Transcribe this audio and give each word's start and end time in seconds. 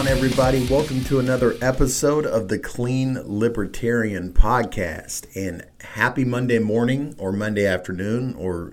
On, 0.00 0.08
everybody? 0.08 0.66
Welcome 0.66 1.04
to 1.04 1.18
another 1.18 1.58
episode 1.60 2.24
of 2.24 2.48
the 2.48 2.58
Clean 2.58 3.18
Libertarian 3.22 4.32
Podcast. 4.32 5.26
And 5.36 5.66
happy 5.82 6.24
Monday 6.24 6.58
morning 6.58 7.14
or 7.18 7.32
Monday 7.32 7.66
afternoon 7.66 8.34
or 8.36 8.72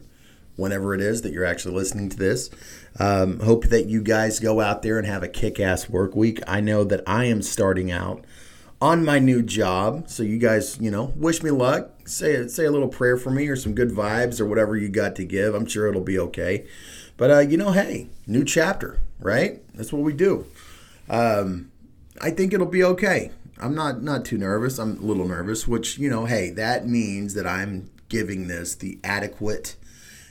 whenever 0.55 0.95
it 0.95 1.01
is 1.01 1.23
that 1.23 1.33
you're 1.33 1.43
actually 1.43 1.75
listening 1.75 2.07
to 2.11 2.15
this. 2.15 2.49
Um, 2.97 3.41
hope 3.41 3.65
that 3.65 3.87
you 3.87 4.01
guys 4.01 4.39
go 4.39 4.61
out 4.61 4.83
there 4.83 4.97
and 4.97 5.05
have 5.05 5.21
a 5.21 5.27
kick 5.27 5.59
ass 5.59 5.89
work 5.89 6.15
week. 6.15 6.39
I 6.47 6.61
know 6.61 6.85
that 6.85 7.03
I 7.05 7.25
am 7.25 7.41
starting 7.41 7.91
out 7.91 8.23
on 8.81 9.03
my 9.03 9.19
new 9.19 9.41
job. 9.41 10.07
So 10.07 10.23
you 10.23 10.37
guys, 10.37 10.79
you 10.79 10.89
know, 10.89 11.11
wish 11.17 11.43
me 11.43 11.51
luck. 11.51 11.91
Say 12.05 12.47
say 12.47 12.63
a 12.63 12.71
little 12.71 12.87
prayer 12.87 13.17
for 13.17 13.31
me 13.31 13.49
or 13.49 13.57
some 13.57 13.75
good 13.75 13.89
vibes 13.89 14.39
or 14.39 14.45
whatever 14.45 14.77
you 14.77 14.87
got 14.87 15.17
to 15.17 15.25
give. 15.25 15.53
I'm 15.53 15.65
sure 15.65 15.89
it'll 15.89 15.99
be 15.99 16.19
okay. 16.19 16.65
But 17.17 17.31
uh, 17.31 17.39
you 17.39 17.57
know, 17.57 17.71
hey, 17.71 18.07
new 18.25 18.45
chapter, 18.45 19.01
right? 19.19 19.61
That's 19.73 19.91
what 19.91 20.03
we 20.03 20.13
do. 20.13 20.45
Um, 21.09 21.71
I 22.21 22.31
think 22.31 22.53
it'll 22.53 22.67
be 22.67 22.83
okay. 22.83 23.31
I'm 23.59 23.73
not 23.73 24.03
not 24.03 24.25
too 24.25 24.37
nervous. 24.37 24.77
I'm 24.77 24.97
a 24.97 25.05
little 25.05 25.27
nervous, 25.27 25.67
which 25.67 25.97
you 25.97 26.09
know, 26.09 26.25
hey, 26.25 26.51
that 26.51 26.87
means 26.87 27.33
that 27.33 27.47
I'm 27.47 27.89
giving 28.09 28.47
this 28.47 28.75
the 28.75 28.99
adequate 29.03 29.75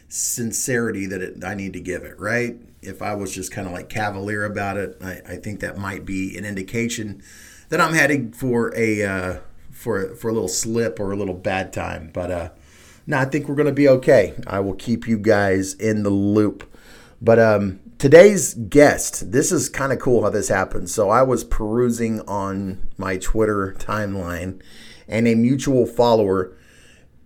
sincerity 0.08 1.06
that 1.06 1.20
it, 1.20 1.44
I 1.44 1.54
need 1.54 1.72
to 1.72 1.80
give 1.80 2.04
it, 2.04 2.18
right? 2.18 2.56
If 2.80 3.02
I 3.02 3.14
was 3.14 3.34
just 3.34 3.52
kind 3.52 3.66
of 3.66 3.72
like 3.72 3.88
cavalier 3.88 4.44
about 4.44 4.76
it, 4.76 4.96
I, 5.02 5.20
I, 5.26 5.36
think 5.36 5.60
that 5.60 5.76
might 5.76 6.06
be 6.06 6.38
an 6.38 6.44
indication 6.44 7.22
that 7.68 7.80
I'm 7.80 7.94
heading 7.94 8.30
for 8.32 8.72
a 8.76 9.02
uh, 9.02 9.38
for 9.72 10.14
for 10.14 10.30
a 10.30 10.32
little 10.32 10.48
slip 10.48 11.00
or 11.00 11.12
a 11.12 11.16
little 11.16 11.34
bad 11.34 11.72
time. 11.72 12.10
But 12.12 12.30
uh, 12.30 12.48
no, 13.06 13.18
I 13.18 13.24
think 13.24 13.48
we're 13.48 13.56
gonna 13.56 13.72
be 13.72 13.88
okay. 13.88 14.34
I 14.46 14.60
will 14.60 14.74
keep 14.74 15.08
you 15.08 15.18
guys 15.18 15.74
in 15.74 16.04
the 16.04 16.10
loop. 16.10 16.72
But 17.20 17.38
um, 17.38 17.80
today's 17.98 18.54
guest, 18.54 19.32
this 19.32 19.52
is 19.52 19.68
kind 19.68 19.92
of 19.92 19.98
cool 19.98 20.22
how 20.22 20.30
this 20.30 20.48
happened. 20.48 20.90
So 20.90 21.10
I 21.10 21.22
was 21.22 21.44
perusing 21.44 22.20
on 22.22 22.88
my 22.96 23.16
Twitter 23.16 23.74
timeline, 23.78 24.60
and 25.08 25.28
a 25.28 25.34
mutual 25.34 25.86
follower 25.86 26.56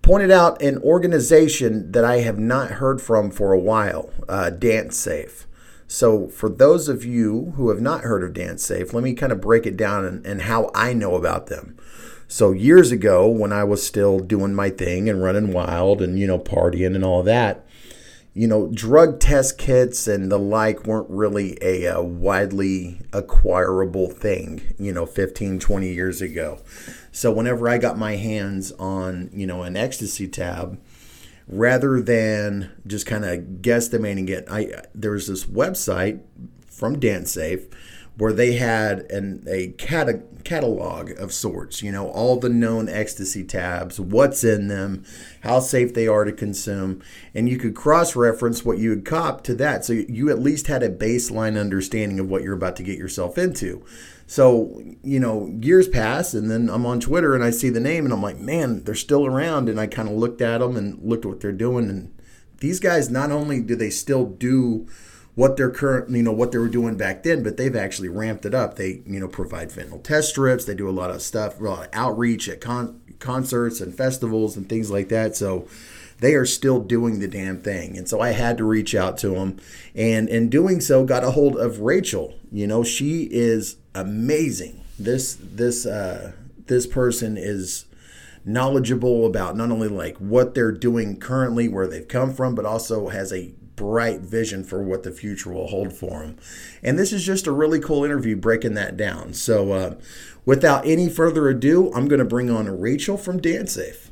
pointed 0.02 0.30
out 0.30 0.62
an 0.62 0.78
organization 0.78 1.92
that 1.92 2.04
I 2.04 2.18
have 2.18 2.38
not 2.38 2.72
heard 2.72 3.00
from 3.00 3.30
for 3.30 3.52
a 3.52 3.58
while, 3.58 4.10
uh, 4.28 4.50
Dance 4.50 4.96
Safe. 4.96 5.46
So, 5.86 6.28
for 6.28 6.48
those 6.48 6.88
of 6.88 7.04
you 7.04 7.52
who 7.56 7.68
have 7.70 7.80
not 7.80 8.02
heard 8.02 8.22
of 8.22 8.32
Dance 8.32 8.64
Safe, 8.64 8.94
let 8.94 9.02
me 9.02 9.12
kind 9.12 9.32
of 9.32 9.40
break 9.40 9.66
it 9.66 9.76
down 9.76 10.04
and, 10.04 10.24
and 10.24 10.42
how 10.42 10.70
I 10.72 10.92
know 10.92 11.16
about 11.16 11.48
them. 11.48 11.76
So, 12.28 12.52
years 12.52 12.92
ago, 12.92 13.28
when 13.28 13.52
I 13.52 13.64
was 13.64 13.84
still 13.84 14.20
doing 14.20 14.54
my 14.54 14.70
thing 14.70 15.08
and 15.08 15.20
running 15.20 15.52
wild 15.52 16.00
and, 16.00 16.16
you 16.16 16.28
know, 16.28 16.38
partying 16.38 16.94
and 16.94 17.04
all 17.04 17.24
that, 17.24 17.66
you 18.32 18.46
know, 18.46 18.68
drug 18.68 19.18
test 19.18 19.58
kits 19.58 20.06
and 20.06 20.30
the 20.30 20.38
like 20.38 20.86
weren't 20.86 21.10
really 21.10 21.58
a, 21.60 21.86
a, 21.86 22.02
widely 22.02 23.00
acquirable 23.12 24.08
thing, 24.08 24.62
you 24.78 24.92
know, 24.92 25.04
15, 25.04 25.58
20 25.58 25.92
years 25.92 26.22
ago. 26.22 26.60
So 27.10 27.32
whenever 27.32 27.68
I 27.68 27.78
got 27.78 27.98
my 27.98 28.16
hands 28.16 28.70
on, 28.72 29.30
you 29.32 29.46
know, 29.46 29.62
an 29.62 29.76
ecstasy 29.76 30.28
tab, 30.28 30.80
rather 31.48 32.00
than 32.00 32.70
just 32.86 33.06
kind 33.06 33.24
of 33.24 33.40
guesstimating 33.62 34.28
it, 34.30 34.46
I 34.48 34.66
uh, 34.66 34.82
there 34.94 35.10
was 35.10 35.26
this 35.26 35.44
website 35.46 36.20
from 36.68 37.00
DanceSafe 37.00 37.72
where 38.16 38.32
they 38.32 38.54
had 38.54 39.10
an 39.10 39.44
a 39.48 39.68
cata- 39.78 40.22
catalog 40.44 41.10
of 41.12 41.32
sorts, 41.32 41.82
you 41.82 41.90
know, 41.90 42.08
all 42.08 42.36
the 42.36 42.48
known 42.48 42.88
ecstasy 42.88 43.44
tabs, 43.44 43.98
what's 43.98 44.44
in 44.44 44.68
them, 44.68 45.04
how 45.42 45.60
safe 45.60 45.94
they 45.94 46.06
are 46.06 46.24
to 46.24 46.32
consume, 46.32 47.02
and 47.34 47.48
you 47.48 47.56
could 47.56 47.74
cross 47.74 48.14
reference 48.14 48.64
what 48.64 48.78
you 48.78 48.90
had 48.90 49.04
cop 49.04 49.42
to 49.44 49.54
that. 49.54 49.84
So 49.84 49.92
you 49.92 50.30
at 50.30 50.38
least 50.38 50.66
had 50.66 50.82
a 50.82 50.90
baseline 50.90 51.58
understanding 51.58 52.18
of 52.20 52.28
what 52.28 52.42
you're 52.42 52.54
about 52.54 52.76
to 52.76 52.82
get 52.82 52.98
yourself 52.98 53.38
into. 53.38 53.84
So, 54.30 54.80
you 55.02 55.18
know, 55.18 55.52
years 55.60 55.88
pass 55.88 56.34
and 56.34 56.48
then 56.48 56.70
I'm 56.70 56.86
on 56.86 57.00
Twitter 57.00 57.34
and 57.34 57.42
I 57.42 57.50
see 57.50 57.68
the 57.68 57.80
name 57.80 58.04
and 58.04 58.14
I'm 58.14 58.22
like, 58.22 58.38
man, 58.38 58.84
they're 58.84 58.94
still 58.94 59.26
around. 59.26 59.68
And 59.68 59.80
I 59.80 59.88
kind 59.88 60.08
of 60.08 60.14
looked 60.14 60.40
at 60.40 60.58
them 60.58 60.76
and 60.76 61.02
looked 61.02 61.24
at 61.24 61.30
what 61.30 61.40
they're 61.40 61.50
doing. 61.50 61.90
And 61.90 62.14
these 62.58 62.78
guys, 62.78 63.10
not 63.10 63.32
only 63.32 63.60
do 63.60 63.74
they 63.74 63.90
still 63.90 64.26
do 64.26 64.86
what 65.34 65.56
they're 65.56 65.70
currently, 65.70 66.18
you 66.18 66.24
know, 66.24 66.32
what 66.32 66.52
they 66.52 66.58
were 66.58 66.68
doing 66.68 66.96
back 66.96 67.22
then, 67.22 67.42
but 67.42 67.56
they've 67.56 67.76
actually 67.76 68.08
ramped 68.08 68.44
it 68.44 68.54
up. 68.54 68.76
They, 68.76 69.02
you 69.06 69.20
know, 69.20 69.28
provide 69.28 69.70
fentanyl 69.70 70.02
test 70.02 70.30
strips. 70.30 70.64
They 70.64 70.74
do 70.74 70.88
a 70.88 70.90
lot 70.90 71.10
of 71.10 71.22
stuff, 71.22 71.60
a 71.60 71.64
lot 71.64 71.86
of 71.86 71.90
outreach 71.92 72.48
at 72.48 72.60
con- 72.60 73.00
concerts 73.20 73.80
and 73.80 73.94
festivals 73.94 74.56
and 74.56 74.68
things 74.68 74.90
like 74.90 75.08
that. 75.08 75.36
So 75.36 75.68
they 76.18 76.34
are 76.34 76.46
still 76.46 76.80
doing 76.80 77.20
the 77.20 77.28
damn 77.28 77.60
thing. 77.60 77.96
And 77.96 78.08
so 78.08 78.20
I 78.20 78.30
had 78.30 78.58
to 78.58 78.64
reach 78.64 78.94
out 78.94 79.16
to 79.18 79.30
them. 79.30 79.58
And 79.94 80.28
in 80.28 80.50
doing 80.50 80.80
so, 80.80 81.04
got 81.04 81.24
a 81.24 81.30
hold 81.30 81.56
of 81.56 81.80
Rachel. 81.80 82.34
You 82.52 82.66
know, 82.66 82.82
she 82.82 83.28
is 83.30 83.76
amazing. 83.94 84.82
This, 84.98 85.38
this, 85.40 85.86
uh, 85.86 86.32
this 86.66 86.86
person 86.86 87.36
is 87.38 87.86
knowledgeable 88.44 89.26
about 89.26 89.56
not 89.56 89.70
only 89.70 89.88
like 89.88 90.16
what 90.18 90.54
they're 90.54 90.72
doing 90.72 91.18
currently, 91.18 91.68
where 91.68 91.86
they've 91.86 92.08
come 92.08 92.34
from, 92.34 92.54
but 92.54 92.66
also 92.66 93.08
has 93.08 93.32
a 93.32 93.52
bright 93.80 94.20
vision 94.20 94.62
for 94.62 94.82
what 94.82 95.04
the 95.04 95.10
future 95.10 95.50
will 95.50 95.68
hold 95.68 95.90
for 95.90 96.22
him. 96.22 96.36
And 96.82 96.98
this 96.98 97.14
is 97.14 97.24
just 97.24 97.46
a 97.46 97.52
really 97.52 97.80
cool 97.80 98.04
interview 98.04 98.36
breaking 98.36 98.74
that 98.74 98.98
down. 98.98 99.32
So, 99.32 99.72
uh, 99.72 99.94
without 100.44 100.86
any 100.86 101.08
further 101.08 101.48
ado, 101.48 101.90
I'm 101.94 102.06
going 102.06 102.18
to 102.18 102.26
bring 102.26 102.50
on 102.50 102.78
Rachel 102.78 103.16
from 103.16 103.40
DanceSafe. 103.40 104.10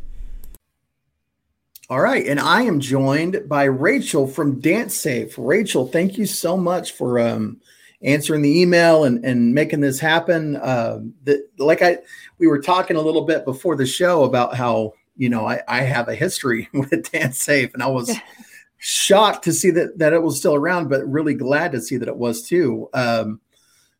All 1.91 2.01
right, 2.01 2.27
and 2.27 2.41
I 2.41 2.62
am 2.62 2.81
joined 2.81 3.47
by 3.47 3.65
Rachel 3.65 4.27
from 4.27 4.62
DanceSafe. 4.62 5.34
Rachel, 5.37 5.87
thank 5.87 6.17
you 6.17 6.25
so 6.25 6.56
much 6.56 6.93
for 6.93 7.19
um, 7.19 7.61
answering 8.03 8.41
the 8.41 8.61
email 8.62 9.05
and, 9.05 9.23
and 9.23 9.55
making 9.55 9.81
this 9.81 10.00
happen. 10.00 10.56
Uh, 10.56 11.00
the, 11.25 11.47
like 11.59 11.83
I, 11.83 11.99
we 12.39 12.47
were 12.47 12.62
talking 12.62 12.97
a 12.97 13.03
little 13.03 13.27
bit 13.27 13.45
before 13.45 13.77
the 13.77 13.87
show 13.87 14.25
about 14.25 14.56
how 14.56 14.95
you 15.19 15.29
know 15.29 15.47
I, 15.47 15.61
I 15.69 15.83
have 15.83 16.09
a 16.09 16.15
history 16.15 16.71
with 16.73 16.91
DanceSafe, 16.91 17.75
and 17.75 17.83
I 17.83 17.89
was 17.89 18.11
shocked 18.78 19.44
to 19.44 19.53
see 19.53 19.71
that 19.72 19.99
that 19.99 20.12
it 20.12 20.22
was 20.22 20.39
still 20.39 20.55
around, 20.55 20.89
but 20.89 21.06
really 21.06 21.34
glad 21.34 21.72
to 21.72 21.81
see 21.81 21.97
that 21.97 22.09
it 22.09 22.16
was 22.16 22.43
too. 22.43 22.89
Um, 22.94 23.41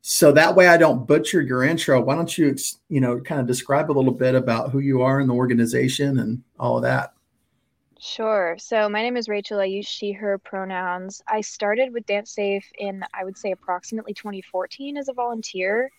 so 0.01 0.33
that 0.33 0.55
way 0.55 0.69
I 0.69 0.77
don't 0.77 1.07
butcher 1.07 1.43
your 1.43 1.65
intro. 1.65 2.01
Why 2.01 2.15
don't 2.15 2.39
you, 2.39 2.57
you 2.89 3.01
know, 3.01 3.21
kind 3.21 3.41
of 3.41 3.47
describe 3.47 3.91
a 3.91 3.93
little 3.93 4.13
bit 4.13 4.35
about 4.35 4.71
who 4.71 4.79
you 4.79 5.03
are 5.03 5.21
in 5.21 5.27
the 5.27 5.35
organization 5.35 6.19
and 6.21 6.43
all 6.59 6.77
of 6.77 6.83
that? 6.85 7.13
Sure. 8.01 8.57
So 8.59 8.89
my 8.89 9.03
name 9.03 9.17
is 9.17 9.29
Rachel. 9.29 9.59
I 9.59 9.65
use 9.65 9.87
she, 9.87 10.13
her 10.13 10.39
pronouns. 10.39 11.21
I 11.27 11.41
started 11.41 11.93
with 11.93 12.07
Dance 12.07 12.31
Safe 12.31 12.65
in, 12.79 13.03
I 13.13 13.25
would 13.25 13.37
say, 13.37 13.51
approximately 13.51 14.15
2014 14.15 14.97
as 14.97 15.09
a 15.09 15.13
volunteer. 15.13 15.91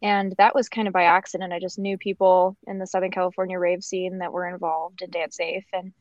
And 0.00 0.34
that 0.38 0.54
was 0.54 0.68
kind 0.68 0.86
of 0.86 0.94
by 0.94 1.02
accident. 1.02 1.52
I 1.52 1.58
just 1.58 1.80
knew 1.80 1.98
people 1.98 2.56
in 2.68 2.78
the 2.78 2.86
Southern 2.86 3.10
California 3.10 3.58
rave 3.58 3.82
scene 3.82 4.18
that 4.18 4.32
were 4.32 4.48
involved 4.48 5.02
in 5.02 5.10
Dance 5.10 5.36
Safe. 5.36 5.66
And 5.72 5.92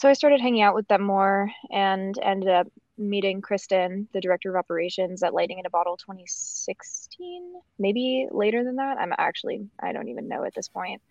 so 0.00 0.08
I 0.08 0.14
started 0.14 0.40
hanging 0.40 0.62
out 0.62 0.74
with 0.74 0.88
them 0.88 1.02
more 1.02 1.50
and 1.70 2.18
ended 2.22 2.48
up 2.48 2.66
meeting 2.96 3.42
Kristen, 3.42 4.08
the 4.14 4.20
director 4.22 4.48
of 4.48 4.56
operations 4.56 5.22
at 5.22 5.34
Lightning 5.34 5.58
in 5.58 5.66
a 5.66 5.70
Bottle 5.70 5.98
2016, 5.98 7.52
maybe 7.78 8.26
later 8.30 8.64
than 8.64 8.76
that. 8.76 8.96
I'm 8.96 9.12
actually, 9.18 9.68
I 9.78 9.92
don't 9.92 10.08
even 10.08 10.26
know 10.26 10.44
at 10.44 10.54
this 10.54 10.68
point. 10.68 11.02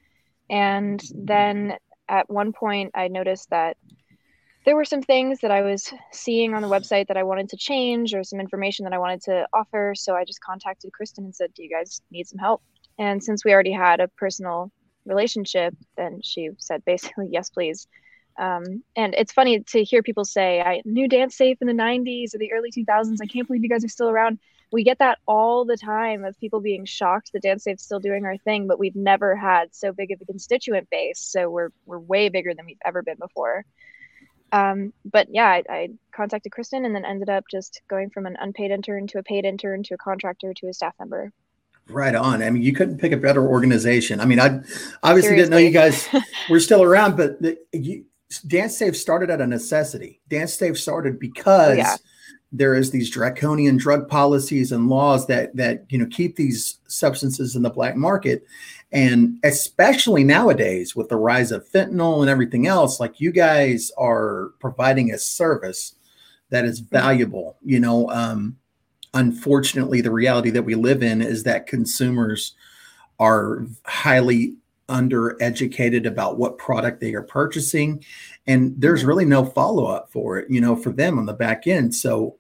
And 0.49 0.99
then 1.13 1.75
at 2.07 2.31
one 2.31 2.51
point, 2.51 2.89
I 2.95 3.09
noticed 3.09 3.51
that 3.51 3.77
there 4.65 4.75
were 4.75 4.85
some 4.85 5.03
things 5.03 5.41
that 5.41 5.51
I 5.51 5.61
was 5.61 5.93
seeing 6.11 6.55
on 6.55 6.63
the 6.63 6.67
website 6.67 7.09
that 7.09 7.17
I 7.17 7.21
wanted 7.21 7.49
to 7.49 7.57
change 7.57 8.15
or 8.15 8.23
some 8.23 8.39
information 8.39 8.85
that 8.85 8.93
I 8.93 8.97
wanted 8.97 9.21
to 9.25 9.47
offer. 9.53 9.93
So 9.95 10.15
I 10.15 10.25
just 10.25 10.41
contacted 10.41 10.93
Kristen 10.93 11.25
and 11.25 11.35
said, 11.35 11.53
Do 11.53 11.61
you 11.61 11.69
guys 11.69 12.01
need 12.09 12.27
some 12.27 12.39
help? 12.39 12.63
And 12.97 13.23
since 13.23 13.45
we 13.45 13.53
already 13.53 13.71
had 13.71 13.99
a 13.99 14.07
personal 14.07 14.71
relationship, 15.05 15.75
then 15.95 16.21
she 16.23 16.49
said 16.57 16.83
basically, 16.85 17.27
Yes, 17.29 17.51
please. 17.51 17.87
Um, 18.39 18.83
and 18.95 19.13
it's 19.15 19.33
funny 19.33 19.59
to 19.59 19.83
hear 19.83 20.01
people 20.01 20.23
say, 20.23 20.61
I 20.61 20.81
knew 20.85 21.09
Dance 21.09 21.35
Safe 21.35 21.57
in 21.59 21.67
the 21.67 21.73
90s 21.73 22.33
or 22.33 22.37
the 22.37 22.53
early 22.53 22.71
2000s. 22.71 23.17
I 23.21 23.25
can't 23.25 23.45
believe 23.45 23.63
you 23.63 23.69
guys 23.69 23.83
are 23.83 23.89
still 23.89 24.09
around. 24.09 24.39
We 24.71 24.85
get 24.85 24.99
that 24.99 25.17
all 25.27 25.65
the 25.65 25.75
time 25.75 26.23
of 26.23 26.39
people 26.39 26.61
being 26.61 26.85
shocked 26.85 27.31
that 27.33 27.41
Dance 27.41 27.65
Safe's 27.65 27.83
still 27.83 27.99
doing 27.99 28.23
our 28.25 28.37
thing, 28.37 28.65
but 28.65 28.79
we've 28.79 28.95
never 28.95 29.35
had 29.35 29.75
so 29.75 29.91
big 29.91 30.11
of 30.11 30.21
a 30.21 30.25
constituent 30.25 30.89
base. 30.89 31.19
So 31.19 31.49
we're, 31.49 31.69
we're 31.85 31.99
way 31.99 32.29
bigger 32.29 32.53
than 32.53 32.65
we've 32.65 32.77
ever 32.85 33.01
been 33.01 33.17
before. 33.19 33.65
Um, 34.53 34.93
but 35.03 35.27
yeah, 35.29 35.47
I, 35.47 35.63
I 35.69 35.89
contacted 36.13 36.53
Kristen 36.53 36.85
and 36.85 36.95
then 36.95 37.03
ended 37.03 37.29
up 37.29 37.43
just 37.51 37.81
going 37.89 38.09
from 38.09 38.25
an 38.25 38.37
unpaid 38.39 38.71
intern 38.71 39.07
to 39.07 39.19
a 39.19 39.23
paid 39.23 39.43
intern 39.43 39.83
to 39.83 39.95
a 39.95 39.97
contractor 39.97 40.53
to 40.53 40.67
a 40.67 40.73
staff 40.73 40.93
member. 40.97 41.33
Right 41.89 42.15
on. 42.15 42.41
I 42.43 42.49
mean, 42.51 42.61
you 42.61 42.73
couldn't 42.73 42.99
pick 42.99 43.11
a 43.11 43.17
better 43.17 43.45
organization. 43.45 44.21
I 44.21 44.25
mean, 44.25 44.39
I 44.39 44.47
obviously 44.47 45.01
Seriously. 45.03 45.35
didn't 45.35 45.49
know 45.51 45.57
you 45.57 45.71
guys 45.71 46.07
were 46.49 46.59
still 46.59 46.83
around, 46.83 47.17
but 47.17 47.41
the, 47.41 47.57
you, 47.73 48.05
Dance 48.47 48.77
Safe 48.77 48.95
started 48.95 49.29
at 49.29 49.41
a 49.41 49.47
necessity. 49.47 50.21
Dance 50.29 50.53
Safe 50.53 50.79
started 50.79 51.19
because 51.19 51.71
oh, 51.71 51.81
yeah. 51.81 51.95
there 52.51 52.75
is 52.75 52.91
these 52.91 53.09
draconian 53.09 53.77
drug 53.77 54.07
policies 54.07 54.71
and 54.71 54.87
laws 54.87 55.25
that 55.27 55.55
that 55.55 55.85
you 55.89 55.97
know 55.97 56.05
keep 56.07 56.35
these 56.35 56.77
substances 56.87 57.55
in 57.55 57.63
the 57.63 57.69
black 57.69 57.95
market, 57.95 58.45
and 58.91 59.39
especially 59.43 60.23
nowadays 60.23 60.95
with 60.95 61.09
the 61.09 61.15
rise 61.15 61.51
of 61.51 61.67
fentanyl 61.69 62.21
and 62.21 62.29
everything 62.29 62.67
else, 62.67 62.99
like 62.99 63.19
you 63.19 63.31
guys 63.31 63.91
are 63.97 64.51
providing 64.59 65.11
a 65.11 65.17
service 65.17 65.95
that 66.49 66.65
is 66.65 66.81
mm-hmm. 66.81 66.95
valuable. 66.95 67.57
You 67.63 67.79
know, 67.79 68.09
um, 68.11 68.57
unfortunately 69.15 70.01
the 70.01 70.11
reality 70.11 70.51
that 70.51 70.63
we 70.63 70.75
live 70.75 71.01
in 71.01 71.21
is 71.21 71.43
that 71.43 71.67
consumers 71.67 72.53
are 73.19 73.65
highly 73.85 74.55
undereducated 74.89 76.05
about 76.05 76.37
what 76.37 76.57
product 76.57 76.99
they 76.99 77.13
are 77.13 77.23
purchasing 77.23 78.03
and 78.47 78.73
there's 78.77 79.05
really 79.05 79.25
no 79.25 79.45
follow 79.45 79.85
up 79.85 80.11
for 80.11 80.37
it 80.37 80.49
you 80.49 80.59
know 80.59 80.75
for 80.75 80.91
them 80.91 81.17
on 81.17 81.25
the 81.25 81.33
back 81.33 81.67
end. 81.67 81.95
So 81.95 82.35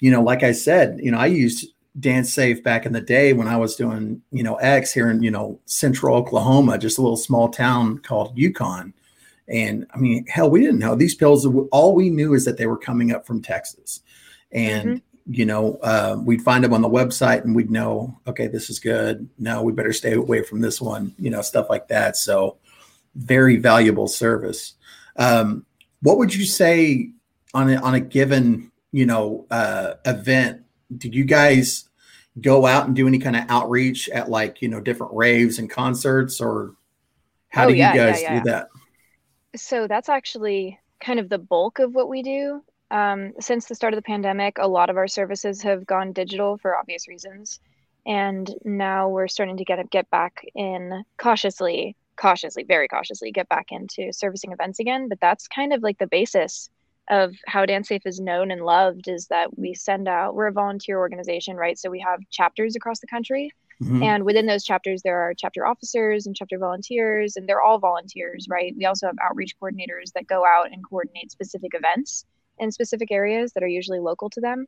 you 0.00 0.10
know 0.10 0.22
like 0.22 0.42
i 0.42 0.52
said 0.52 1.00
you 1.02 1.10
know 1.10 1.18
i 1.18 1.26
used 1.26 1.66
dance 1.98 2.32
safe 2.32 2.62
back 2.62 2.86
in 2.86 2.92
the 2.92 3.00
day 3.00 3.32
when 3.32 3.48
i 3.48 3.56
was 3.56 3.74
doing 3.74 4.22
you 4.30 4.42
know 4.42 4.54
x 4.56 4.92
here 4.92 5.10
in 5.10 5.22
you 5.22 5.30
know 5.30 5.58
central 5.64 6.14
oklahoma 6.14 6.78
just 6.78 6.98
a 6.98 7.02
little 7.02 7.16
small 7.16 7.48
town 7.48 7.98
called 7.98 8.36
yukon. 8.36 8.92
And 9.48 9.86
i 9.94 9.98
mean 9.98 10.26
hell 10.26 10.50
we 10.50 10.60
didn't 10.60 10.78
know. 10.78 10.94
These 10.94 11.14
pills 11.14 11.46
all 11.72 11.94
we 11.94 12.10
knew 12.10 12.34
is 12.34 12.44
that 12.44 12.58
they 12.58 12.66
were 12.66 12.78
coming 12.78 13.12
up 13.12 13.26
from 13.26 13.42
texas. 13.42 14.02
And 14.52 14.88
mm-hmm 14.88 15.07
you 15.30 15.44
know, 15.44 15.78
uh, 15.82 16.16
we'd 16.24 16.42
find 16.42 16.64
them 16.64 16.72
on 16.72 16.80
the 16.80 16.88
website 16.88 17.44
and 17.44 17.54
we'd 17.54 17.70
know, 17.70 18.18
okay, 18.26 18.46
this 18.46 18.70
is 18.70 18.78
good. 18.78 19.28
No, 19.38 19.62
we 19.62 19.72
better 19.72 19.92
stay 19.92 20.14
away 20.14 20.42
from 20.42 20.60
this 20.60 20.80
one, 20.80 21.14
you 21.18 21.28
know, 21.28 21.42
stuff 21.42 21.68
like 21.68 21.88
that. 21.88 22.16
So, 22.16 22.56
very 23.14 23.56
valuable 23.56 24.08
service. 24.08 24.74
Um, 25.16 25.66
what 26.00 26.16
would 26.16 26.34
you 26.34 26.46
say 26.46 27.10
on 27.52 27.68
a, 27.70 27.76
on 27.76 27.94
a 27.94 28.00
given, 28.00 28.72
you 28.90 29.04
know, 29.04 29.46
uh, 29.50 29.94
event? 30.06 30.62
Did 30.96 31.14
you 31.14 31.24
guys 31.24 31.88
go 32.40 32.64
out 32.64 32.86
and 32.86 32.96
do 32.96 33.06
any 33.06 33.18
kind 33.18 33.36
of 33.36 33.44
outreach 33.50 34.08
at 34.08 34.30
like, 34.30 34.62
you 34.62 34.68
know, 34.68 34.80
different 34.80 35.12
raves 35.12 35.58
and 35.58 35.68
concerts 35.68 36.40
or 36.40 36.74
how 37.50 37.66
oh, 37.66 37.68
do 37.68 37.74
yeah, 37.74 37.92
you 37.92 37.98
guys 37.98 38.22
yeah, 38.22 38.32
yeah. 38.32 38.42
do 38.42 38.50
that? 38.50 38.68
So, 39.56 39.86
that's 39.86 40.08
actually 40.08 40.78
kind 41.00 41.20
of 41.20 41.28
the 41.28 41.38
bulk 41.38 41.80
of 41.80 41.94
what 41.94 42.08
we 42.08 42.22
do 42.22 42.62
um, 42.90 43.32
since 43.40 43.66
the 43.66 43.74
start 43.74 43.92
of 43.92 43.98
the 43.98 44.02
pandemic, 44.02 44.56
a 44.58 44.68
lot 44.68 44.90
of 44.90 44.96
our 44.96 45.08
services 45.08 45.62
have 45.62 45.86
gone 45.86 46.12
digital 46.12 46.56
for 46.56 46.76
obvious 46.76 47.08
reasons, 47.08 47.60
and 48.06 48.52
now 48.64 49.08
we're 49.08 49.28
starting 49.28 49.58
to 49.58 49.64
get 49.64 49.90
get 49.90 50.08
back 50.10 50.44
in 50.54 51.04
cautiously, 51.18 51.96
cautiously, 52.16 52.64
very 52.64 52.88
cautiously, 52.88 53.30
get 53.30 53.48
back 53.48 53.66
into 53.70 54.12
servicing 54.12 54.52
events 54.52 54.78
again. 54.78 55.08
But 55.08 55.20
that's 55.20 55.48
kind 55.48 55.72
of 55.72 55.82
like 55.82 55.98
the 55.98 56.06
basis 56.06 56.70
of 57.10 57.34
how 57.46 57.64
DanceSafe 57.64 58.06
is 58.06 58.20
known 58.20 58.50
and 58.50 58.64
loved 58.64 59.08
is 59.08 59.26
that 59.28 59.58
we 59.58 59.74
send 59.74 60.08
out. 60.08 60.34
We're 60.34 60.48
a 60.48 60.52
volunteer 60.52 60.98
organization, 60.98 61.56
right? 61.56 61.78
So 61.78 61.90
we 61.90 62.00
have 62.00 62.20
chapters 62.30 62.76
across 62.76 63.00
the 63.00 63.06
country. 63.06 63.50
Mm-hmm. 63.82 64.02
And 64.02 64.24
within 64.24 64.46
those 64.46 64.64
chapters, 64.64 65.02
there 65.02 65.20
are 65.20 65.34
chapter 65.34 65.66
officers 65.66 66.26
and 66.26 66.34
chapter 66.34 66.58
volunteers, 66.58 67.36
and 67.36 67.48
they're 67.48 67.62
all 67.62 67.78
volunteers, 67.78 68.46
right? 68.48 68.74
We 68.76 68.86
also 68.86 69.06
have 69.06 69.16
outreach 69.22 69.54
coordinators 69.60 70.12
that 70.14 70.26
go 70.26 70.44
out 70.44 70.72
and 70.72 70.82
coordinate 70.88 71.30
specific 71.30 71.72
events 71.74 72.24
in 72.60 72.70
specific 72.70 73.10
areas 73.10 73.52
that 73.52 73.62
are 73.62 73.68
usually 73.68 74.00
local 74.00 74.30
to 74.30 74.40
them. 74.40 74.66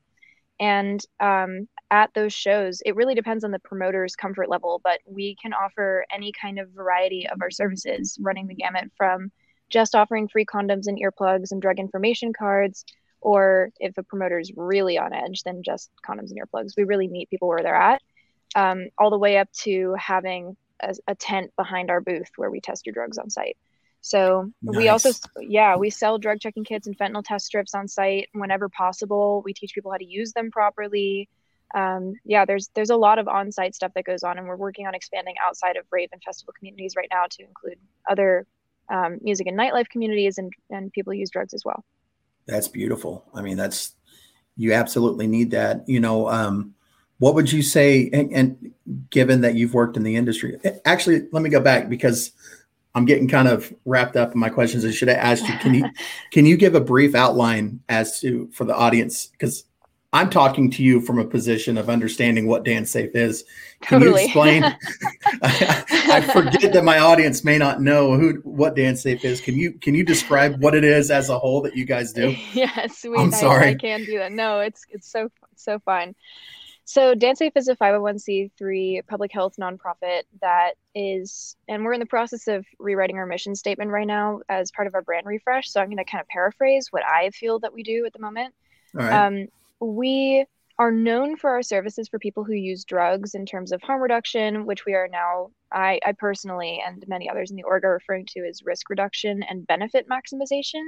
And 0.61 1.03
um, 1.21 1.69
at 1.91 2.11
those 2.15 2.35
shows, 2.35 2.83
it 2.85 2.95
really 2.95 3.15
depends 3.15 3.45
on 3.45 3.51
the 3.51 3.59
promoter's 3.61 4.15
comfort 4.15 4.51
level, 4.51 4.81
but 4.85 5.01
we 5.07 5.37
can 5.41 5.55
offer 5.55 6.05
any 6.13 6.33
kind 6.33 6.59
of 6.59 6.69
variety 6.71 7.27
of 7.29 7.41
our 7.41 7.51
services, 7.51 8.19
running 8.21 8.47
the 8.47 8.55
gamut 8.55 8.91
from 8.97 9.33
just 9.71 9.95
offering 9.95 10.29
free 10.29 10.45
condoms 10.45 10.87
and 10.87 11.01
earplugs 11.01 11.53
and 11.53 11.63
drug 11.63 11.79
information 11.79 12.33
cards, 12.35 12.85
or 13.23 13.71
if 13.81 13.97
a 13.97 14.03
promoter 14.03 14.39
is 14.39 14.53
really 14.55 14.99
on 14.99 15.15
edge, 15.15 15.43
then 15.45 15.63
just 15.65 15.91
condoms 16.07 16.31
and 16.31 16.39
earplugs. 16.41 16.73
We 16.77 16.85
really 16.85 17.09
meet 17.09 17.31
people 17.31 17.49
where 17.49 17.63
they're 17.63 17.75
at, 17.75 18.03
um, 18.55 18.89
all 18.99 19.11
the 19.11 19.19
way 19.19 19.39
up 19.39 19.51
to 19.63 19.95
having 19.99 20.57
a, 20.83 20.95
a 21.07 21.15
tent 21.15 21.53
behind 21.57 21.91
our 21.91 22.01
booth 22.03 22.31
where 22.37 22.51
we 22.51 22.61
test 22.61 22.85
your 22.85 22.93
drugs 22.93 23.17
on 23.17 23.31
site. 23.31 23.57
So 24.01 24.51
nice. 24.63 24.77
we 24.77 24.89
also, 24.89 25.11
yeah, 25.41 25.77
we 25.77 25.91
sell 25.91 26.19
drug 26.19 26.41
checking 26.41 26.65
kits 26.65 26.87
and 26.87 26.97
fentanyl 26.97 27.23
test 27.25 27.47
strips 27.47 27.75
on 27.75 27.87
site 27.87 28.29
whenever 28.33 28.69
possible. 28.69 29.43
We 29.45 29.53
teach 29.53 29.73
people 29.75 29.91
how 29.91 29.99
to 29.99 30.07
use 30.07 30.33
them 30.33 30.51
properly. 30.51 31.29
Um, 31.75 32.15
yeah, 32.25 32.45
there's 32.45 32.69
there's 32.75 32.91
a 32.91 32.97
lot 32.97 33.19
of 33.19 33.29
on-site 33.29 33.75
stuff 33.75 33.93
that 33.95 34.05
goes 34.05 34.23
on, 34.23 34.39
and 34.39 34.47
we're 34.49 34.57
working 34.57 34.87
on 34.87 34.95
expanding 34.95 35.35
outside 35.47 35.77
of 35.77 35.85
rave 35.91 36.09
and 36.13 36.23
festival 36.23 36.53
communities 36.59 36.95
right 36.97 37.09
now 37.13 37.25
to 37.31 37.45
include 37.45 37.79
other 38.11 38.47
um, 38.89 39.19
music 39.23 39.47
and 39.47 39.57
nightlife 39.57 39.89
communities 39.89 40.39
and 40.39 40.53
and 40.71 40.93
people 40.93 41.13
who 41.13 41.19
use 41.19 41.31
drugs 41.31 41.55
as 41.55 41.65
well. 41.65 41.85
That's 42.47 42.69
beautiful. 42.69 43.25
I 43.35 43.43
mean, 43.43 43.57
that's 43.57 43.95
you 44.57 44.73
absolutely 44.73 45.27
need 45.27 45.53
that. 45.53 45.89
You 45.89 46.01
know, 46.01 46.29
um, 46.29 46.75
what 47.19 47.35
would 47.35 47.53
you 47.53 47.63
say? 47.63 48.11
And, 48.13 48.33
and 48.33 48.73
given 49.11 49.43
that 49.43 49.55
you've 49.55 49.75
worked 49.75 49.97
in 49.97 50.03
the 50.03 50.17
industry, 50.17 50.59
actually, 50.85 51.29
let 51.31 51.43
me 51.43 51.51
go 51.51 51.61
back 51.61 51.89
because 51.89 52.33
I'm 52.95 53.05
getting 53.05 53.29
kind 53.29 53.49
of 53.49 53.73
wrapped 53.85 54.17
up 54.17 54.33
in 54.33 54.41
my 54.41 54.49
questions. 54.49 54.85
I 54.85 54.91
should 54.91 55.09
have 55.09 55.19
asked 55.19 55.49
you. 55.49 55.57
Can 55.59 55.75
you 55.75 55.85
can 56.33 56.47
you 56.47 56.57
give 56.57 56.75
a 56.75 56.81
brief 56.81 57.15
outline 57.15 57.81
as 57.89 58.21
to 58.21 58.49
for 58.53 58.65
the 58.65 58.75
audience 58.75 59.27
because 59.27 59.65
I'm 60.13 60.29
talking 60.29 60.71
to 60.73 60.83
you 60.83 61.01
from 61.01 61.21
a 61.21 61.25
position 61.25 61.79
of 61.79 61.89
understanding 61.89 62.49
what 62.49 62.65
Dance 62.65 62.91
Safe 62.91 63.15
is. 63.15 63.45
Can 63.81 64.01
totally. 64.01 64.23
you 64.23 64.27
explain? 64.27 64.65
I, 64.65 64.77
I, 66.13 66.21
forget 66.21 66.73
that 66.73 66.83
my 66.83 66.99
audience 66.99 67.45
may 67.45 67.59
not 67.59 67.81
know 67.81 68.17
who 68.17 68.35
what 68.43 68.75
Dance 68.75 69.03
Safe 69.03 69.25
is. 69.25 69.41
Can 69.41 69.55
you 69.55 69.73
can 69.73 69.95
you 69.95 70.05
describe 70.05 70.61
what 70.61 70.75
it 70.75 70.83
is 70.83 71.13
as 71.13 71.29
a 71.29 71.39
whole 71.39 71.61
that 71.63 71.77
you 71.77 71.85
guys 71.85 72.13
do? 72.13 72.35
Yes, 72.53 73.05
we, 73.05 73.17
I'm 73.17 73.31
sorry. 73.31 73.67
I, 73.67 73.71
I 73.71 73.75
can 73.75 74.05
do 74.05 74.19
that. 74.19 74.33
No, 74.33 74.61
it's 74.61 74.85
it's 74.91 75.09
so 75.09 75.31
so 75.55 75.79
fine. 75.79 76.17
So 76.91 77.15
DanceSafe 77.15 77.53
is 77.55 77.69
a 77.69 77.77
501c3 77.77 79.07
public 79.07 79.31
health 79.31 79.55
nonprofit 79.61 80.23
that 80.41 80.73
is, 80.93 81.55
and 81.69 81.85
we're 81.85 81.93
in 81.93 82.01
the 82.01 82.07
process 82.07 82.49
of 82.49 82.67
rewriting 82.81 83.17
our 83.17 83.27
mission 83.27 83.55
statement 83.55 83.93
right 83.93 84.09
now 84.09 84.41
as 84.49 84.73
part 84.73 84.89
of 84.89 84.97
our 84.97 85.03
brand 85.03 85.25
refresh. 85.25 85.71
So 85.71 85.81
I'm 85.81 85.87
going 85.87 85.99
to 85.99 86.05
kind 86.05 86.21
of 86.21 86.27
paraphrase 86.27 86.89
what 86.91 87.05
I 87.07 87.31
feel 87.31 87.61
that 87.61 87.73
we 87.73 87.85
do 87.85 88.07
at 88.07 88.13
the 88.13 88.19
moment. 88.19 88.57
Um, 88.99 89.47
we 89.79 90.45
are 90.81 90.91
known 90.91 91.37
for 91.37 91.51
our 91.51 91.63
services 91.63 92.09
for 92.09 92.19
people 92.19 92.43
who 92.43 92.55
use 92.55 92.83
drugs 92.83 93.37
in 93.37 93.47
terms 93.47 93.71
of 93.71 93.81
harm 93.83 94.03
reduction, 94.03 94.67
which 94.67 94.85
we 94.85 94.95
are 94.95 95.07
now, 95.07 95.53
I, 95.71 96.01
I 96.05 96.11
personally 96.11 96.83
and 96.85 97.05
many 97.07 97.31
others 97.31 97.53
in 97.53 97.57
the 97.57 97.63
org 97.63 97.85
are 97.85 97.93
referring 97.93 98.27
to 98.31 98.41
as 98.41 98.65
risk 98.65 98.91
reduction 98.91 99.45
and 99.45 99.65
benefit 99.65 100.09
maximization 100.09 100.83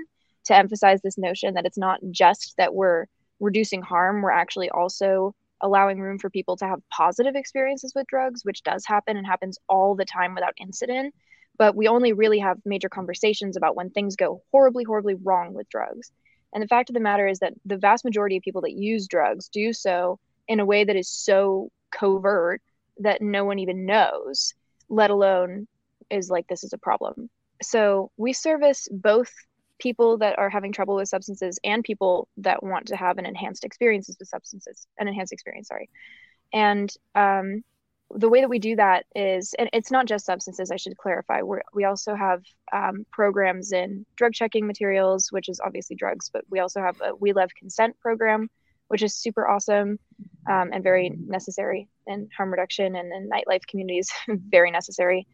to 0.46 0.56
emphasize 0.56 1.00
this 1.00 1.16
notion 1.16 1.54
that 1.54 1.64
it's 1.64 1.78
not 1.78 2.00
just 2.10 2.56
that 2.56 2.74
we're 2.74 3.06
reducing 3.38 3.82
harm, 3.82 4.22
we're 4.22 4.32
actually 4.32 4.68
also 4.70 5.32
allowing 5.62 6.00
room 6.00 6.18
for 6.18 6.28
people 6.28 6.56
to 6.56 6.66
have 6.66 6.80
positive 6.90 7.36
experiences 7.36 7.92
with 7.94 8.06
drugs, 8.08 8.44
which 8.44 8.62
does 8.62 8.84
happen 8.84 9.16
and 9.16 9.26
happens 9.26 9.58
all 9.68 9.94
the 9.94 10.04
time 10.04 10.34
without 10.34 10.54
incident. 10.58 11.14
But 11.58 11.76
we 11.76 11.88
only 11.88 12.12
really 12.12 12.40
have 12.40 12.58
major 12.64 12.88
conversations 12.88 13.56
about 13.56 13.76
when 13.76 13.90
things 13.90 14.16
go 14.16 14.42
horribly, 14.50 14.84
horribly 14.84 15.14
wrong 15.14 15.54
with 15.54 15.68
drugs. 15.68 16.10
And 16.52 16.62
the 16.62 16.68
fact 16.68 16.90
of 16.90 16.94
the 16.94 17.00
matter 17.00 17.26
is 17.26 17.38
that 17.38 17.54
the 17.64 17.78
vast 17.78 18.04
majority 18.04 18.36
of 18.36 18.42
people 18.42 18.62
that 18.62 18.72
use 18.72 19.06
drugs 19.06 19.48
do 19.48 19.72
so 19.72 20.18
in 20.48 20.60
a 20.60 20.66
way 20.66 20.84
that 20.84 20.96
is 20.96 21.08
so 21.08 21.70
covert 21.90 22.60
that 22.98 23.22
no 23.22 23.44
one 23.44 23.58
even 23.58 23.86
knows, 23.86 24.54
let 24.88 25.10
alone 25.10 25.66
is 26.10 26.28
like, 26.28 26.46
this 26.48 26.64
is 26.64 26.72
a 26.72 26.78
problem. 26.78 27.30
So 27.62 28.10
we 28.16 28.32
service 28.32 28.88
both 28.90 29.32
people 29.82 30.18
that 30.18 30.38
are 30.38 30.50
having 30.50 30.72
trouble 30.72 30.96
with 30.96 31.08
substances 31.08 31.58
and 31.64 31.82
people 31.82 32.28
that 32.36 32.62
want 32.62 32.86
to 32.86 32.96
have 32.96 33.18
an 33.18 33.26
enhanced 33.26 33.64
experiences 33.64 34.16
with 34.18 34.28
substances 34.28 34.86
an 34.98 35.08
enhanced 35.08 35.32
experience 35.32 35.68
sorry. 35.68 35.88
And 36.52 36.92
um, 37.14 37.62
the 38.14 38.28
way 38.28 38.42
that 38.42 38.50
we 38.50 38.58
do 38.58 38.76
that 38.76 39.06
is 39.16 39.54
and 39.58 39.70
it's 39.72 39.90
not 39.90 40.06
just 40.06 40.26
substances 40.26 40.70
i 40.70 40.76
should 40.76 40.98
clarify 40.98 41.40
we 41.40 41.56
we 41.72 41.84
also 41.84 42.14
have 42.14 42.42
um, 42.70 43.06
programs 43.10 43.72
in 43.72 44.04
drug 44.16 44.34
checking 44.34 44.66
materials 44.66 45.28
which 45.32 45.48
is 45.48 45.58
obviously 45.64 45.96
drugs 45.96 46.28
but 46.30 46.44
we 46.50 46.58
also 46.58 46.82
have 46.82 47.00
a 47.00 47.14
we 47.14 47.32
love 47.32 47.48
consent 47.58 47.98
program 48.00 48.50
which 48.92 49.02
is 49.02 49.14
super 49.14 49.48
awesome 49.48 49.98
um, 50.50 50.68
and 50.70 50.82
very 50.82 51.08
necessary 51.08 51.88
in 52.06 52.28
harm 52.36 52.50
reduction 52.50 52.94
and 52.94 53.10
in 53.10 53.30
nightlife 53.30 53.66
communities 53.66 54.10
very 54.28 54.70
necessary. 54.70 55.26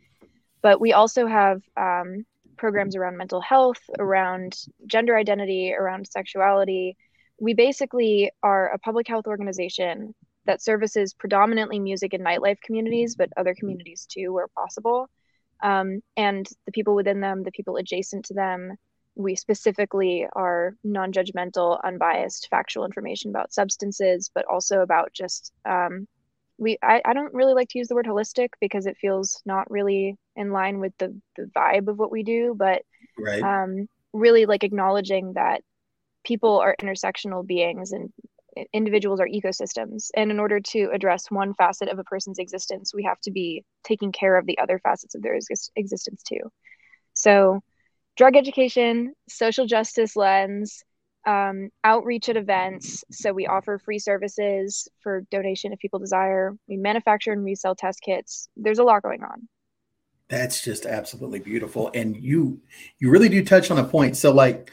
But 0.62 0.81
we 0.81 0.93
also 0.93 1.26
have 1.26 1.61
um, 1.76 2.25
programs 2.58 2.96
around 2.96 3.16
mental 3.16 3.40
health, 3.40 3.80
around 3.98 4.56
gender 4.86 5.16
identity, 5.16 5.72
around 5.72 6.06
sexuality. 6.06 6.96
We 7.40 7.54
basically 7.54 8.30
are 8.42 8.68
a 8.68 8.78
public 8.78 9.08
health 9.08 9.26
organization 9.26 10.14
that 10.46 10.62
services 10.62 11.14
predominantly 11.14 11.78
music 11.78 12.14
and 12.14 12.24
nightlife 12.24 12.60
communities, 12.62 13.16
but 13.16 13.30
other 13.36 13.54
communities 13.54 14.06
too, 14.10 14.32
where 14.32 14.48
possible. 14.48 15.08
Um, 15.62 16.00
and 16.16 16.48
the 16.66 16.72
people 16.72 16.94
within 16.94 17.20
them, 17.20 17.42
the 17.42 17.52
people 17.52 17.76
adjacent 17.76 18.26
to 18.26 18.34
them, 18.34 18.74
we 19.14 19.34
specifically 19.34 20.26
are 20.32 20.74
non 20.84 21.12
judgmental, 21.12 21.80
unbiased, 21.84 22.48
factual 22.50 22.84
information 22.84 23.30
about 23.30 23.52
substances, 23.52 24.30
but 24.34 24.46
also 24.46 24.80
about 24.80 25.12
just 25.12 25.52
um, 25.64 26.06
we 26.58 26.76
I, 26.82 27.00
I 27.04 27.12
don't 27.14 27.34
really 27.34 27.54
like 27.54 27.68
to 27.70 27.78
use 27.78 27.88
the 27.88 27.94
word 27.94 28.06
holistic 28.06 28.50
because 28.60 28.86
it 28.86 28.98
feels 29.00 29.40
not 29.46 29.70
really 29.70 30.16
in 30.36 30.52
line 30.52 30.80
with 30.80 30.92
the 30.98 31.18
the 31.36 31.44
vibe 31.56 31.88
of 31.88 31.98
what 31.98 32.10
we 32.10 32.22
do 32.22 32.54
but 32.56 32.82
right. 33.18 33.42
um 33.42 33.88
really 34.12 34.46
like 34.46 34.64
acknowledging 34.64 35.34
that 35.34 35.62
people 36.24 36.58
are 36.58 36.76
intersectional 36.82 37.46
beings 37.46 37.92
and 37.92 38.12
individuals 38.72 39.20
are 39.20 39.28
ecosystems 39.28 40.08
and 40.16 40.30
in 40.30 40.40
order 40.40 40.58
to 40.58 40.90
address 40.92 41.30
one 41.30 41.54
facet 41.54 41.88
of 41.88 41.98
a 41.98 42.04
person's 42.04 42.38
existence 42.38 42.92
we 42.92 43.04
have 43.04 43.20
to 43.20 43.30
be 43.30 43.64
taking 43.84 44.10
care 44.10 44.36
of 44.36 44.46
the 44.46 44.58
other 44.58 44.80
facets 44.80 45.14
of 45.14 45.22
their 45.22 45.36
ex- 45.36 45.70
existence 45.76 46.22
too 46.22 46.50
so 47.14 47.60
drug 48.16 48.36
education 48.36 49.14
social 49.28 49.66
justice 49.66 50.16
lens 50.16 50.82
um, 51.28 51.68
outreach 51.85 52.28
at 52.30 52.37
events. 52.37 53.04
So 53.11 53.32
we 53.32 53.47
offer 53.47 53.78
free 53.78 53.99
services 53.99 54.88
for 55.00 55.23
donation 55.30 55.73
if 55.73 55.78
people 55.78 55.99
desire. 55.99 56.56
We 56.68 56.78
manufacture 56.78 57.32
and 57.32 57.44
resell 57.44 57.75
test 57.75 58.00
kits. 58.00 58.49
There's 58.56 58.78
a 58.78 58.85
lot 58.85 59.02
going 59.02 59.23
on. 59.23 59.47
That's 60.28 60.62
just 60.62 60.87
absolutely 60.87 61.40
beautiful. 61.40 61.90
And 61.94 62.16
you 62.16 62.61
you 62.99 63.11
really 63.11 63.28
do 63.28 63.44
touch 63.44 63.70
on 63.70 63.78
a 63.78 63.85
point. 63.85 64.16
So 64.16 64.32
like 64.32 64.70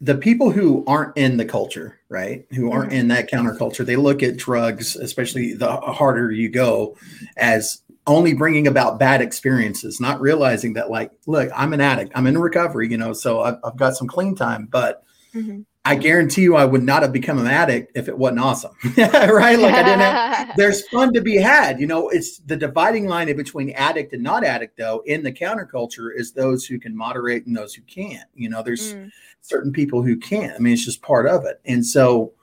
the 0.00 0.16
people 0.16 0.50
who 0.50 0.84
aren't 0.86 1.16
in 1.16 1.36
the 1.38 1.44
culture, 1.44 2.00
right? 2.08 2.44
Who 2.50 2.70
aren't 2.70 2.90
mm-hmm. 2.90 3.00
in 3.00 3.08
that 3.08 3.30
counterculture, 3.30 3.86
they 3.86 3.96
look 3.96 4.22
at 4.22 4.36
drugs, 4.36 4.96
especially 4.96 5.54
the 5.54 5.76
harder 5.76 6.30
you 6.30 6.48
go, 6.50 6.96
as 7.36 7.82
only 8.06 8.34
bringing 8.34 8.66
about 8.66 8.98
bad 8.98 9.20
experiences, 9.20 10.00
not 10.00 10.20
realizing 10.20 10.72
that, 10.72 10.90
like, 10.90 11.12
look, 11.26 11.50
I'm 11.54 11.74
an 11.74 11.80
addict, 11.80 12.10
I'm 12.14 12.26
in 12.26 12.38
recovery, 12.38 12.88
you 12.90 12.96
know, 12.96 13.12
so 13.12 13.42
I've, 13.42 13.56
I've 13.62 13.76
got 13.76 13.96
some 13.96 14.08
clean 14.08 14.34
time, 14.34 14.66
but 14.70 15.04
mm-hmm. 15.34 15.60
I 15.84 15.94
guarantee 15.94 16.42
you 16.42 16.54
I 16.54 16.66
would 16.66 16.82
not 16.82 17.00
have 17.00 17.14
become 17.14 17.38
an 17.38 17.46
addict 17.46 17.92
if 17.96 18.08
it 18.08 18.18
wasn't 18.18 18.40
awesome. 18.40 18.72
right? 18.98 19.58
Like 19.58 19.74
I 19.74 19.82
didn't 19.82 20.00
have, 20.00 20.52
there's 20.56 20.86
fun 20.88 21.14
to 21.14 21.22
be 21.22 21.36
had. 21.36 21.80
You 21.80 21.86
know, 21.86 22.10
it's 22.10 22.40
the 22.40 22.56
dividing 22.56 23.06
line 23.06 23.34
between 23.34 23.70
addict 23.70 24.12
and 24.12 24.22
not 24.22 24.44
addict 24.44 24.76
though 24.76 25.02
in 25.06 25.22
the 25.22 25.32
counterculture 25.32 26.10
is 26.14 26.32
those 26.32 26.66
who 26.66 26.78
can 26.78 26.94
moderate 26.94 27.46
and 27.46 27.56
those 27.56 27.72
who 27.72 27.80
can't. 27.82 28.28
You 28.34 28.50
know, 28.50 28.62
there's 28.62 28.94
mm. 28.94 29.10
certain 29.40 29.72
people 29.72 30.02
who 30.02 30.18
can't. 30.18 30.52
I 30.54 30.58
mean, 30.58 30.74
it's 30.74 30.84
just 30.84 31.00
part 31.00 31.26
of 31.26 31.46
it. 31.46 31.58
And 31.64 31.86
so 31.86 32.34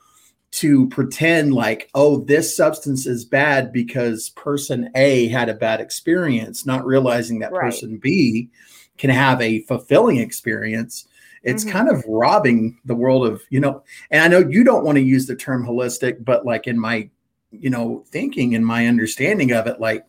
to 0.54 0.88
pretend 0.88 1.54
like, 1.54 1.90
oh, 1.94 2.22
this 2.22 2.56
substance 2.56 3.06
is 3.06 3.26
bad 3.26 3.72
because 3.72 4.30
person 4.32 4.90
A 4.96 5.28
had 5.28 5.50
a 5.50 5.54
bad 5.54 5.82
experience, 5.82 6.66
not 6.66 6.86
realizing 6.86 7.40
that 7.40 7.52
right. 7.52 7.66
person 7.66 7.98
B 7.98 8.50
can 8.98 9.12
have 9.12 9.40
a 9.40 9.62
fulfilling 9.64 10.18
experience 10.18 11.08
it's 11.46 11.64
mm-hmm. 11.64 11.74
kind 11.74 11.90
of 11.90 12.04
robbing 12.08 12.78
the 12.84 12.96
world 12.96 13.26
of 13.26 13.42
you 13.50 13.60
know 13.60 13.82
and 14.12 14.22
i 14.22 14.28
know 14.28 14.48
you 14.50 14.64
don't 14.64 14.84
want 14.84 14.98
to 14.98 15.04
use 15.04 15.26
the 15.26 15.36
term 15.36 15.66
holistic 15.66 16.26
but 16.26 16.46
like 16.46 16.68
in 16.68 16.78
my 16.78 17.10
you 17.52 17.70
know 17.70 18.04
thinking 18.10 18.56
and 18.56 18.66
my 18.66 18.88
understanding 18.88 19.52
of 19.52 19.68
it 19.68 19.80
like 19.80 20.06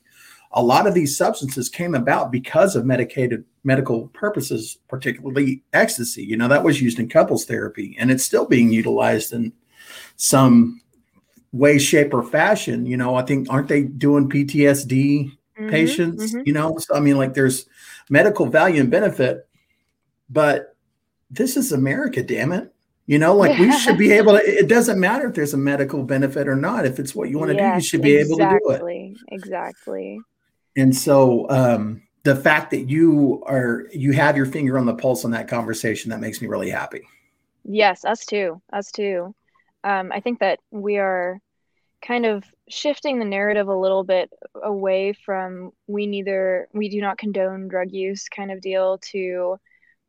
a 0.52 0.62
lot 0.62 0.86
of 0.86 0.94
these 0.94 1.16
substances 1.16 1.68
came 1.68 1.94
about 1.94 2.32
because 2.32 2.74
of 2.74 2.86
medicated 2.86 3.44
medical 3.62 4.08
purposes 4.08 4.78
particularly 4.88 5.62
ecstasy 5.72 6.24
you 6.24 6.36
know 6.36 6.48
that 6.48 6.64
was 6.64 6.80
used 6.80 6.98
in 6.98 7.08
couples 7.08 7.44
therapy 7.44 7.94
and 7.98 8.10
it's 8.10 8.24
still 8.24 8.46
being 8.46 8.72
utilized 8.72 9.32
in 9.32 9.52
some 10.16 10.80
way 11.52 11.78
shape 11.78 12.12
or 12.12 12.22
fashion 12.22 12.86
you 12.86 12.96
know 12.96 13.14
i 13.14 13.22
think 13.22 13.46
aren't 13.50 13.68
they 13.68 13.82
doing 13.82 14.28
ptsd 14.28 15.30
mm-hmm, 15.30 15.68
patients 15.68 16.32
mm-hmm. 16.32 16.42
you 16.46 16.52
know 16.52 16.76
so, 16.78 16.94
i 16.94 17.00
mean 17.00 17.16
like 17.16 17.34
there's 17.34 17.66
medical 18.08 18.46
value 18.46 18.80
and 18.80 18.90
benefit 18.90 19.48
but 20.28 20.75
this 21.30 21.56
is 21.56 21.72
America, 21.72 22.22
damn 22.22 22.52
it. 22.52 22.72
You 23.06 23.18
know, 23.18 23.36
like 23.36 23.58
we 23.58 23.72
should 23.78 23.98
be 23.98 24.12
able 24.18 24.32
to, 24.32 24.38
it 24.38 24.68
doesn't 24.68 24.98
matter 24.98 25.28
if 25.28 25.34
there's 25.34 25.54
a 25.54 25.58
medical 25.58 26.02
benefit 26.02 26.48
or 26.48 26.56
not. 26.56 26.86
If 26.86 26.98
it's 26.98 27.14
what 27.14 27.30
you 27.30 27.38
want 27.38 27.52
to 27.52 27.56
yes, 27.56 27.72
do, 27.72 27.76
you 27.76 27.88
should 27.88 28.02
be 28.02 28.16
exactly, 28.16 28.42
able 28.42 28.72
to 28.72 28.78
do 28.78 28.86
it. 28.86 29.16
Exactly. 29.28 30.20
And 30.76 30.94
so 30.94 31.48
um, 31.48 32.02
the 32.24 32.34
fact 32.34 32.72
that 32.72 32.88
you 32.88 33.44
are, 33.46 33.86
you 33.92 34.12
have 34.12 34.36
your 34.36 34.46
finger 34.46 34.76
on 34.78 34.86
the 34.86 34.94
pulse 34.94 35.24
on 35.24 35.30
that 35.30 35.46
conversation, 35.48 36.10
that 36.10 36.20
makes 36.20 36.42
me 36.42 36.48
really 36.48 36.70
happy. 36.70 37.02
Yes, 37.64 38.04
us 38.04 38.26
too. 38.26 38.60
Us 38.72 38.90
too. 38.90 39.34
Um, 39.84 40.10
I 40.12 40.20
think 40.20 40.40
that 40.40 40.58
we 40.72 40.98
are 40.98 41.38
kind 42.02 42.26
of 42.26 42.44
shifting 42.68 43.18
the 43.18 43.24
narrative 43.24 43.68
a 43.68 43.76
little 43.76 44.02
bit 44.02 44.30
away 44.60 45.12
from 45.12 45.70
we 45.86 46.06
neither, 46.06 46.68
we 46.72 46.88
do 46.88 47.00
not 47.00 47.18
condone 47.18 47.68
drug 47.68 47.92
use 47.92 48.28
kind 48.28 48.50
of 48.50 48.60
deal 48.60 48.98
to 48.98 49.58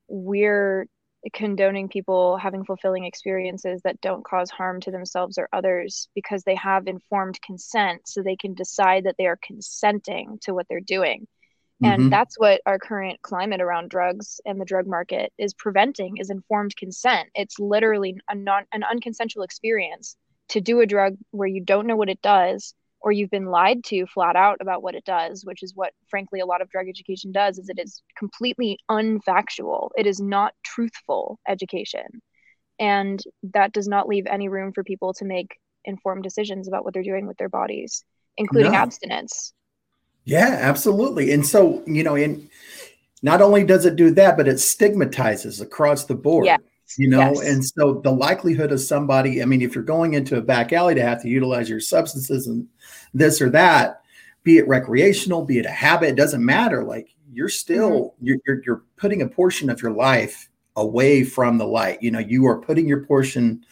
we're 0.07 0.87
condoning 1.33 1.89
people 1.89 2.37
having 2.37 2.63
fulfilling 2.63 3.05
experiences 3.05 3.81
that 3.83 3.99
don't 4.01 4.23
cause 4.23 4.49
harm 4.49 4.79
to 4.81 4.91
themselves 4.91 5.37
or 5.37 5.49
others 5.53 6.07
because 6.15 6.43
they 6.43 6.55
have 6.55 6.87
informed 6.87 7.39
consent 7.41 8.01
so 8.05 8.21
they 8.21 8.35
can 8.35 8.53
decide 8.53 9.03
that 9.05 9.15
they 9.17 9.27
are 9.27 9.39
consenting 9.41 10.37
to 10.41 10.53
what 10.53 10.65
they're 10.69 10.79
doing 10.79 11.27
and 11.83 12.01
mm-hmm. 12.01 12.09
that's 12.09 12.39
what 12.39 12.61
our 12.65 12.79
current 12.79 13.21
climate 13.21 13.61
around 13.61 13.89
drugs 13.89 14.41
and 14.45 14.59
the 14.59 14.65
drug 14.65 14.87
market 14.87 15.31
is 15.37 15.53
preventing 15.53 16.17
is 16.17 16.29
informed 16.29 16.75
consent 16.75 17.29
it's 17.35 17.59
literally 17.59 18.15
a 18.29 18.35
non 18.35 18.63
an 18.71 18.83
unconsensual 18.83 19.43
experience 19.43 20.15
to 20.49 20.61
do 20.61 20.79
a 20.79 20.85
drug 20.85 21.17
where 21.31 21.47
you 21.47 21.61
don't 21.61 21.87
know 21.87 21.95
what 21.95 22.09
it 22.09 22.21
does 22.21 22.73
or 23.01 23.11
you've 23.11 23.29
been 23.29 23.45
lied 23.45 23.83
to 23.85 24.05
flat 24.07 24.35
out 24.35 24.57
about 24.59 24.81
what 24.81 24.95
it 24.95 25.05
does 25.05 25.45
which 25.45 25.63
is 25.63 25.73
what 25.75 25.93
frankly 26.09 26.39
a 26.39 26.45
lot 26.45 26.61
of 26.61 26.69
drug 26.69 26.87
education 26.87 27.31
does 27.31 27.57
is 27.57 27.69
it 27.69 27.79
is 27.79 28.01
completely 28.17 28.77
unfactual. 28.89 29.89
It 29.97 30.05
is 30.05 30.19
not 30.19 30.53
truthful 30.63 31.39
education. 31.47 32.21
And 32.79 33.21
that 33.53 33.73
does 33.73 33.87
not 33.87 34.07
leave 34.07 34.27
any 34.27 34.49
room 34.49 34.71
for 34.71 34.83
people 34.83 35.13
to 35.15 35.25
make 35.25 35.57
informed 35.85 36.23
decisions 36.23 36.67
about 36.67 36.85
what 36.85 36.93
they're 36.93 37.03
doing 37.03 37.27
with 37.27 37.37
their 37.37 37.49
bodies 37.49 38.03
including 38.39 38.73
no. 38.73 38.77
abstinence. 38.77 39.53
Yeah 40.25 40.59
absolutely. 40.61 41.31
And 41.31 41.45
so 41.45 41.83
you 41.85 42.03
know 42.03 42.15
in 42.15 42.49
not 43.23 43.41
only 43.41 43.63
does 43.63 43.85
it 43.85 43.95
do 43.95 44.11
that 44.11 44.37
but 44.37 44.47
it 44.47 44.59
stigmatizes 44.59 45.61
across 45.61 46.05
the 46.05 46.15
board. 46.15 46.45
Yeah 46.45 46.57
you 46.97 47.07
know 47.07 47.33
yes. 47.33 47.41
and 47.41 47.65
so 47.65 47.99
the 48.03 48.11
likelihood 48.11 48.71
of 48.71 48.79
somebody 48.79 49.41
i 49.41 49.45
mean 49.45 49.61
if 49.61 49.75
you're 49.75 49.83
going 49.83 50.13
into 50.13 50.37
a 50.37 50.41
back 50.41 50.71
alley 50.71 50.95
to 50.95 51.01
have 51.01 51.21
to 51.21 51.27
utilize 51.27 51.69
your 51.69 51.79
substances 51.79 52.47
and 52.47 52.67
this 53.13 53.41
or 53.41 53.49
that 53.49 54.01
be 54.43 54.57
it 54.57 54.67
recreational 54.67 55.43
be 55.43 55.59
it 55.59 55.65
a 55.65 55.71
habit 55.71 56.09
it 56.09 56.15
doesn't 56.15 56.45
matter 56.45 56.83
like 56.83 57.09
you're 57.33 57.49
still 57.49 57.89
mm-hmm. 57.89 58.25
you're, 58.25 58.37
you're, 58.45 58.61
you're 58.65 58.83
putting 58.95 59.21
a 59.21 59.27
portion 59.27 59.69
of 59.69 59.81
your 59.81 59.91
life 59.91 60.49
away 60.77 61.23
from 61.23 61.57
the 61.57 61.67
light 61.67 62.01
you 62.01 62.11
know 62.11 62.19
you 62.19 62.45
are 62.45 62.61
putting 62.61 62.87
your 62.87 63.03
portion 63.05 63.63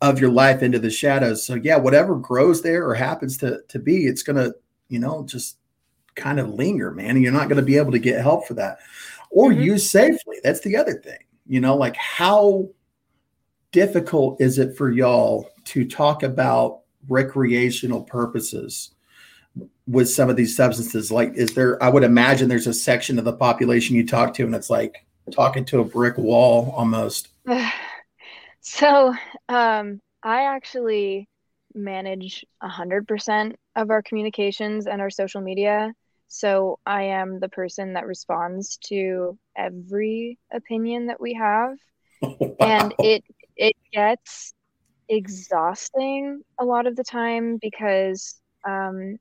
of 0.00 0.18
your 0.18 0.30
life 0.30 0.62
into 0.62 0.78
the 0.78 0.90
shadows 0.90 1.46
so 1.46 1.54
yeah 1.54 1.76
whatever 1.76 2.16
grows 2.16 2.62
there 2.62 2.86
or 2.86 2.94
happens 2.94 3.36
to 3.36 3.60
to 3.68 3.78
be 3.78 4.06
it's 4.06 4.22
gonna 4.22 4.50
you 4.88 4.98
know 4.98 5.24
just 5.24 5.58
kind 6.16 6.40
of 6.40 6.48
linger 6.48 6.90
man 6.90 7.10
and 7.10 7.22
you're 7.22 7.32
not 7.32 7.48
going 7.48 7.60
to 7.60 7.62
be 7.62 7.76
able 7.76 7.92
to 7.92 7.98
get 7.98 8.20
help 8.20 8.46
for 8.46 8.54
that 8.54 8.78
or 9.30 9.50
mm-hmm. 9.50 9.60
use 9.60 9.88
safely 9.88 10.36
that's 10.42 10.60
the 10.60 10.74
other 10.74 10.94
thing 10.94 11.18
you 11.46 11.60
know, 11.60 11.76
like 11.76 11.96
how 11.96 12.68
difficult 13.72 14.40
is 14.40 14.58
it 14.58 14.76
for 14.76 14.90
y'all 14.90 15.50
to 15.64 15.84
talk 15.84 16.22
about 16.22 16.80
recreational 17.08 18.02
purposes 18.02 18.92
with 19.86 20.08
some 20.08 20.28
of 20.28 20.36
these 20.36 20.56
substances? 20.56 21.10
Like, 21.10 21.34
is 21.34 21.54
there, 21.54 21.82
I 21.82 21.88
would 21.88 22.04
imagine 22.04 22.48
there's 22.48 22.66
a 22.66 22.74
section 22.74 23.18
of 23.18 23.24
the 23.24 23.32
population 23.32 23.96
you 23.96 24.06
talk 24.06 24.34
to 24.34 24.44
and 24.44 24.54
it's 24.54 24.70
like 24.70 25.06
talking 25.32 25.64
to 25.66 25.80
a 25.80 25.84
brick 25.84 26.18
wall 26.18 26.72
almost. 26.76 27.28
So, 28.68 29.14
um, 29.48 30.00
I 30.24 30.42
actually 30.42 31.28
manage 31.72 32.44
100% 32.60 33.54
of 33.76 33.90
our 33.90 34.02
communications 34.02 34.88
and 34.88 35.00
our 35.00 35.08
social 35.08 35.40
media. 35.40 35.92
So 36.28 36.78
I 36.86 37.04
am 37.04 37.40
the 37.40 37.48
person 37.48 37.94
that 37.94 38.06
responds 38.06 38.78
to 38.88 39.38
every 39.56 40.38
opinion 40.52 41.06
that 41.06 41.20
we 41.20 41.34
have. 41.34 41.76
Wow. 42.58 42.58
And 42.60 42.94
it 42.98 43.24
it 43.56 43.74
gets 43.92 44.54
exhausting 45.08 46.42
a 46.58 46.64
lot 46.64 46.86
of 46.86 46.96
the 46.96 47.04
time 47.04 47.58
because 47.60 48.40
um 48.66 49.16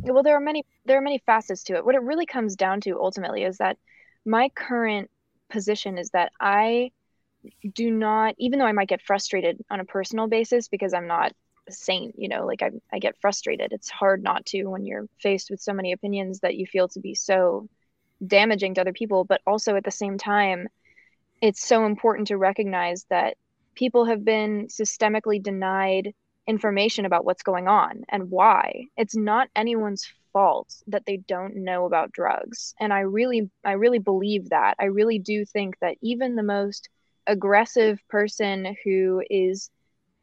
well 0.00 0.22
there 0.22 0.36
are 0.36 0.40
many 0.40 0.64
there 0.84 0.98
are 0.98 1.02
many 1.02 1.18
facets 1.26 1.64
to 1.64 1.76
it. 1.76 1.84
What 1.84 1.94
it 1.94 2.02
really 2.02 2.26
comes 2.26 2.56
down 2.56 2.80
to 2.82 2.98
ultimately 3.00 3.42
is 3.44 3.58
that 3.58 3.76
my 4.24 4.48
current 4.50 5.10
position 5.50 5.98
is 5.98 6.10
that 6.10 6.32
I 6.40 6.90
do 7.74 7.90
not 7.90 8.34
even 8.38 8.58
though 8.58 8.66
I 8.66 8.72
might 8.72 8.88
get 8.88 9.02
frustrated 9.02 9.58
on 9.70 9.80
a 9.80 9.84
personal 9.84 10.28
basis 10.28 10.68
because 10.68 10.94
I'm 10.94 11.06
not 11.06 11.32
saint 11.70 12.14
you 12.18 12.28
know 12.28 12.46
like 12.46 12.62
I, 12.62 12.70
I 12.92 12.98
get 12.98 13.20
frustrated. 13.20 13.72
It's 13.72 13.90
hard 13.90 14.22
not 14.22 14.46
to 14.46 14.64
when 14.64 14.84
you're 14.84 15.06
faced 15.20 15.50
with 15.50 15.60
so 15.60 15.72
many 15.72 15.92
opinions 15.92 16.40
that 16.40 16.56
you 16.56 16.66
feel 16.66 16.88
to 16.88 17.00
be 17.00 17.14
so 17.14 17.68
damaging 18.26 18.74
to 18.74 18.80
other 18.80 18.92
people 18.92 19.24
but 19.24 19.42
also 19.46 19.76
at 19.76 19.84
the 19.84 19.90
same 19.90 20.16
time 20.16 20.68
it's 21.42 21.66
so 21.66 21.84
important 21.84 22.28
to 22.28 22.38
recognize 22.38 23.04
that 23.10 23.36
people 23.74 24.06
have 24.06 24.24
been 24.24 24.68
systemically 24.68 25.42
denied 25.42 26.14
information 26.46 27.04
about 27.04 27.24
what's 27.24 27.42
going 27.42 27.68
on 27.68 28.04
and 28.08 28.30
why. 28.30 28.86
It's 28.96 29.16
not 29.16 29.48
anyone's 29.54 30.06
fault 30.32 30.74
that 30.86 31.04
they 31.06 31.16
don't 31.16 31.56
know 31.56 31.86
about 31.86 32.12
drugs 32.12 32.74
and 32.78 32.92
i 32.92 33.00
really 33.00 33.48
i 33.64 33.72
really 33.72 33.98
believe 33.98 34.50
that. 34.50 34.74
I 34.78 34.84
really 34.86 35.18
do 35.18 35.46
think 35.46 35.78
that 35.80 35.96
even 36.02 36.36
the 36.36 36.42
most 36.42 36.90
aggressive 37.26 37.98
person 38.08 38.76
who 38.84 39.22
is 39.30 39.70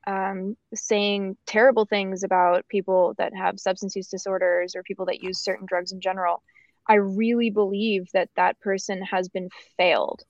um, 0.06 0.56
saying 0.74 1.38
terrible 1.46 1.86
things 1.86 2.24
about 2.24 2.68
people 2.68 3.14
that 3.18 3.34
have 3.36 3.60
substance 3.60 3.96
use 3.96 4.08
disorders 4.08 4.76
or 4.76 4.84
people 4.84 5.06
that 5.06 5.24
use 5.24 5.44
certain 5.44 5.66
drugs 5.66 5.92
in 5.92 6.02
general, 6.02 6.44
I 6.88 6.96
really 6.96 7.50
believe 7.50 8.10
that 8.14 8.30
that 8.36 8.60
person 8.60 9.02
has 9.04 9.30
been 9.30 9.50
failed 9.78 10.22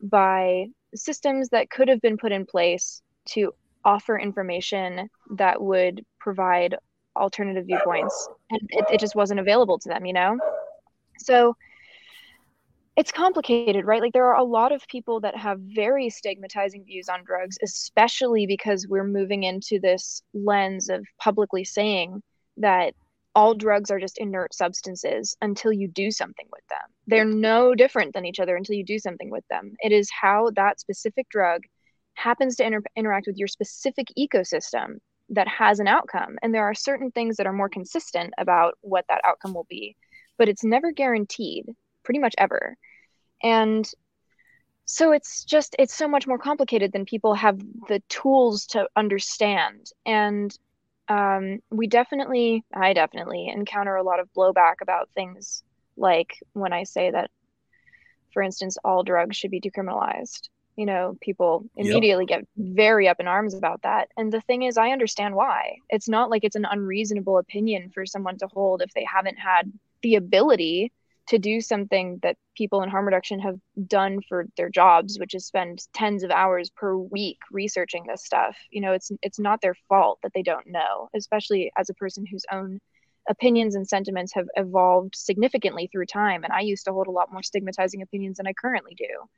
by 0.00 0.66
systems 0.94 1.48
that 1.50 1.70
could 1.70 1.88
have 1.88 2.00
been 2.00 2.18
put 2.18 2.32
in 2.32 2.44
place 2.44 3.02
to 3.24 3.52
offer 3.84 4.18
information 4.18 5.08
that 5.36 5.60
would 5.60 6.04
provide 6.20 6.76
alternative 7.16 7.66
viewpoints. 7.66 8.28
And 8.50 8.60
it, 8.70 8.84
it 8.94 9.00
just 9.00 9.14
wasn't 9.14 9.40
available 9.40 9.78
to 9.78 9.88
them 9.88 10.04
you 10.04 10.12
know? 10.12 10.38
So 11.18 11.56
it's 12.96 13.12
complicated, 13.12 13.86
right? 13.86 14.02
Like 14.02 14.12
there 14.12 14.26
are 14.26 14.38
a 14.38 14.44
lot 14.44 14.72
of 14.72 14.86
people 14.88 15.20
that 15.20 15.36
have 15.36 15.58
very 15.60 16.10
stigmatizing 16.10 16.84
views 16.84 17.08
on 17.08 17.24
drugs, 17.24 17.56
especially 17.62 18.46
because 18.46 18.86
we're 18.86 19.04
moving 19.04 19.44
into 19.44 19.80
this 19.80 20.22
lens 20.34 20.90
of 20.90 21.06
publicly 21.18 21.64
saying 21.64 22.22
that 22.58 22.94
all 23.34 23.54
drugs 23.54 23.90
are 23.90 23.98
just 23.98 24.18
inert 24.18 24.52
substances 24.52 25.34
until 25.40 25.72
you 25.72 25.88
do 25.88 26.10
something 26.10 26.46
with 26.52 26.66
them. 26.68 26.86
They're 27.06 27.24
no 27.24 27.74
different 27.74 28.12
than 28.12 28.26
each 28.26 28.40
other 28.40 28.56
until 28.56 28.76
you 28.76 28.84
do 28.84 28.98
something 28.98 29.30
with 29.30 29.44
them. 29.48 29.74
It 29.80 29.90
is 29.90 30.10
how 30.10 30.50
that 30.56 30.80
specific 30.80 31.28
drug 31.30 31.62
happens 32.14 32.56
to 32.56 32.66
inter- 32.66 32.82
interact 32.94 33.26
with 33.26 33.38
your 33.38 33.48
specific 33.48 34.08
ecosystem 34.18 34.98
that 35.30 35.48
has 35.48 35.80
an 35.80 35.88
outcome. 35.88 36.36
And 36.42 36.54
there 36.54 36.64
are 36.64 36.74
certain 36.74 37.10
things 37.10 37.36
that 37.36 37.46
are 37.46 37.54
more 37.54 37.70
consistent 37.70 38.34
about 38.36 38.74
what 38.82 39.06
that 39.08 39.22
outcome 39.24 39.54
will 39.54 39.66
be, 39.68 39.96
but 40.36 40.50
it's 40.50 40.62
never 40.62 40.92
guaranteed, 40.92 41.64
pretty 42.04 42.20
much 42.20 42.34
ever. 42.38 42.76
And 43.42 43.90
so 44.84 45.12
it's 45.12 45.44
just 45.44 45.76
it's 45.78 45.94
so 45.94 46.08
much 46.08 46.26
more 46.26 46.38
complicated 46.38 46.92
than 46.92 47.04
people 47.04 47.34
have 47.34 47.58
the 47.88 48.02
tools 48.08 48.66
to 48.66 48.86
understand 48.96 49.90
and 50.04 50.58
um, 51.08 51.60
we 51.70 51.86
definitely 51.86 52.64
i 52.74 52.92
definitely 52.92 53.48
encounter 53.48 53.96
a 53.96 54.02
lot 54.02 54.20
of 54.20 54.28
blowback 54.36 54.76
about 54.80 55.08
things 55.14 55.62
like 55.96 56.34
when 56.52 56.72
i 56.72 56.84
say 56.84 57.10
that 57.10 57.30
for 58.32 58.42
instance 58.42 58.76
all 58.84 59.02
drugs 59.02 59.36
should 59.36 59.50
be 59.50 59.60
decriminalized 59.60 60.48
you 60.76 60.86
know 60.86 61.16
people 61.20 61.64
immediately 61.76 62.26
yep. 62.28 62.40
get 62.40 62.48
very 62.56 63.08
up 63.08 63.20
in 63.20 63.26
arms 63.26 63.54
about 63.54 63.82
that 63.82 64.08
and 64.16 64.32
the 64.32 64.40
thing 64.42 64.62
is 64.62 64.78
i 64.78 64.90
understand 64.90 65.34
why 65.34 65.76
it's 65.90 66.08
not 66.08 66.30
like 66.30 66.44
it's 66.44 66.56
an 66.56 66.66
unreasonable 66.70 67.38
opinion 67.38 67.90
for 67.94 68.06
someone 68.06 68.38
to 68.38 68.46
hold 68.46 68.80
if 68.80 68.92
they 68.94 69.04
haven't 69.04 69.38
had 69.38 69.70
the 70.02 70.14
ability 70.14 70.90
to 71.28 71.38
do 71.38 71.60
something 71.60 72.18
that 72.22 72.36
people 72.56 72.82
in 72.82 72.88
harm 72.88 73.04
reduction 73.04 73.38
have 73.40 73.56
done 73.86 74.20
for 74.28 74.46
their 74.56 74.68
jobs 74.68 75.18
which 75.18 75.34
is 75.34 75.46
spend 75.46 75.80
tens 75.94 76.22
of 76.22 76.30
hours 76.30 76.70
per 76.70 76.96
week 76.96 77.38
researching 77.50 78.04
this 78.06 78.24
stuff. 78.24 78.56
You 78.70 78.80
know 78.80 78.92
it's 78.92 79.10
it's 79.22 79.38
not 79.38 79.60
their 79.60 79.76
fault 79.88 80.18
that 80.22 80.32
they 80.34 80.42
don't 80.42 80.66
know 80.66 81.08
especially 81.14 81.72
as 81.76 81.90
a 81.90 81.94
person 81.94 82.26
whose 82.26 82.44
own 82.52 82.80
opinions 83.28 83.76
and 83.76 83.86
sentiments 83.86 84.34
have 84.34 84.46
evolved 84.56 85.14
significantly 85.14 85.88
through 85.92 86.06
time. 86.06 86.44
And 86.44 86.52
i 86.52 86.60
used 86.60 86.84
to 86.86 86.92
hold 86.92 87.06
a 87.06 87.12
lot 87.12 87.32
more 87.32 87.42
stigmatizing 87.42 88.02
opinions 88.02 88.38
than 88.38 88.46
i 88.46 88.52
currently 88.52 88.94
do. 88.94 89.28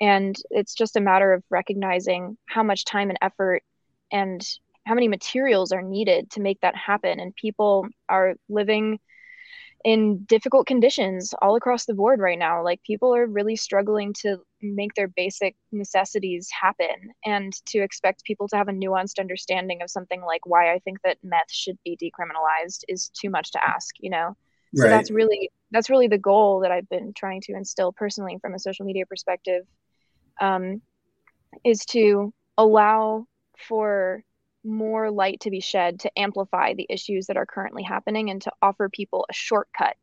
And 0.00 0.36
it's 0.50 0.74
just 0.74 0.96
a 0.96 1.00
matter 1.00 1.32
of 1.32 1.42
recognizing 1.50 2.36
how 2.46 2.62
much 2.62 2.84
time 2.84 3.10
and 3.10 3.18
effort 3.22 3.62
and 4.12 4.44
how 4.86 4.94
many 4.94 5.08
materials 5.08 5.72
are 5.72 5.82
needed 5.82 6.30
to 6.32 6.40
make 6.40 6.60
that 6.60 6.76
happen. 6.76 7.20
And 7.20 7.34
people 7.34 7.86
are 8.08 8.34
living 8.48 8.98
in 9.84 10.24
difficult 10.24 10.66
conditions 10.66 11.34
all 11.42 11.56
across 11.56 11.84
the 11.84 11.94
board 11.94 12.18
right 12.18 12.38
now. 12.38 12.64
Like 12.64 12.82
people 12.82 13.14
are 13.14 13.26
really 13.26 13.54
struggling 13.54 14.14
to 14.20 14.38
make 14.62 14.94
their 14.94 15.08
basic 15.08 15.54
necessities 15.72 16.48
happen 16.50 17.12
and 17.24 17.52
to 17.66 17.80
expect 17.80 18.24
people 18.24 18.48
to 18.48 18.56
have 18.56 18.68
a 18.68 18.72
nuanced 18.72 19.20
understanding 19.20 19.82
of 19.82 19.90
something 19.90 20.22
like 20.22 20.46
why 20.46 20.72
I 20.72 20.78
think 20.80 21.02
that 21.02 21.18
meth 21.22 21.52
should 21.52 21.78
be 21.84 21.98
decriminalized 22.02 22.84
is 22.88 23.10
too 23.10 23.28
much 23.28 23.52
to 23.52 23.60
ask, 23.64 23.94
you 24.00 24.08
know. 24.08 24.34
So 24.74 24.84
right. 24.84 24.90
that's 24.90 25.10
really 25.10 25.50
that's 25.70 25.90
really 25.90 26.08
the 26.08 26.18
goal 26.18 26.60
that 26.60 26.72
I've 26.72 26.88
been 26.88 27.12
trying 27.14 27.42
to 27.42 27.52
instill 27.52 27.92
personally 27.92 28.38
from 28.40 28.54
a 28.54 28.58
social 28.58 28.86
media 28.86 29.04
perspective 29.06 29.64
um, 30.40 30.80
is 31.62 31.84
to 31.90 32.32
allow 32.56 33.26
for 33.68 34.24
more 34.64 35.10
light 35.10 35.40
to 35.40 35.50
be 35.50 35.60
shed 35.60 36.00
to 36.00 36.18
amplify 36.18 36.74
the 36.74 36.86
issues 36.88 37.26
that 37.26 37.36
are 37.36 37.46
currently 37.46 37.82
happening 37.82 38.30
and 38.30 38.42
to 38.42 38.52
offer 38.62 38.88
people 38.88 39.26
a 39.28 39.32
shortcut 39.32 39.96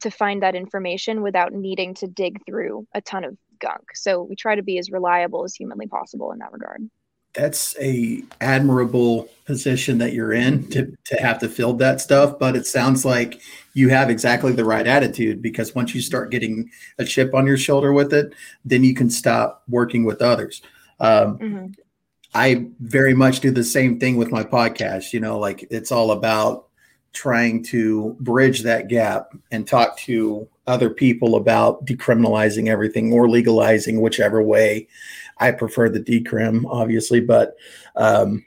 to 0.00 0.10
find 0.10 0.42
that 0.42 0.54
information 0.54 1.22
without 1.22 1.52
needing 1.52 1.94
to 1.94 2.06
dig 2.06 2.44
through 2.46 2.86
a 2.94 3.00
ton 3.00 3.24
of 3.24 3.36
gunk. 3.60 3.94
So 3.94 4.22
we 4.22 4.36
try 4.36 4.54
to 4.54 4.62
be 4.62 4.78
as 4.78 4.90
reliable 4.90 5.44
as 5.44 5.54
humanly 5.54 5.86
possible 5.86 6.32
in 6.32 6.38
that 6.38 6.52
regard. 6.52 6.88
That's 7.34 7.76
a 7.78 8.22
admirable 8.40 9.28
position 9.44 9.98
that 9.98 10.12
you're 10.12 10.32
in 10.32 10.68
to, 10.70 10.96
to 11.04 11.16
have 11.16 11.38
to 11.40 11.48
fill 11.48 11.74
that 11.74 12.00
stuff, 12.00 12.38
but 12.38 12.56
it 12.56 12.66
sounds 12.66 13.04
like 13.04 13.40
you 13.74 13.90
have 13.90 14.10
exactly 14.10 14.52
the 14.52 14.64
right 14.64 14.86
attitude 14.86 15.42
because 15.42 15.74
once 15.74 15.94
you 15.94 16.00
start 16.00 16.30
getting 16.30 16.70
a 16.98 17.04
chip 17.04 17.34
on 17.34 17.46
your 17.46 17.58
shoulder 17.58 17.92
with 17.92 18.12
it, 18.12 18.32
then 18.64 18.82
you 18.82 18.94
can 18.94 19.10
stop 19.10 19.62
working 19.68 20.04
with 20.04 20.22
others. 20.22 20.62
Um, 21.00 21.38
mm-hmm. 21.38 21.66
I 22.34 22.66
very 22.80 23.14
much 23.14 23.40
do 23.40 23.50
the 23.50 23.64
same 23.64 23.98
thing 23.98 24.16
with 24.16 24.30
my 24.30 24.44
podcast. 24.44 25.12
You 25.12 25.20
know, 25.20 25.38
like 25.38 25.66
it's 25.70 25.92
all 25.92 26.12
about 26.12 26.66
trying 27.12 27.62
to 27.64 28.16
bridge 28.20 28.62
that 28.62 28.88
gap 28.88 29.32
and 29.50 29.66
talk 29.66 29.96
to 29.98 30.46
other 30.66 30.90
people 30.90 31.36
about 31.36 31.84
decriminalizing 31.86 32.68
everything 32.68 33.12
or 33.12 33.28
legalizing, 33.28 34.00
whichever 34.00 34.42
way. 34.42 34.86
I 35.38 35.52
prefer 35.52 35.88
the 35.88 36.00
decrim, 36.00 36.64
obviously, 36.68 37.20
but 37.20 37.56
um, 37.96 38.44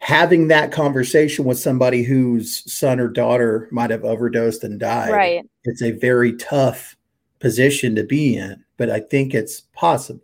having 0.00 0.48
that 0.48 0.72
conversation 0.72 1.44
with 1.44 1.58
somebody 1.58 2.02
whose 2.02 2.70
son 2.72 3.00
or 3.00 3.08
daughter 3.08 3.68
might 3.70 3.90
have 3.90 4.04
overdosed 4.04 4.64
and 4.64 4.78
died, 4.78 5.10
right. 5.10 5.48
it's 5.64 5.82
a 5.82 5.92
very 5.92 6.36
tough 6.36 6.96
position 7.38 7.94
to 7.96 8.04
be 8.04 8.36
in, 8.36 8.64
but 8.76 8.90
I 8.90 9.00
think 9.00 9.34
it's 9.34 9.62
possible. 9.72 10.20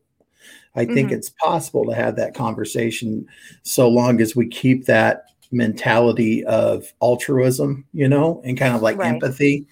I 0.77 0.85
think 0.85 1.09
mm-hmm. 1.09 1.17
it's 1.17 1.31
possible 1.31 1.85
to 1.87 1.95
have 1.95 2.17
that 2.17 2.35
conversation 2.35 3.27
so 3.63 3.89
long 3.89 4.21
as 4.21 4.35
we 4.35 4.49
keep 4.49 4.87
that 4.87 5.27
mentality 5.53 6.45
of 6.45 6.93
altruism, 7.01 7.85
you 7.93 8.09
know, 8.09 8.43
and 8.45 8.59
kind 8.59 8.75
of 8.75 8.83
like 8.83 8.99
right. 8.99 9.15
empathy. 9.15 9.67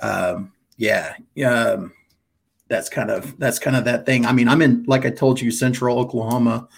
Um, 0.00 0.52
yeah. 0.76 1.14
Um, 1.46 1.92
that's 2.68 2.88
kind 2.88 3.10
of 3.10 3.38
that's 3.38 3.58
kind 3.58 3.76
of 3.76 3.84
that 3.84 4.06
thing. 4.06 4.26
I 4.26 4.32
mean, 4.32 4.48
I'm 4.48 4.62
in 4.62 4.84
like 4.86 5.04
I 5.04 5.10
told 5.10 5.40
you, 5.40 5.50
central 5.50 5.98
Oklahoma, 5.98 6.68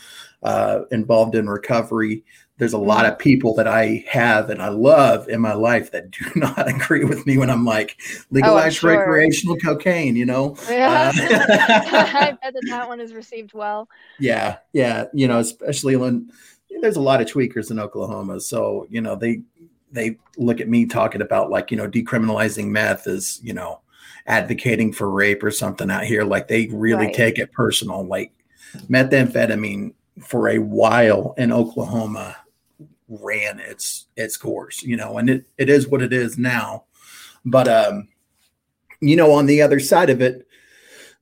uh, 0.42 0.80
involved 0.90 1.34
in 1.34 1.48
recovery 1.48 2.24
there's 2.58 2.72
a 2.72 2.78
lot 2.78 3.04
of 3.04 3.18
people 3.18 3.54
that 3.54 3.66
I 3.66 4.04
have 4.08 4.48
and 4.48 4.62
I 4.62 4.68
love 4.68 5.28
in 5.28 5.40
my 5.40 5.54
life 5.54 5.90
that 5.90 6.10
do 6.10 6.24
not 6.36 6.68
agree 6.68 7.04
with 7.04 7.26
me 7.26 7.36
when 7.36 7.50
I'm 7.50 7.64
like 7.64 8.00
legalize 8.30 8.76
oh, 8.76 8.78
sure. 8.78 8.98
recreational 8.98 9.56
cocaine, 9.56 10.14
you 10.14 10.24
know? 10.24 10.56
Yeah. 10.68 11.12
Uh, 11.12 11.12
I 11.18 12.38
bet 12.42 12.54
that 12.54 12.62
that 12.68 12.88
one 12.88 13.00
is 13.00 13.12
received 13.12 13.54
well. 13.54 13.88
Yeah. 14.18 14.58
Yeah. 14.72 15.06
You 15.12 15.26
know, 15.26 15.40
especially 15.40 15.96
when 15.96 16.30
there's 16.80 16.96
a 16.96 17.00
lot 17.00 17.20
of 17.20 17.26
tweakers 17.26 17.70
in 17.70 17.80
Oklahoma. 17.80 18.40
So, 18.40 18.86
you 18.88 19.00
know, 19.00 19.16
they, 19.16 19.42
they 19.90 20.18
look 20.36 20.60
at 20.60 20.68
me 20.68 20.86
talking 20.86 21.22
about 21.22 21.50
like, 21.50 21.70
you 21.70 21.76
know, 21.76 21.88
decriminalizing 21.88 22.68
meth 22.68 23.06
is, 23.08 23.40
you 23.42 23.52
know, 23.52 23.80
advocating 24.26 24.92
for 24.92 25.10
rape 25.10 25.42
or 25.42 25.50
something 25.50 25.90
out 25.90 26.04
here. 26.04 26.24
Like 26.24 26.48
they 26.48 26.66
really 26.68 27.06
right. 27.06 27.14
take 27.14 27.38
it 27.38 27.52
personal. 27.52 28.04
Like 28.04 28.32
methamphetamine 28.88 29.92
for 30.20 30.48
a 30.48 30.58
while 30.58 31.34
in 31.36 31.52
Oklahoma 31.52 32.36
ran 33.20 33.58
its 33.60 34.06
its 34.16 34.36
course, 34.36 34.82
you 34.82 34.96
know, 34.96 35.18
and 35.18 35.30
it, 35.30 35.46
it 35.58 35.68
is 35.68 35.88
what 35.88 36.02
it 36.02 36.12
is 36.12 36.38
now. 36.38 36.84
But 37.44 37.68
um, 37.68 38.08
you 39.00 39.16
know, 39.16 39.32
on 39.32 39.46
the 39.46 39.62
other 39.62 39.80
side 39.80 40.10
of 40.10 40.20
it, 40.20 40.46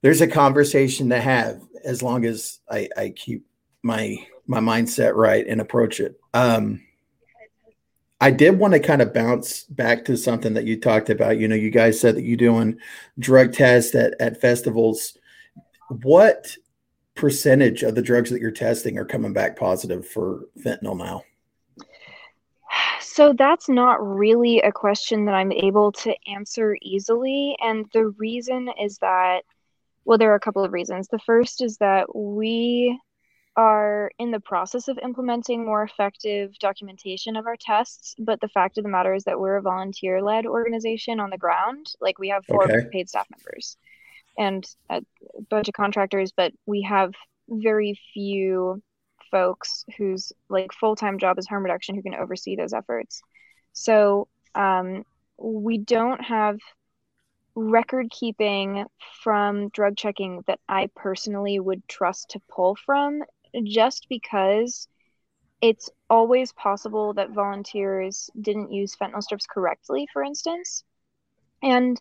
there's 0.03 0.21
a 0.21 0.27
conversation 0.27 1.09
to 1.11 1.21
have 1.21 1.61
as 1.85 2.03
long 2.03 2.25
as 2.25 2.61
I, 2.71 2.89
I 2.97 3.11
keep 3.11 3.47
my 3.83 4.17
my 4.47 4.61
mindset 4.61 5.15
right 5.15 5.47
and 5.47 5.61
approach 5.61 6.01
it. 6.01 6.19
Um, 6.35 6.83
I 8.21 8.31
did 8.31 8.59
want 8.59 8.73
to 8.75 8.81
kind 8.81 9.03
of 9.03 9.13
bounce 9.13 9.65
back 9.65 10.05
to 10.05 10.17
something 10.17 10.55
that 10.55 10.65
you 10.65 10.79
talked 10.79 11.11
about. 11.11 11.39
You 11.39 11.49
know, 11.49 11.57
you 11.57 11.71
guys 11.71 12.01
said 12.01 12.15
that 12.15 12.23
you're 12.23 12.37
doing 12.37 12.79
drug 13.19 13.53
tests 13.53 13.97
at, 13.97 14.15
at 14.21 14.41
festivals. 14.41 15.19
What 15.89 16.57
percentage 17.17 17.83
of 17.83 17.97
the 17.97 18.03
drugs 18.03 18.31
that 18.31 18.41
you're 18.41 18.53
testing 18.53 18.97
are 18.97 19.05
coming 19.05 19.33
back 19.33 19.57
positive 19.57 20.07
for 20.07 20.45
fentanyl 20.65 20.97
now? 20.97 21.25
So 23.13 23.35
that's 23.35 23.69
not 23.69 24.03
really 24.03 24.61
a 24.61 24.73
question 24.73 25.27
that 25.27 25.35
I'm 25.35 25.53
able 25.53 25.93
to 25.93 26.15
answer 26.27 26.79
easily. 26.81 27.55
And 27.61 27.85
the 27.93 28.07
reason 28.07 28.71
is 28.81 28.97
that, 28.99 29.43
well, 30.07 30.17
there 30.17 30.33
are 30.33 30.37
a 30.37 30.41
couple 30.41 30.65
of 30.65 30.73
reasons. 30.73 31.09
The 31.09 31.19
first 31.19 31.61
is 31.61 31.77
that 31.77 32.17
we 32.17 32.99
are 33.55 34.11
in 34.19 34.31
the 34.31 34.41
process 34.41 34.89
of 34.89 34.99
implementing 35.03 35.63
more 35.63 35.83
effective 35.83 36.59
documentation 36.59 37.37
of 37.37 37.47
our 37.47 37.57
tests. 37.61 38.15
But 38.19 38.41
the 38.41 38.49
fact 38.49 38.79
of 38.79 38.85
the 38.85 38.91
matter 38.91 39.13
is 39.13 39.25
that 39.25 39.39
we're 39.39 39.59
a 39.59 39.63
volunteer 39.63 40.23
led 40.23 40.47
organization 40.47 41.21
on 41.21 41.29
the 41.29 41.37
ground. 41.37 41.93
Like 42.01 42.19
we 42.19 42.31
have 42.31 42.47
four 42.47 42.65
okay. 42.65 42.89
paid 42.91 43.11
staff 43.11 43.27
members 43.31 43.77
and 44.39 44.67
a 44.89 45.03
bunch 45.51 45.69
of 45.69 45.75
contractors, 45.75 46.33
but 46.35 46.55
we 46.65 46.81
have 46.89 47.13
very 47.47 48.01
few 48.15 48.83
folks 49.33 49.85
whose 49.99 50.33
like 50.49 50.73
full-time 50.73 51.19
job 51.19 51.39
is 51.39 51.49
harm 51.49 51.65
reduction 51.65 51.97
who 51.97 52.03
can 52.03 52.15
oversee 52.15 52.55
those 52.55 52.73
efforts. 52.73 53.21
So 53.73 54.29
um, 54.55 55.05
we 55.37 55.79
don't 55.79 56.23
have 56.23 56.59
record 57.57 58.11
keeping 58.11 58.85
from 59.23 59.69
drug 59.71 59.95
checking 59.95 60.43
that 60.47 60.59
i 60.71 60.89
personally 60.97 61.61
would 61.61 61.87
trust 61.87 62.31
to 62.31 62.41
pull 62.49 62.75
from 62.75 63.21
just 63.65 64.07
because 64.09 64.89
it's 65.63 65.91
always 66.11 66.53
possible 66.55 67.15
that 67.15 67.31
volunteers 67.31 68.31
didn't 68.41 68.73
use 68.73 68.97
fentanyl 68.97 69.23
strips 69.23 69.47
correctly 69.47 70.09
for 70.13 70.23
instance. 70.23 70.85
And 71.63 72.01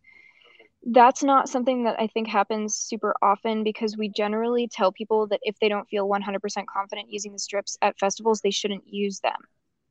that's 0.84 1.22
not 1.22 1.48
something 1.50 1.84
that 1.84 2.00
I 2.00 2.08
think 2.08 2.28
happens 2.28 2.76
super 2.76 3.16
often 3.22 3.64
because 3.64 3.98
we 3.98 4.10
generally 4.10 4.68
tell 4.68 4.92
people 4.92 5.28
that 5.28 5.40
if 5.44 5.56
they 5.60 5.70
don't 5.70 5.88
feel 5.88 6.08
100% 6.08 6.66
confident 6.68 7.12
using 7.12 7.34
the 7.34 7.40
strips 7.40 7.78
at 7.82 8.00
festivals, 8.00 8.42
they 8.42 8.52
shouldn't 8.52 8.88
use 8.88 9.20
them. 9.20 9.38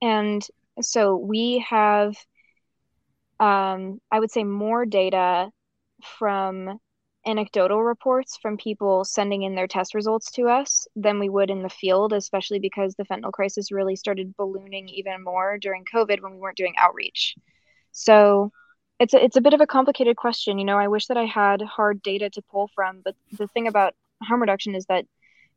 And 0.03 0.45
so 0.81 1.17
we 1.17 1.65
have, 1.69 2.17
um, 3.39 4.01
I 4.11 4.19
would 4.19 4.31
say, 4.31 4.45
more 4.45 4.85
data 4.85 5.51
from 6.19 6.81
anecdotal 7.27 7.83
reports 7.83 8.39
from 8.41 8.57
people 8.57 9.05
sending 9.05 9.43
in 9.43 9.55
their 9.55 9.67
test 9.67 9.95
results 9.95 10.31
to 10.33 10.49
us 10.49 10.89
than 10.97 11.19
we 11.19 11.29
would 11.29 11.51
in 11.51 11.63
the 11.63 11.69
field, 11.69 12.13
especially 12.13 12.59
because 12.59 12.95
the 12.95 13.05
fentanyl 13.05 13.33
crisis 13.33 13.71
really 13.71 13.95
started 13.95 14.35
ballooning 14.37 14.89
even 14.89 15.23
more 15.23 15.59
during 15.59 15.85
COVID 15.85 16.21
when 16.23 16.33
we 16.33 16.39
weren't 16.39 16.57
doing 16.57 16.75
outreach. 16.79 17.35
So 17.93 18.51
it's 19.01 19.15
a, 19.15 19.25
it's 19.25 19.37
a 19.37 19.41
bit 19.41 19.55
of 19.55 19.61
a 19.61 19.67
complicated 19.67 20.17
question. 20.17 20.59
You 20.59 20.65
know, 20.65 20.79
I 20.79 20.89
wish 20.89 21.07
that 21.07 21.17
I 21.17 21.25
had 21.25 21.63
hard 21.63 22.03
data 22.03 22.29
to 22.31 22.43
pull 22.43 22.71
from, 22.75 23.01
but 23.03 23.17
the 23.33 23.49
thing 23.49 23.67
about 23.67 23.95
harm 24.23 24.43
reduction 24.43 24.75
is 24.75 24.85
that 24.87 25.07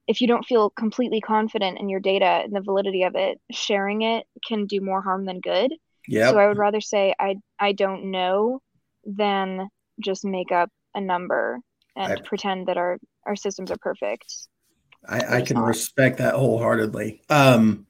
if 0.07 0.21
you 0.21 0.27
don't 0.27 0.45
feel 0.45 0.69
completely 0.69 1.21
confident 1.21 1.77
in 1.79 1.89
your 1.89 1.99
data 1.99 2.25
and 2.25 2.53
the 2.53 2.61
validity 2.61 3.03
of 3.03 3.15
it, 3.15 3.39
sharing 3.51 4.01
it 4.01 4.25
can 4.47 4.65
do 4.65 4.81
more 4.81 5.01
harm 5.01 5.25
than 5.25 5.41
good. 5.41 5.73
Yeah. 6.07 6.31
So 6.31 6.39
I 6.39 6.47
would 6.47 6.57
rather 6.57 6.81
say 6.81 7.13
I 7.19 7.35
I 7.59 7.73
don't 7.73 8.11
know 8.11 8.61
than 9.05 9.69
just 10.01 10.25
make 10.25 10.51
up 10.51 10.69
a 10.95 11.01
number 11.01 11.59
and 11.95 12.13
I, 12.13 12.21
pretend 12.21 12.67
that 12.67 12.77
our 12.77 12.97
our 13.25 13.35
systems 13.35 13.71
are 13.71 13.77
perfect. 13.77 14.33
I, 15.07 15.37
I 15.37 15.41
can 15.41 15.55
not. 15.55 15.65
respect 15.65 16.17
that 16.17 16.35
wholeheartedly. 16.35 17.21
Um, 17.29 17.85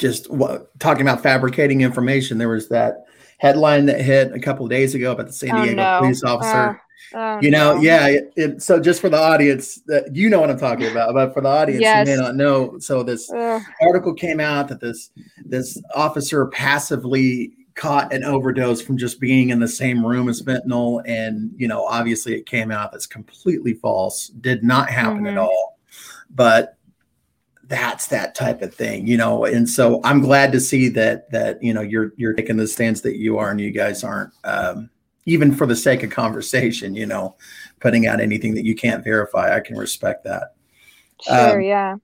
just 0.00 0.30
what, 0.30 0.76
talking 0.80 1.02
about 1.02 1.22
fabricating 1.22 1.82
information, 1.82 2.38
there 2.38 2.48
was 2.48 2.68
that 2.70 3.04
headline 3.38 3.86
that 3.86 4.00
hit 4.00 4.32
a 4.32 4.40
couple 4.40 4.64
of 4.64 4.70
days 4.70 4.94
ago 4.94 5.12
about 5.12 5.26
the 5.26 5.32
San 5.32 5.54
oh, 5.54 5.62
Diego 5.62 5.80
oh, 5.80 5.84
no. 5.84 6.00
police 6.00 6.24
officer. 6.24 6.80
Uh, 7.14 7.18
oh, 7.18 7.38
you 7.40 7.50
know, 7.50 7.74
no. 7.74 7.80
yeah. 7.80 8.06
It, 8.08 8.32
it, 8.34 8.62
so 8.62 8.80
just 8.80 9.00
for 9.00 9.08
the 9.08 9.18
audience, 9.18 9.76
that 9.86 10.16
you 10.16 10.28
know 10.28 10.40
what 10.40 10.50
I'm 10.50 10.58
talking 10.58 10.90
about, 10.90 11.14
but 11.14 11.32
for 11.32 11.42
the 11.42 11.48
audience 11.48 11.82
yes. 11.82 12.08
who 12.08 12.16
may 12.16 12.20
not 12.20 12.34
know, 12.34 12.78
so 12.78 13.02
this 13.02 13.30
article 13.82 14.14
came 14.14 14.40
out 14.40 14.68
that 14.68 14.80
this 14.80 15.10
this 15.44 15.80
officer 15.94 16.46
passively 16.46 17.52
caught 17.74 18.12
an 18.12 18.24
overdose 18.24 18.82
from 18.82 18.98
just 18.98 19.20
being 19.20 19.50
in 19.50 19.60
the 19.60 19.68
same 19.68 20.04
room 20.04 20.28
as 20.28 20.42
fentanyl, 20.42 21.02
and 21.06 21.52
you 21.56 21.68
know, 21.68 21.84
obviously 21.84 22.34
it 22.34 22.46
came 22.46 22.70
out 22.70 22.90
that's 22.90 23.06
completely 23.06 23.74
false. 23.74 24.28
Did 24.28 24.64
not 24.64 24.88
happen 24.88 25.18
mm-hmm. 25.18 25.26
at 25.28 25.38
all. 25.38 25.78
But 26.32 26.76
that's 27.70 28.08
that 28.08 28.34
type 28.34 28.62
of 28.62 28.74
thing, 28.74 29.06
you 29.06 29.16
know. 29.16 29.44
And 29.44 29.68
so 29.68 30.00
I'm 30.02 30.20
glad 30.20 30.50
to 30.52 30.60
see 30.60 30.88
that 30.88 31.30
that 31.30 31.62
you 31.62 31.72
know 31.72 31.80
you're 31.80 32.12
you're 32.16 32.34
taking 32.34 32.56
the 32.56 32.66
stance 32.66 33.00
that 33.02 33.16
you 33.16 33.38
are, 33.38 33.50
and 33.50 33.60
you 33.60 33.70
guys 33.70 34.02
aren't 34.02 34.32
um, 34.42 34.90
even 35.24 35.54
for 35.54 35.66
the 35.66 35.76
sake 35.76 36.02
of 36.02 36.10
conversation, 36.10 36.96
you 36.96 37.06
know, 37.06 37.36
putting 37.78 38.08
out 38.08 38.20
anything 38.20 38.54
that 38.54 38.64
you 38.64 38.74
can't 38.74 39.04
verify. 39.04 39.54
I 39.54 39.60
can 39.60 39.78
respect 39.78 40.24
that. 40.24 40.56
Sure. 41.22 41.58
Um, 41.58 41.62
yeah. 41.62 41.96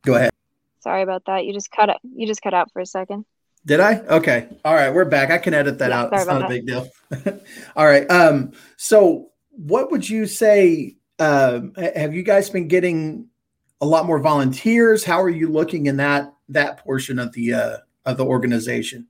Go 0.00 0.14
ahead. 0.14 0.30
Sorry 0.80 1.02
about 1.02 1.26
that. 1.26 1.44
You 1.44 1.52
just 1.52 1.70
cut 1.70 1.90
it. 1.90 1.98
You 2.02 2.26
just 2.26 2.40
cut 2.40 2.54
out 2.54 2.72
for 2.72 2.80
a 2.80 2.86
second. 2.86 3.26
Did 3.66 3.80
I? 3.80 3.98
Okay. 3.98 4.48
All 4.64 4.74
right. 4.74 4.92
We're 4.92 5.04
back. 5.04 5.30
I 5.30 5.36
can 5.36 5.52
edit 5.52 5.78
that 5.78 5.90
yeah, 5.90 6.00
out. 6.00 6.12
It's 6.12 6.26
not 6.26 6.40
that. 6.40 6.46
a 6.46 6.48
big 6.48 6.66
deal. 6.66 6.88
All 7.76 7.84
right. 7.84 8.10
Um, 8.10 8.52
so 8.78 9.28
what 9.50 9.90
would 9.90 10.08
you 10.08 10.26
say? 10.26 10.96
Um, 11.18 11.74
have 11.76 12.14
you 12.14 12.22
guys 12.22 12.48
been 12.48 12.66
getting 12.66 13.28
a 13.82 13.86
lot 13.86 14.06
more 14.06 14.20
volunteers? 14.20 15.04
How 15.04 15.20
are 15.20 15.28
you 15.28 15.50
looking 15.50 15.86
in 15.86 15.96
that 15.98 16.32
that 16.48 16.78
portion 16.78 17.18
of 17.18 17.32
the 17.32 17.52
uh, 17.52 17.76
of 18.06 18.16
the 18.16 18.24
organization? 18.24 19.08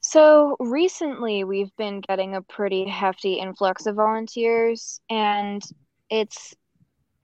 So 0.00 0.56
recently, 0.60 1.44
we've 1.44 1.74
been 1.76 2.00
getting 2.00 2.36
a 2.36 2.42
pretty 2.42 2.86
hefty 2.86 3.34
influx 3.34 3.86
of 3.86 3.96
volunteers, 3.96 5.00
and 5.08 5.62
it's 6.10 6.54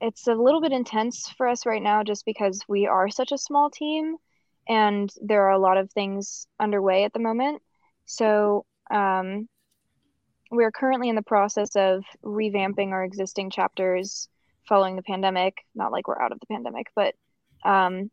it's 0.01 0.27
a 0.27 0.33
little 0.33 0.61
bit 0.61 0.71
intense 0.71 1.29
for 1.37 1.47
us 1.47 1.65
right 1.65 1.83
now, 1.83 2.03
just 2.03 2.25
because 2.25 2.61
we 2.67 2.87
are 2.87 3.09
such 3.09 3.31
a 3.31 3.37
small 3.37 3.69
team, 3.69 4.15
and 4.67 5.13
there 5.21 5.43
are 5.45 5.51
a 5.51 5.59
lot 5.59 5.77
of 5.77 5.91
things 5.91 6.47
underway 6.59 7.03
at 7.03 7.13
the 7.13 7.19
moment. 7.19 7.61
So 8.05 8.65
um, 8.89 9.47
we 10.49 10.63
are 10.63 10.71
currently 10.71 11.09
in 11.09 11.15
the 11.15 11.21
process 11.21 11.75
of 11.75 12.03
revamping 12.25 12.89
our 12.89 13.03
existing 13.03 13.51
chapters 13.51 14.27
following 14.69 14.95
the 14.95 15.03
pandemic. 15.03 15.57
Not 15.75 15.91
like 15.91 16.07
we're 16.07 16.21
out 16.21 16.31
of 16.31 16.39
the 16.39 16.45
pandemic, 16.45 16.87
but 16.95 17.15
um, 17.65 18.09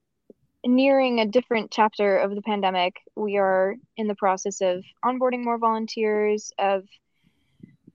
nearing 0.64 1.20
a 1.20 1.26
different 1.26 1.70
chapter 1.70 2.18
of 2.18 2.34
the 2.34 2.42
pandemic, 2.42 2.96
we 3.14 3.36
are 3.36 3.76
in 3.96 4.08
the 4.08 4.14
process 4.14 4.60
of 4.60 4.82
onboarding 5.04 5.44
more 5.44 5.58
volunteers, 5.58 6.50
of 6.58 6.84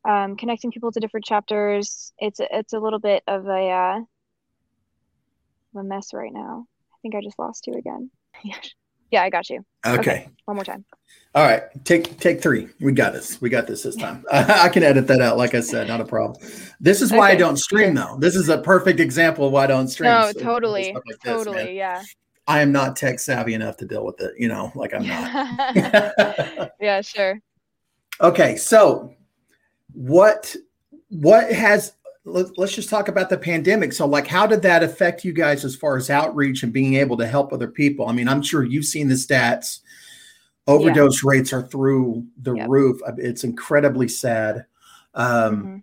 um, 0.08 0.38
connecting 0.38 0.72
people 0.72 0.92
to 0.92 1.00
different 1.00 1.26
chapters. 1.26 2.14
It's 2.18 2.40
a, 2.40 2.48
it's 2.52 2.74
a 2.74 2.80
little 2.80 3.00
bit 3.00 3.24
of 3.28 3.46
a 3.48 3.70
uh, 3.70 4.00
a 5.80 5.84
mess 5.84 6.14
right 6.14 6.34
now. 6.34 6.66
I 6.94 6.98
think 7.02 7.16
I 7.16 7.22
just 7.22 7.40
lost 7.40 7.68
you 7.68 7.74
again. 7.74 8.12
yeah, 9.12 9.24
I 9.24 9.30
got 9.30 9.50
you. 9.50 9.64
Okay. 9.86 10.00
okay. 10.00 10.30
One 10.46 10.56
more 10.56 10.66
time. 10.66 10.86
All 11.34 11.46
right, 11.46 11.64
take 11.86 12.20
take 12.20 12.42
three. 12.42 12.68
We 12.82 12.92
got 12.92 13.14
this. 13.14 13.40
We 13.40 13.50
got 13.50 13.66
this 13.66 13.84
this 13.84 13.96
time. 13.96 14.26
I 14.32 14.68
can 14.68 14.84
edit 14.84 15.08
that 15.08 15.22
out. 15.22 15.38
Like 15.38 15.56
I 15.56 15.62
said, 15.62 15.88
not 15.88 16.02
a 16.02 16.06
problem. 16.06 16.46
This 16.80 17.02
is 17.02 17.12
why 17.12 17.30
okay. 17.30 17.34
I 17.34 17.36
don't 17.36 17.58
stream 17.58 17.94
though. 17.96 18.18
This 18.20 18.36
is 18.36 18.50
a 18.50 18.58
perfect 18.58 19.00
example 19.00 19.48
of 19.48 19.54
why 19.54 19.64
I 19.64 19.68
don't 19.68 19.88
stream. 19.88 20.12
No, 20.12 20.32
totally, 20.34 20.92
like 20.94 21.04
totally, 21.24 21.64
this, 21.64 21.74
yeah. 21.74 22.04
I 22.48 22.62
am 22.62 22.74
not 22.74 22.98
tech 22.98 23.20
savvy 23.20 23.54
enough 23.54 23.78
to 23.78 23.86
deal 23.86 24.06
with 24.06 24.20
it. 24.20 24.34
You 24.38 24.50
know, 24.50 24.74
like 24.76 24.94
I'm 24.94 25.08
not. 25.08 26.72
yeah, 26.82 27.02
sure. 27.02 27.40
Okay, 28.20 28.56
so 28.56 29.16
what 29.94 30.56
what 31.10 31.52
has 31.52 31.94
let, 32.26 32.58
us 32.60 32.74
just 32.74 32.90
talk 32.90 33.08
about 33.08 33.30
the 33.30 33.38
pandemic. 33.38 33.94
So, 33.94 34.06
like, 34.06 34.28
how 34.28 34.46
did 34.46 34.62
that 34.62 34.84
affect 34.84 35.26
you 35.26 35.34
guys 35.34 35.66
as 35.66 35.76
far 35.76 35.98
as 35.98 36.10
outreach 36.10 36.64
and 36.64 36.72
being 36.72 36.96
able 36.96 37.18
to 37.18 37.28
help 37.28 37.52
other 37.52 37.68
people? 37.68 38.08
I 38.08 38.12
mean, 38.12 38.28
I'm 38.28 38.42
sure 38.42 38.64
you've 38.64 38.86
seen 38.86 39.08
the 39.08 39.16
stats 39.16 39.80
overdose 40.68 41.24
yeah. 41.24 41.30
rates 41.30 41.54
are 41.54 41.64
through 41.64 42.26
the 42.42 42.54
yep. 42.54 42.68
roof. 42.70 43.02
It's 43.18 43.44
incredibly 43.44 44.08
sad. 44.08 44.66
Um, 45.16 45.58
mm-hmm. 45.58 45.78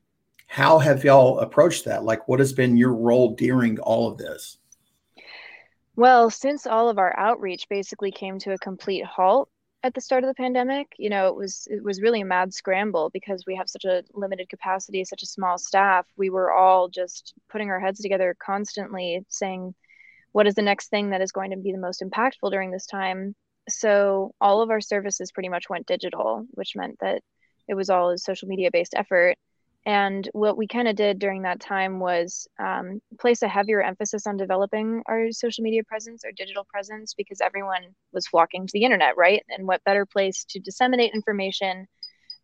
How 0.46 0.78
have 0.78 1.04
y'all 1.04 1.40
approached 1.40 1.84
that? 1.84 2.04
Like, 2.04 2.26
what 2.28 2.38
has 2.38 2.52
been 2.52 2.76
your 2.76 2.94
role 2.94 3.34
during 3.34 3.78
all 3.80 4.10
of 4.10 4.16
this? 4.16 4.58
Well, 5.96 6.30
since 6.30 6.66
all 6.66 6.88
of 6.88 6.98
our 6.98 7.18
outreach 7.18 7.68
basically 7.68 8.12
came 8.12 8.38
to 8.38 8.52
a 8.52 8.58
complete 8.58 9.04
halt 9.04 9.50
at 9.82 9.94
the 9.94 10.00
start 10.00 10.24
of 10.24 10.28
the 10.28 10.34
pandemic, 10.34 10.88
you 10.98 11.08
know, 11.10 11.28
it 11.28 11.36
was 11.36 11.68
it 11.70 11.82
was 11.84 12.02
really 12.02 12.20
a 12.20 12.24
mad 12.24 12.52
scramble 12.52 13.10
because 13.10 13.44
we 13.46 13.56
have 13.56 13.68
such 13.68 13.84
a 13.84 14.02
limited 14.14 14.48
capacity, 14.48 15.04
such 15.04 15.22
a 15.22 15.26
small 15.26 15.58
staff. 15.58 16.06
We 16.16 16.30
were 16.30 16.52
all 16.52 16.88
just 16.88 17.34
putting 17.48 17.70
our 17.70 17.80
heads 17.80 18.00
together 18.00 18.36
constantly, 18.38 19.24
saying, 19.28 19.74
"What 20.32 20.46
is 20.48 20.54
the 20.54 20.62
next 20.62 20.88
thing 20.88 21.10
that 21.10 21.20
is 21.20 21.32
going 21.32 21.50
to 21.52 21.56
be 21.56 21.72
the 21.72 21.78
most 21.78 22.02
impactful 22.02 22.50
during 22.50 22.70
this 22.70 22.86
time?" 22.86 23.34
so 23.68 24.34
all 24.40 24.62
of 24.62 24.70
our 24.70 24.80
services 24.80 25.30
pretty 25.32 25.48
much 25.50 25.68
went 25.68 25.86
digital, 25.86 26.46
which 26.52 26.74
meant 26.76 26.98
that 27.00 27.22
it 27.68 27.74
was 27.74 27.90
all 27.90 28.10
a 28.10 28.18
social 28.18 28.48
media 28.48 28.70
based 28.72 28.94
effort. 28.96 29.36
And 29.86 30.28
what 30.32 30.58
we 30.58 30.66
kind 30.66 30.86
of 30.86 30.96
did 30.96 31.18
during 31.18 31.42
that 31.42 31.60
time 31.60 31.98
was 31.98 32.46
um, 32.58 33.00
place 33.18 33.42
a 33.42 33.48
heavier 33.48 33.80
emphasis 33.80 34.26
on 34.26 34.36
developing 34.36 35.02
our 35.06 35.32
social 35.32 35.64
media 35.64 35.82
presence, 35.84 36.24
our 36.24 36.32
digital 36.32 36.66
presence, 36.68 37.14
because 37.14 37.40
everyone 37.40 37.94
was 38.12 38.26
flocking 38.26 38.66
to 38.66 38.72
the 38.72 38.84
internet, 38.84 39.16
right? 39.16 39.42
And 39.48 39.66
what 39.66 39.84
better 39.84 40.04
place 40.04 40.44
to 40.50 40.60
disseminate 40.60 41.14
information 41.14 41.86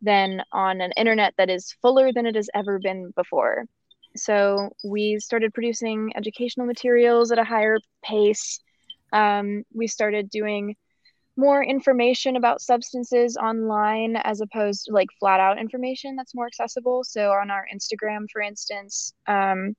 than 0.01 0.42
on 0.53 0.81
an 0.81 0.92
internet 0.97 1.35
that 1.37 1.51
is 1.51 1.75
fuller 1.83 2.12
than 2.12 2.25
it 2.25 2.35
has 2.35 2.49
ever 2.55 2.79
been 2.79 3.11
before? 3.14 3.66
So 4.16 4.70
we 4.85 5.18
started 5.18 5.53
producing 5.53 6.12
educational 6.16 6.66
materials 6.66 7.33
at 7.33 7.38
a 7.38 7.44
higher 7.44 7.79
pace. 8.03 8.61
Um, 9.12 9.64
we 9.75 9.87
started 9.87 10.31
doing 10.31 10.77
more 11.37 11.64
information 11.64 12.37
about 12.37 12.61
substances 12.61 13.37
online 13.37 14.16
as 14.16 14.40
opposed 14.40 14.87
to 14.87 14.92
like 14.92 15.09
flat 15.18 15.40
out 15.40 15.59
information 15.59 16.16
that's 16.16 16.35
more 16.35 16.47
accessible. 16.47 17.03
So 17.05 17.31
on 17.33 17.51
our 17.51 17.66
Instagram, 17.75 18.27
for 18.33 18.40
instance, 18.40 19.12
um, 19.27 19.75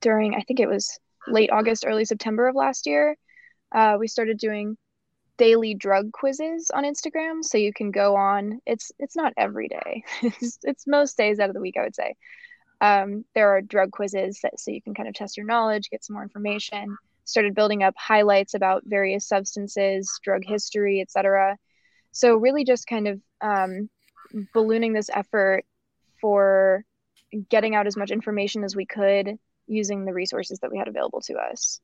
during 0.00 0.34
I 0.34 0.40
think 0.42 0.60
it 0.60 0.68
was 0.68 0.98
late 1.26 1.50
August, 1.50 1.84
early 1.86 2.04
September 2.04 2.48
of 2.48 2.54
last 2.54 2.86
year, 2.86 3.16
uh, 3.72 3.96
we 3.98 4.06
started 4.06 4.38
doing 4.38 4.76
daily 5.38 5.74
drug 5.74 6.12
quizzes 6.12 6.70
on 6.70 6.84
Instagram. 6.84 7.42
So 7.42 7.58
you 7.58 7.72
can 7.72 7.90
go 7.90 8.16
on. 8.16 8.60
It's 8.66 8.92
it's 8.98 9.16
not 9.16 9.32
every 9.36 9.68
day. 9.68 10.04
it's, 10.22 10.58
it's 10.62 10.86
most 10.86 11.16
days 11.16 11.40
out 11.40 11.48
of 11.48 11.54
the 11.54 11.60
week, 11.60 11.76
I 11.78 11.82
would 11.84 11.94
say. 11.94 12.14
Um, 12.82 13.24
there 13.34 13.48
are 13.56 13.62
drug 13.62 13.90
quizzes 13.90 14.40
that, 14.42 14.60
so 14.60 14.70
you 14.70 14.82
can 14.82 14.92
kind 14.92 15.08
of 15.08 15.14
test 15.14 15.38
your 15.38 15.46
knowledge, 15.46 15.88
get 15.88 16.04
some 16.04 16.12
more 16.12 16.22
information 16.22 16.98
started 17.26 17.54
building 17.54 17.82
up 17.82 17.94
highlights 17.96 18.54
about 18.54 18.82
various 18.86 19.28
substances, 19.28 20.10
drug 20.22 20.42
history, 20.44 21.00
etc. 21.00 21.56
So 22.12 22.36
really 22.36 22.64
just 22.64 22.86
kind 22.86 23.08
of 23.08 23.20
um, 23.40 23.90
ballooning 24.54 24.94
this 24.94 25.10
effort 25.12 25.64
for 26.20 26.84
getting 27.50 27.74
out 27.74 27.86
as 27.86 27.96
much 27.96 28.10
information 28.10 28.64
as 28.64 28.74
we 28.74 28.86
could 28.86 29.38
using 29.66 30.04
the 30.04 30.14
resources 30.14 30.60
that 30.60 30.70
we 30.70 30.78
had 30.78 30.88
available 30.88 31.20
to 31.22 31.34
us. 31.34 31.80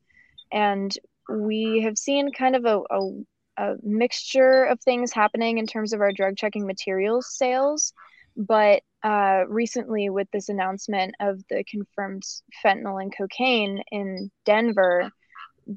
And 0.50 0.90
we 1.28 1.82
have 1.84 1.98
seen 1.98 2.32
kind 2.32 2.56
of 2.56 2.64
a, 2.64 2.80
a 2.90 3.10
a 3.56 3.74
mixture 3.82 4.64
of 4.64 4.80
things 4.80 5.12
happening 5.12 5.58
in 5.58 5.66
terms 5.66 5.92
of 5.92 6.00
our 6.00 6.12
drug 6.12 6.36
checking 6.36 6.66
materials 6.66 7.36
sales. 7.36 7.92
But 8.36 8.82
uh, 9.02 9.44
recently, 9.48 10.08
with 10.08 10.28
this 10.32 10.48
announcement 10.48 11.14
of 11.20 11.42
the 11.50 11.64
confirmed 11.64 12.22
fentanyl 12.64 13.02
and 13.02 13.14
cocaine 13.16 13.82
in 13.90 14.30
Denver, 14.46 15.10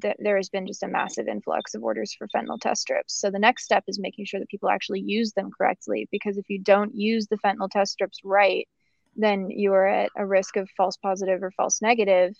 th- 0.00 0.16
there 0.18 0.36
has 0.36 0.48
been 0.48 0.66
just 0.66 0.82
a 0.82 0.88
massive 0.88 1.28
influx 1.28 1.74
of 1.74 1.82
orders 1.82 2.14
for 2.14 2.28
fentanyl 2.28 2.60
test 2.60 2.82
strips. 2.82 3.18
So 3.18 3.30
the 3.30 3.38
next 3.38 3.64
step 3.64 3.84
is 3.86 3.98
making 3.98 4.24
sure 4.26 4.40
that 4.40 4.48
people 4.48 4.68
actually 4.68 5.00
use 5.00 5.32
them 5.32 5.50
correctly. 5.56 6.08
Because 6.10 6.38
if 6.38 6.48
you 6.48 6.58
don't 6.58 6.94
use 6.94 7.26
the 7.26 7.38
fentanyl 7.38 7.70
test 7.70 7.92
strips 7.92 8.20
right, 8.24 8.68
then 9.16 9.50
you 9.50 9.72
are 9.72 9.86
at 9.86 10.10
a 10.16 10.26
risk 10.26 10.56
of 10.56 10.68
false 10.76 10.96
positive 10.96 11.42
or 11.42 11.50
false 11.50 11.80
negative, 11.80 12.34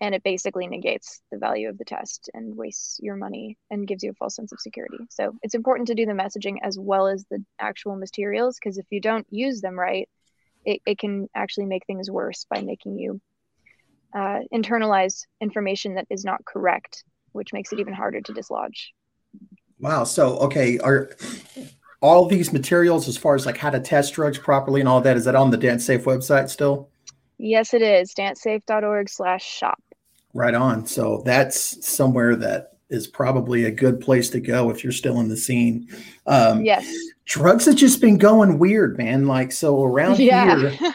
and 0.00 0.14
it 0.14 0.22
basically 0.24 0.66
negates 0.66 1.20
the 1.30 1.38
value 1.38 1.68
of 1.68 1.78
the 1.78 1.84
test 1.84 2.30
and 2.34 2.56
wastes 2.56 2.98
your 3.00 3.14
money 3.14 3.56
and 3.70 3.86
gives 3.86 4.02
you 4.02 4.10
a 4.10 4.14
false 4.14 4.34
sense 4.34 4.50
of 4.50 4.60
security. 4.60 4.98
So 5.10 5.34
it's 5.42 5.54
important 5.54 5.88
to 5.88 5.94
do 5.94 6.06
the 6.06 6.12
messaging 6.12 6.56
as 6.62 6.78
well 6.78 7.06
as 7.06 7.24
the 7.30 7.44
actual 7.60 7.96
materials 7.96 8.58
because 8.58 8.78
if 8.78 8.86
you 8.90 9.00
don't 9.00 9.26
use 9.30 9.60
them 9.60 9.78
right, 9.78 10.08
it, 10.64 10.80
it 10.86 10.98
can 10.98 11.28
actually 11.34 11.66
make 11.66 11.86
things 11.86 12.10
worse 12.10 12.46
by 12.50 12.62
making 12.62 12.98
you 12.98 13.20
uh, 14.14 14.40
internalize 14.52 15.24
information 15.40 15.94
that 15.94 16.06
is 16.10 16.24
not 16.24 16.44
correct, 16.44 17.04
which 17.32 17.52
makes 17.52 17.72
it 17.72 17.80
even 17.80 17.94
harder 17.94 18.20
to 18.20 18.32
dislodge. 18.32 18.92
Wow. 19.78 20.04
So, 20.04 20.38
okay, 20.38 20.78
are 20.78 21.10
all 22.00 22.26
these 22.26 22.52
materials 22.52 23.08
as 23.08 23.16
far 23.16 23.34
as 23.34 23.46
like 23.46 23.56
how 23.56 23.70
to 23.70 23.80
test 23.80 24.14
drugs 24.14 24.38
properly 24.38 24.80
and 24.80 24.88
all 24.88 25.00
that 25.00 25.16
is 25.16 25.24
that 25.24 25.34
on 25.34 25.50
the 25.50 25.58
DanceSafe 25.58 26.04
website 26.04 26.50
still? 26.50 26.90
Yes, 27.38 27.74
it 27.74 27.82
is. 27.82 28.14
dancesafe.org 28.14 29.08
slash 29.08 29.44
shop. 29.44 29.82
Right 30.34 30.54
on. 30.54 30.86
So 30.86 31.22
that's 31.24 31.86
somewhere 31.86 32.36
that 32.36 32.72
is 32.88 33.06
probably 33.06 33.64
a 33.64 33.70
good 33.70 34.00
place 34.00 34.30
to 34.30 34.40
go 34.40 34.70
if 34.70 34.84
you're 34.84 34.92
still 34.92 35.18
in 35.20 35.28
the 35.28 35.36
scene. 35.36 35.88
Um, 36.26 36.64
yes. 36.64 36.86
Drugs 37.24 37.64
have 37.64 37.76
just 37.76 38.00
been 38.00 38.18
going 38.18 38.58
weird, 38.58 38.98
man. 38.98 39.26
Like, 39.26 39.50
so 39.50 39.82
around 39.82 40.18
yeah. 40.18 40.58
here, 40.58 40.94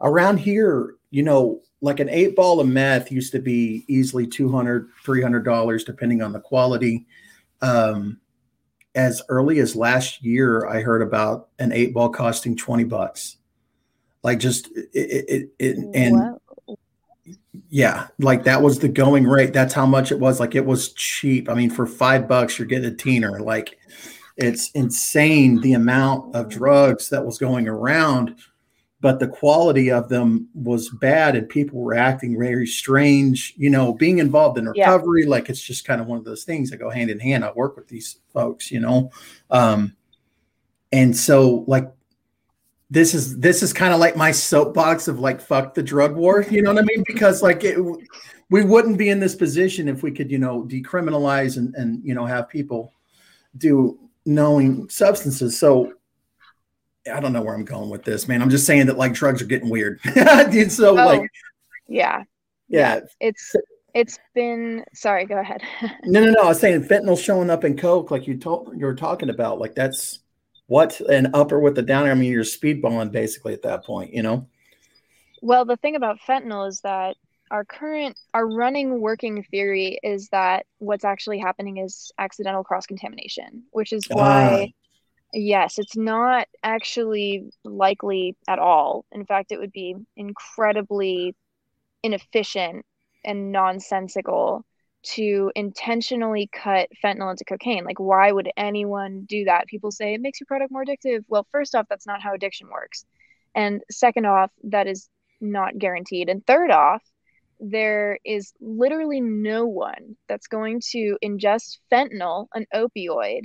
around 0.00 0.38
here, 0.38 0.94
you 1.10 1.22
know, 1.22 1.62
like 1.80 2.00
an 2.00 2.08
eight 2.08 2.34
ball 2.34 2.60
of 2.60 2.66
meth 2.66 3.12
used 3.12 3.32
to 3.32 3.38
be 3.38 3.84
easily 3.88 4.26
200 4.26 4.90
$300 5.04 5.84
depending 5.84 6.22
on 6.22 6.32
the 6.32 6.40
quality. 6.40 7.06
Um, 7.60 8.20
as 8.94 9.22
early 9.28 9.60
as 9.60 9.76
last 9.76 10.24
year 10.24 10.66
i 10.66 10.80
heard 10.80 11.02
about 11.02 11.48
an 11.58 11.72
eight 11.72 11.94
ball 11.94 12.10
costing 12.10 12.56
20 12.56 12.84
bucks. 12.84 13.36
Like 14.24 14.40
just 14.40 14.68
it, 14.76 14.90
it, 14.92 15.48
it 15.58 15.76
and 15.94 16.16
wow. 16.66 16.76
yeah 17.70 18.08
like 18.18 18.44
that 18.44 18.60
was 18.60 18.80
the 18.80 18.88
going 18.88 19.24
rate. 19.24 19.52
That's 19.52 19.72
how 19.72 19.86
much 19.86 20.10
it 20.10 20.18
was. 20.18 20.40
Like 20.40 20.56
it 20.56 20.66
was 20.66 20.92
cheap. 20.94 21.48
I 21.48 21.54
mean 21.54 21.70
for 21.70 21.86
five 21.86 22.26
bucks 22.26 22.58
you're 22.58 22.66
getting 22.66 22.90
a 22.90 22.94
teener. 22.94 23.40
Like 23.40 23.78
it's 24.36 24.70
insane 24.72 25.60
the 25.60 25.74
amount 25.74 26.34
of 26.34 26.48
drugs 26.48 27.08
that 27.10 27.24
was 27.24 27.38
going 27.38 27.68
around 27.68 28.34
but 29.00 29.20
the 29.20 29.28
quality 29.28 29.90
of 29.90 30.08
them 30.08 30.48
was 30.54 30.88
bad 30.90 31.36
and 31.36 31.48
people 31.48 31.78
were 31.78 31.94
acting 31.94 32.38
very 32.38 32.66
strange 32.66 33.54
you 33.56 33.70
know 33.70 33.92
being 33.92 34.18
involved 34.18 34.58
in 34.58 34.68
recovery 34.68 35.22
yeah. 35.22 35.28
like 35.28 35.48
it's 35.48 35.60
just 35.60 35.84
kind 35.84 36.00
of 36.00 36.06
one 36.06 36.18
of 36.18 36.24
those 36.24 36.44
things 36.44 36.70
that 36.70 36.78
go 36.78 36.90
hand 36.90 37.10
in 37.10 37.20
hand. 37.20 37.44
I 37.44 37.52
work 37.52 37.76
with 37.76 37.88
these 37.88 38.18
folks 38.32 38.70
you 38.70 38.80
know 38.80 39.10
um 39.50 39.94
and 40.92 41.16
so 41.16 41.64
like 41.66 41.90
this 42.90 43.14
is 43.14 43.38
this 43.38 43.62
is 43.62 43.72
kind 43.72 43.92
of 43.92 44.00
like 44.00 44.16
my 44.16 44.32
soapbox 44.32 45.08
of 45.08 45.20
like 45.20 45.40
fuck 45.40 45.74
the 45.74 45.82
drug 45.82 46.16
war 46.16 46.42
you 46.50 46.62
know 46.62 46.72
what 46.72 46.82
i 46.82 46.86
mean? 46.86 47.04
Because 47.06 47.42
like 47.42 47.64
it, 47.64 47.78
we 48.50 48.64
wouldn't 48.64 48.96
be 48.96 49.10
in 49.10 49.20
this 49.20 49.34
position 49.34 49.88
if 49.88 50.02
we 50.02 50.10
could 50.10 50.30
you 50.30 50.38
know 50.38 50.64
decriminalize 50.64 51.56
and 51.56 51.74
and 51.74 52.02
you 52.04 52.14
know 52.14 52.24
have 52.24 52.48
people 52.48 52.92
do 53.56 53.98
knowing 54.28 54.88
substances. 54.90 55.58
So 55.58 55.94
I 57.12 57.20
don't 57.20 57.32
know 57.32 57.42
where 57.42 57.54
I'm 57.54 57.64
going 57.64 57.90
with 57.90 58.04
this, 58.04 58.28
man. 58.28 58.42
I'm 58.42 58.50
just 58.50 58.66
saying 58.66 58.86
that 58.86 58.98
like 58.98 59.14
drugs 59.14 59.40
are 59.40 59.46
getting 59.46 59.70
weird. 59.70 60.00
so 60.70 60.90
oh, 60.90 60.94
like 60.94 61.30
yeah. 61.86 62.24
Yeah. 62.68 63.00
It's 63.20 63.54
it's 63.94 64.18
been 64.34 64.84
sorry, 64.94 65.24
go 65.24 65.38
ahead. 65.38 65.62
no, 66.04 66.24
no, 66.24 66.30
no. 66.30 66.42
I 66.42 66.48
was 66.48 66.60
saying 66.60 66.84
fentanyl 66.84 67.22
showing 67.22 67.50
up 67.50 67.64
in 67.64 67.76
Coke, 67.76 68.10
like 68.10 68.26
you 68.26 68.36
told 68.36 68.78
you 68.78 68.86
were 68.86 68.94
talking 68.94 69.30
about, 69.30 69.58
like 69.58 69.74
that's 69.74 70.20
what 70.66 71.00
an 71.00 71.30
upper 71.34 71.58
with 71.58 71.74
the 71.74 71.82
downer. 71.82 72.10
I 72.10 72.14
mean, 72.14 72.30
you're 72.30 72.44
speedballing 72.44 73.10
basically 73.10 73.54
at 73.54 73.62
that 73.62 73.84
point, 73.84 74.12
you 74.12 74.22
know? 74.22 74.46
Well, 75.40 75.64
the 75.64 75.76
thing 75.76 75.96
about 75.96 76.18
fentanyl 76.28 76.68
is 76.68 76.80
that 76.82 77.16
our 77.50 77.64
current 77.64 78.18
our 78.34 78.46
running 78.46 79.00
working 79.00 79.42
theory 79.50 79.98
is 80.02 80.28
that 80.28 80.66
what's 80.78 81.04
actually 81.04 81.38
happening 81.38 81.78
is 81.78 82.12
accidental 82.18 82.62
cross 82.62 82.86
contamination, 82.86 83.64
which 83.70 83.92
is 83.92 84.04
why 84.10 84.44
uh 84.46 84.66
Yes, 85.32 85.78
it's 85.78 85.96
not 85.96 86.48
actually 86.62 87.50
likely 87.64 88.36
at 88.48 88.58
all. 88.58 89.04
In 89.12 89.26
fact, 89.26 89.52
it 89.52 89.58
would 89.58 89.72
be 89.72 89.94
incredibly 90.16 91.34
inefficient 92.02 92.86
and 93.24 93.52
nonsensical 93.52 94.64
to 95.02 95.52
intentionally 95.54 96.48
cut 96.52 96.88
fentanyl 97.04 97.30
into 97.30 97.44
cocaine. 97.44 97.84
Like, 97.84 98.00
why 98.00 98.32
would 98.32 98.50
anyone 98.56 99.24
do 99.28 99.44
that? 99.44 99.66
People 99.66 99.90
say 99.90 100.14
it 100.14 100.20
makes 100.20 100.40
your 100.40 100.46
product 100.46 100.72
more 100.72 100.84
addictive. 100.84 101.24
Well, 101.28 101.46
first 101.52 101.74
off, 101.74 101.86
that's 101.88 102.06
not 102.06 102.22
how 102.22 102.34
addiction 102.34 102.68
works. 102.70 103.04
And 103.54 103.82
second 103.90 104.26
off, 104.26 104.50
that 104.64 104.86
is 104.86 105.08
not 105.40 105.78
guaranteed. 105.78 106.28
And 106.28 106.46
third 106.46 106.70
off, 106.70 107.02
there 107.60 108.18
is 108.24 108.52
literally 108.60 109.20
no 109.20 109.66
one 109.66 110.16
that's 110.28 110.46
going 110.46 110.80
to 110.92 111.18
ingest 111.24 111.78
fentanyl, 111.92 112.46
an 112.54 112.66
opioid, 112.74 113.42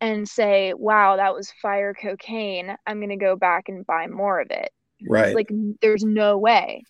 and 0.00 0.28
say, 0.28 0.72
wow, 0.74 1.16
that 1.16 1.34
was 1.34 1.52
fire 1.62 1.94
cocaine. 1.94 2.74
I'm 2.86 2.98
going 2.98 3.10
to 3.10 3.16
go 3.16 3.36
back 3.36 3.68
and 3.68 3.86
buy 3.86 4.06
more 4.06 4.40
of 4.40 4.50
it. 4.50 4.70
Right. 5.06 5.34
Like, 5.34 5.50
there's 5.80 6.04
no 6.04 6.38
way. 6.38 6.84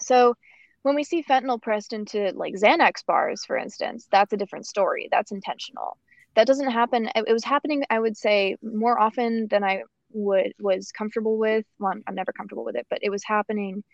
So, 0.00 0.34
when 0.82 0.96
we 0.96 1.04
see 1.04 1.22
fentanyl 1.22 1.62
pressed 1.62 1.92
into 1.92 2.32
like 2.34 2.54
Xanax 2.54 3.06
bars, 3.06 3.44
for 3.44 3.56
instance, 3.56 4.08
that's 4.10 4.32
a 4.32 4.36
different 4.36 4.66
story. 4.66 5.08
That's 5.12 5.30
intentional. 5.30 5.96
That 6.34 6.46
doesn't 6.46 6.70
happen. 6.70 7.08
It 7.14 7.32
was 7.32 7.44
happening, 7.44 7.84
I 7.88 8.00
would 8.00 8.16
say, 8.16 8.56
more 8.62 8.98
often 8.98 9.46
than 9.48 9.62
I 9.62 9.82
would 10.12 10.52
was 10.58 10.90
comfortable 10.90 11.38
with. 11.38 11.64
Well, 11.78 11.92
I'm, 11.92 12.02
I'm 12.06 12.14
never 12.14 12.32
comfortable 12.32 12.64
with 12.64 12.76
it, 12.76 12.86
but 12.90 12.98
it 13.02 13.10
was 13.10 13.22
happening 13.24 13.84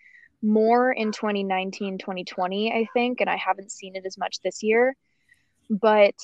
more 0.41 0.91
in 0.91 1.11
2019, 1.11 1.97
2020, 1.97 2.73
I 2.73 2.87
think, 2.93 3.21
and 3.21 3.29
I 3.29 3.35
haven't 3.35 3.71
seen 3.71 3.95
it 3.95 4.05
as 4.05 4.17
much 4.17 4.39
this 4.41 4.63
year. 4.63 4.95
But 5.69 6.15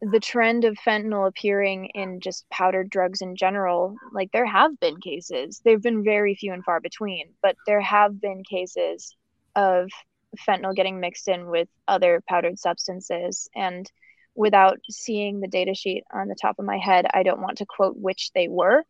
the 0.00 0.20
trend 0.20 0.64
of 0.64 0.78
fentanyl 0.78 1.28
appearing 1.28 1.86
in 1.94 2.20
just 2.20 2.48
powdered 2.50 2.88
drugs 2.88 3.20
in 3.20 3.36
general, 3.36 3.94
like 4.12 4.32
there 4.32 4.46
have 4.46 4.78
been 4.80 4.98
cases, 5.00 5.60
they've 5.64 5.82
been 5.82 6.02
very 6.02 6.34
few 6.34 6.52
and 6.52 6.64
far 6.64 6.80
between, 6.80 7.26
but 7.42 7.56
there 7.66 7.80
have 7.80 8.20
been 8.20 8.42
cases 8.42 9.14
of 9.54 9.90
fentanyl 10.38 10.74
getting 10.74 11.00
mixed 11.00 11.28
in 11.28 11.46
with 11.46 11.68
other 11.86 12.22
powdered 12.28 12.58
substances. 12.58 13.48
And 13.54 13.90
without 14.34 14.78
seeing 14.88 15.40
the 15.40 15.48
data 15.48 15.74
sheet 15.74 16.04
on 16.12 16.28
the 16.28 16.36
top 16.40 16.58
of 16.58 16.64
my 16.64 16.78
head, 16.78 17.06
I 17.12 17.22
don't 17.22 17.42
want 17.42 17.58
to 17.58 17.66
quote 17.66 17.96
which 17.96 18.30
they 18.34 18.48
were. 18.48 18.84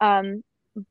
Um, 0.00 0.42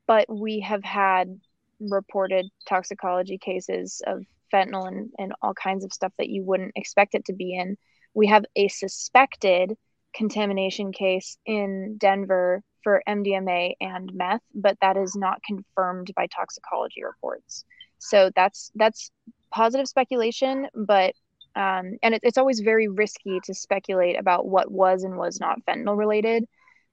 but 0.05 0.27
we 0.29 0.61
have 0.61 0.83
had 0.83 1.39
reported 1.79 2.45
toxicology 2.67 3.37
cases 3.37 4.01
of 4.05 4.23
fentanyl 4.53 4.87
and, 4.87 5.09
and 5.17 5.33
all 5.41 5.53
kinds 5.53 5.83
of 5.83 5.91
stuff 5.91 6.13
that 6.17 6.29
you 6.29 6.43
wouldn't 6.43 6.71
expect 6.75 7.15
it 7.15 7.25
to 7.25 7.33
be 7.33 7.53
in 7.53 7.77
we 8.17 8.25
have 8.25 8.45
a 8.55 8.67
suspected 8.67 9.77
contamination 10.15 10.91
case 10.91 11.37
in 11.45 11.97
Denver 11.99 12.63
for 12.83 13.03
MDMA 13.07 13.75
and 13.79 14.11
meth, 14.11 14.41
but 14.55 14.75
that 14.81 14.97
is 14.97 15.15
not 15.15 15.39
confirmed 15.43 16.11
by 16.15 16.25
toxicology 16.25 17.03
reports. 17.03 17.63
So 17.99 18.31
that's 18.35 18.71
that's 18.73 19.11
positive 19.51 19.87
speculation, 19.87 20.67
but 20.73 21.13
um, 21.55 21.97
and 22.01 22.15
it, 22.15 22.21
it's 22.23 22.39
always 22.39 22.59
very 22.61 22.87
risky 22.87 23.39
to 23.43 23.53
speculate 23.53 24.19
about 24.19 24.47
what 24.47 24.71
was 24.71 25.03
and 25.03 25.15
was 25.15 25.39
not 25.39 25.63
fentanyl 25.67 25.95
related, 25.95 26.45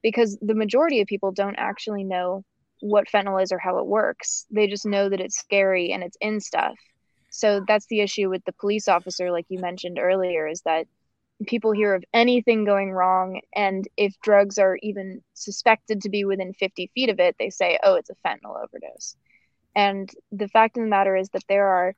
because 0.03 0.37
the 0.43 0.55
majority 0.55 1.01
of 1.01 1.07
people 1.07 1.33
don't 1.33 1.57
actually 1.57 2.05
know 2.05 2.45
what 2.81 3.09
fentanyl 3.09 3.43
is 3.43 3.51
or 3.51 3.59
how 3.59 3.79
it 3.79 3.87
works. 3.87 4.45
They 4.51 4.67
just 4.67 4.85
know 4.85 5.09
that 5.09 5.21
it's 5.21 5.39
scary 5.39 5.91
and 5.91 6.03
it's 6.03 6.19
in 6.21 6.41
stuff. 6.41 6.75
So 7.31 7.65
that's 7.67 7.87
the 7.87 8.01
issue 8.01 8.29
with 8.29 8.45
the 8.45 8.53
police 8.53 8.89
officer, 8.89 9.31
like 9.33 9.47
you 9.49 9.59
mentioned 9.59 9.99
earlier, 9.99 10.47
is 10.47 10.61
that 10.67 10.87
people 11.47 11.73
hear 11.73 11.95
of 11.95 12.05
anything 12.13 12.65
going 12.65 12.93
wrong 12.93 13.41
and 13.55 13.89
if 13.97 14.15
drugs 14.23 14.59
are 14.59 14.79
even 14.83 15.23
suspected 15.35 16.01
to 16.03 16.09
be 16.09 16.25
within 16.25 16.53
50 16.55 16.91
feet 16.95 17.11
of 17.11 17.19
it 17.19 17.35
they 17.39 17.51
say 17.51 17.79
oh 17.83 17.95
it's 17.95 18.11
a 18.11 18.15
fentanyl 18.27 18.57
overdose. 18.63 19.17
And 19.77 20.09
the 20.31 20.49
fact 20.49 20.77
of 20.77 20.85
the 20.85 20.89
matter 20.89 21.17
is 21.17 21.29
that 21.31 21.43
there 21.49 21.67
are 21.67 21.95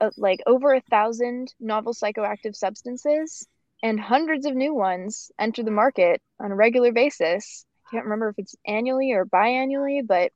uh, 0.00 0.10
like 0.16 0.40
over 0.46 0.72
a 0.72 0.80
thousand 0.80 1.52
novel 1.58 1.92
psychoactive 1.92 2.54
substances 2.54 3.46
and 3.82 3.98
hundreds 3.98 4.46
of 4.46 4.54
new 4.54 4.74
ones 4.74 5.32
enter 5.38 5.62
the 5.62 5.70
market 5.70 6.22
on 6.38 6.52
a 6.52 6.56
regular 6.56 6.92
basis. 6.92 7.66
I 7.86 7.90
can't 7.90 8.04
remember 8.04 8.28
if 8.28 8.38
it's 8.38 8.54
annually 8.66 9.12
or 9.12 9.26
biannually 9.26 10.06
but 10.06 10.30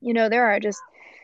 you 0.00 0.14
know 0.14 0.30
there 0.30 0.46
are 0.46 0.58
just 0.58 0.80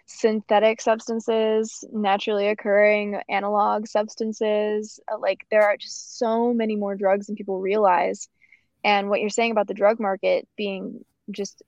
synthetic 0.07 0.81
substances, 0.81 1.85
naturally 1.93 2.49
occurring 2.49 3.21
analog 3.29 3.87
substances. 3.87 5.01
Uh, 5.13 5.19
like 5.19 5.47
there 5.51 5.63
are 5.63 5.77
just 5.77 6.19
so 6.19 6.55
many 6.55 6.77
more 6.77 6.95
drugs 6.95 7.27
than 7.27 7.37
people 7.37 7.61
realize. 7.61 8.29
And 8.85 9.11
what 9.11 9.21
you're 9.21 9.31
saying 9.31 9.51
about 9.51 9.67
the 9.67 9.75
drug 9.75 9.99
market 10.01 10.49
being 10.57 11.05
just 11.31 11.63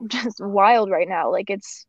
just 0.06 0.40
wild 0.40 0.90
right 0.90 1.08
now, 1.08 1.30
like 1.32 1.50
it's 1.50 1.86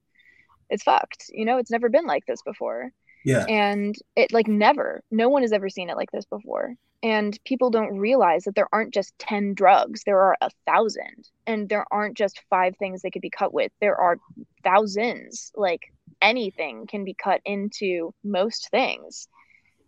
it's 0.70 0.84
fucked. 0.84 1.26
You 1.30 1.46
know, 1.46 1.58
it's 1.58 1.72
never 1.72 1.90
been 1.90 2.06
like 2.06 2.26
this 2.26 2.42
before. 2.44 2.92
Yeah. 3.26 3.46
And 3.46 3.96
it 4.16 4.32
like 4.32 4.48
never, 4.48 5.02
no 5.12 5.30
one 5.30 5.42
has 5.42 5.52
ever 5.52 5.70
seen 5.70 5.90
it 5.90 5.98
like 5.98 6.12
this 6.12 6.26
before. 6.26 6.76
And 7.02 7.38
people 7.46 7.70
don't 7.70 7.98
realize 7.98 8.44
that 8.44 8.56
there 8.56 8.68
aren't 8.74 8.94
just 8.94 9.18
10 9.20 9.54
drugs, 9.54 10.02
there 10.06 10.20
are 10.20 10.36
a 10.42 10.50
thousand. 10.66 11.30
And 11.48 11.70
there 11.70 11.86
aren't 11.92 12.18
just 12.18 12.42
five 12.50 12.76
things 12.78 13.02
they 13.02 13.12
could 13.12 13.22
be 13.22 13.30
cut 13.30 13.54
with, 13.54 13.72
there 13.80 13.96
are 13.96 14.18
thousands. 14.64 15.52
Like 15.56 15.82
anything 16.22 16.88
can 16.88 17.04
be 17.06 17.14
cut 17.14 17.42
into 17.46 18.14
most 18.24 18.70
things. 18.70 19.28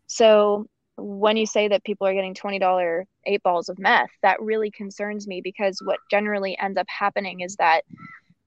So 0.07 0.67
when 0.97 1.37
you 1.37 1.45
say 1.45 1.67
that 1.67 1.83
people 1.83 2.07
are 2.07 2.13
getting 2.13 2.33
$20 2.33 3.03
eight 3.25 3.43
balls 3.43 3.69
of 3.69 3.79
meth, 3.79 4.09
that 4.21 4.41
really 4.41 4.71
concerns 4.71 5.27
me 5.27 5.41
because 5.41 5.79
what 5.83 5.99
generally 6.09 6.57
ends 6.59 6.77
up 6.77 6.87
happening 6.89 7.41
is 7.41 7.55
that 7.57 7.83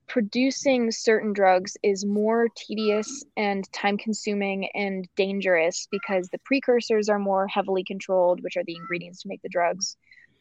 producing 0.07 0.91
certain 0.91 1.33
drugs 1.33 1.77
is 1.83 2.05
more 2.05 2.49
tedious 2.57 3.25
and 3.37 3.71
time 3.73 3.97
consuming 3.97 4.69
and 4.75 5.09
dangerous 5.17 5.89
because 5.91 6.29
the 6.29 6.39
precursors 6.45 7.09
are 7.09 7.19
more 7.19 7.49
heavily 7.49 7.85
controlled, 7.85 8.43
which 8.43 8.57
are 8.57 8.65
the 8.65 8.77
ingredients 8.77 9.23
to 9.23 9.29
make 9.29 9.43
the 9.43 9.49
drugs, 9.49 9.97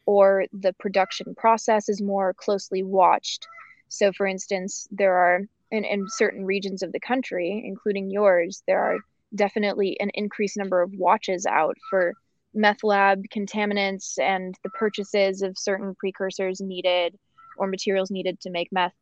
or 0.06 0.44
the 0.52 0.72
production 0.74 1.34
process 1.34 1.88
is 1.88 2.02
more 2.02 2.34
closely 2.34 2.82
watched. 2.82 3.46
So, 3.88 4.12
for 4.12 4.26
instance, 4.26 4.86
there 4.90 5.14
are 5.14 5.40
in, 5.70 5.84
in 5.84 6.06
certain 6.08 6.44
regions 6.44 6.82
of 6.82 6.92
the 6.92 7.00
country, 7.00 7.62
including 7.66 8.10
yours, 8.10 8.62
there 8.66 8.80
are 8.80 8.98
definitely 9.34 9.98
an 10.00 10.10
increased 10.14 10.56
number 10.56 10.82
of 10.82 10.92
watches 10.94 11.46
out 11.46 11.76
for 11.90 12.12
meth 12.54 12.84
lab 12.84 13.22
contaminants 13.34 14.18
and 14.20 14.54
the 14.62 14.70
purchases 14.70 15.42
of 15.42 15.58
certain 15.58 15.94
precursors 15.98 16.60
needed 16.60 17.18
or 17.56 17.66
materials 17.66 18.10
needed 18.10 18.38
to 18.40 18.50
make 18.50 18.68
meth 18.70 18.94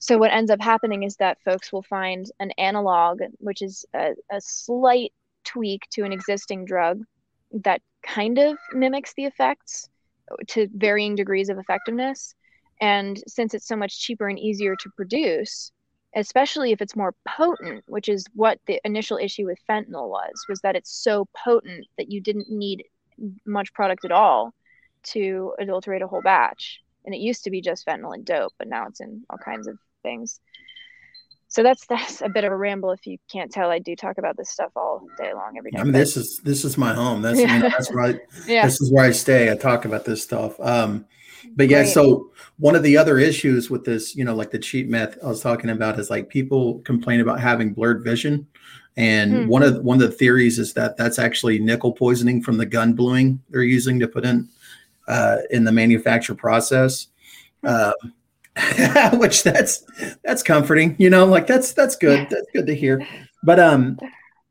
so 0.00 0.16
what 0.16 0.32
ends 0.32 0.50
up 0.50 0.62
happening 0.62 1.02
is 1.02 1.16
that 1.16 1.42
folks 1.44 1.72
will 1.72 1.82
find 1.82 2.24
an 2.40 2.52
analog, 2.52 3.20
which 3.38 3.60
is 3.60 3.84
a, 3.94 4.14
a 4.32 4.40
slight 4.40 5.12
tweak 5.44 5.82
to 5.90 6.04
an 6.04 6.12
existing 6.12 6.64
drug 6.64 7.02
that 7.52 7.82
kind 8.02 8.38
of 8.38 8.56
mimics 8.72 9.12
the 9.12 9.26
effects 9.26 9.90
to 10.48 10.68
varying 10.74 11.16
degrees 11.16 11.50
of 11.50 11.58
effectiveness. 11.58 12.34
And 12.80 13.22
since 13.28 13.52
it's 13.52 13.68
so 13.68 13.76
much 13.76 14.00
cheaper 14.00 14.26
and 14.26 14.38
easier 14.38 14.74
to 14.74 14.90
produce, 14.96 15.70
especially 16.16 16.72
if 16.72 16.80
it's 16.80 16.96
more 16.96 17.14
potent, 17.28 17.84
which 17.86 18.08
is 18.08 18.24
what 18.34 18.58
the 18.66 18.80
initial 18.84 19.18
issue 19.18 19.44
with 19.44 19.58
fentanyl 19.68 20.08
was, 20.08 20.46
was 20.48 20.62
that 20.62 20.76
it's 20.76 20.90
so 20.90 21.28
potent 21.36 21.86
that 21.98 22.10
you 22.10 22.22
didn't 22.22 22.50
need 22.50 22.84
much 23.44 23.74
product 23.74 24.06
at 24.06 24.12
all 24.12 24.54
to 25.02 25.52
adulterate 25.58 26.00
a 26.00 26.06
whole 26.06 26.22
batch. 26.22 26.80
And 27.04 27.14
it 27.14 27.18
used 27.18 27.44
to 27.44 27.50
be 27.50 27.60
just 27.60 27.86
fentanyl 27.86 28.14
and 28.14 28.24
dope, 28.24 28.54
but 28.58 28.66
now 28.66 28.86
it's 28.86 29.00
in 29.00 29.24
all 29.28 29.38
kinds 29.38 29.66
of 29.66 29.78
things. 30.02 30.40
So 31.48 31.62
that's 31.62 31.86
that's 31.88 32.22
a 32.22 32.28
bit 32.28 32.44
of 32.44 32.52
a 32.52 32.56
ramble. 32.56 32.92
If 32.92 33.06
you 33.06 33.18
can't 33.30 33.50
tell, 33.50 33.70
I 33.70 33.78
do 33.78 33.94
talk 33.94 34.18
about 34.18 34.36
this 34.36 34.50
stuff 34.50 34.70
all 34.76 35.06
day 35.18 35.34
long, 35.34 35.56
every 35.58 35.70
day. 35.70 35.78
I 35.78 35.84
mean, 35.84 35.92
this 35.92 36.16
is 36.16 36.38
this 36.38 36.64
is 36.64 36.78
my 36.78 36.94
home. 36.94 37.22
That's 37.22 37.40
yeah. 37.40 37.60
that's 37.60 37.90
I, 37.90 38.20
yeah. 38.46 38.64
this 38.64 38.80
is 38.80 38.90
where 38.92 39.04
I 39.04 39.10
stay. 39.10 39.50
I 39.50 39.56
talk 39.56 39.84
about 39.84 40.04
this 40.04 40.22
stuff. 40.22 40.58
Um, 40.60 41.04
but 41.56 41.68
yeah, 41.68 41.78
right. 41.78 41.88
so 41.88 42.30
one 42.58 42.76
of 42.76 42.82
the 42.82 42.96
other 42.96 43.18
issues 43.18 43.70
with 43.70 43.84
this, 43.84 44.14
you 44.14 44.24
know, 44.24 44.34
like 44.34 44.50
the 44.50 44.58
cheap 44.58 44.88
meth 44.88 45.16
I 45.22 45.26
was 45.26 45.40
talking 45.40 45.70
about 45.70 45.98
is 45.98 46.10
like 46.10 46.28
people 46.28 46.80
complain 46.80 47.20
about 47.20 47.40
having 47.40 47.72
blurred 47.72 48.04
vision. 48.04 48.46
And 48.96 49.32
mm-hmm. 49.32 49.48
one 49.48 49.62
of 49.62 49.82
one 49.82 50.02
of 50.02 50.10
the 50.10 50.16
theories 50.16 50.58
is 50.58 50.74
that 50.74 50.96
that's 50.96 51.18
actually 51.18 51.58
nickel 51.58 51.92
poisoning 51.92 52.42
from 52.42 52.58
the 52.58 52.66
gun 52.66 52.92
bluing 52.92 53.40
they're 53.48 53.62
using 53.62 53.98
to 54.00 54.08
put 54.08 54.24
in 54.24 54.48
uh, 55.08 55.38
in 55.50 55.64
the 55.64 55.72
manufacture 55.72 56.34
process. 56.34 57.08
Uh, 57.64 57.92
which 59.14 59.42
that's 59.42 59.84
that's 60.24 60.42
comforting 60.42 60.96
you 60.98 61.10
know 61.10 61.24
like 61.24 61.46
that's 61.46 61.72
that's 61.72 61.96
good. 61.96 62.28
That's 62.30 62.46
good 62.52 62.66
to 62.66 62.74
hear. 62.74 63.06
But 63.42 63.60
um 63.60 63.98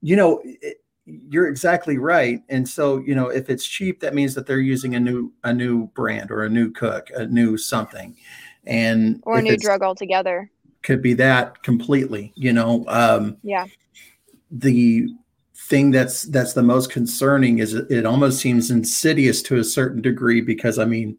you 0.02 0.16
know 0.16 0.42
it, 0.44 0.78
you're 1.06 1.48
exactly 1.48 1.98
right. 1.98 2.42
And 2.50 2.68
so 2.68 3.00
you 3.00 3.16
know 3.16 3.28
if 3.30 3.50
it's 3.50 3.66
cheap 3.66 4.00
that 4.02 4.14
means 4.14 4.36
that 4.36 4.46
they're 4.46 4.60
using 4.60 4.96
a 4.96 5.00
new 5.00 5.34
a 5.44 5.54
new 5.54 5.88
brand 5.88 6.32
or 6.32 6.44
a 6.44 6.50
new 6.50 6.72
cook 6.72 7.10
a 7.16 7.26
new 7.26 7.58
something. 7.58 8.16
And 8.66 9.22
or 9.26 9.40
a 9.40 9.42
new 9.42 9.58
drug 9.58 9.82
altogether. 9.82 10.50
Could 10.84 11.02
be 11.02 11.14
that 11.16 11.64
completely 11.64 12.32
you 12.36 12.54
know 12.54 12.86
um 12.88 13.38
yeah. 13.44 13.66
the 14.52 15.08
thing 15.70 15.92
that's 15.92 16.24
that's 16.24 16.54
the 16.54 16.64
most 16.64 16.90
concerning 16.90 17.60
is 17.60 17.74
it, 17.74 17.90
it 17.92 18.06
almost 18.06 18.40
seems 18.40 18.72
insidious 18.72 19.42
to 19.44 19.58
a 19.58 19.64
certain 19.64 20.02
degree 20.02 20.42
because 20.42 20.80
i 20.80 20.86
mean 20.86 21.16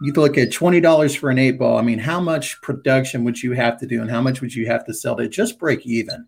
you 0.00 0.12
look 0.12 0.36
at 0.36 0.52
twenty 0.52 0.80
dollars 0.80 1.14
for 1.14 1.30
an 1.30 1.38
eight 1.38 1.58
ball. 1.58 1.78
I 1.78 1.82
mean, 1.82 1.98
how 1.98 2.20
much 2.20 2.60
production 2.62 3.24
would 3.24 3.42
you 3.42 3.52
have 3.52 3.78
to 3.80 3.86
do, 3.86 4.00
and 4.00 4.10
how 4.10 4.20
much 4.20 4.40
would 4.40 4.54
you 4.54 4.66
have 4.66 4.84
to 4.86 4.94
sell 4.94 5.16
to 5.16 5.28
just 5.28 5.58
break 5.58 5.86
even? 5.86 6.26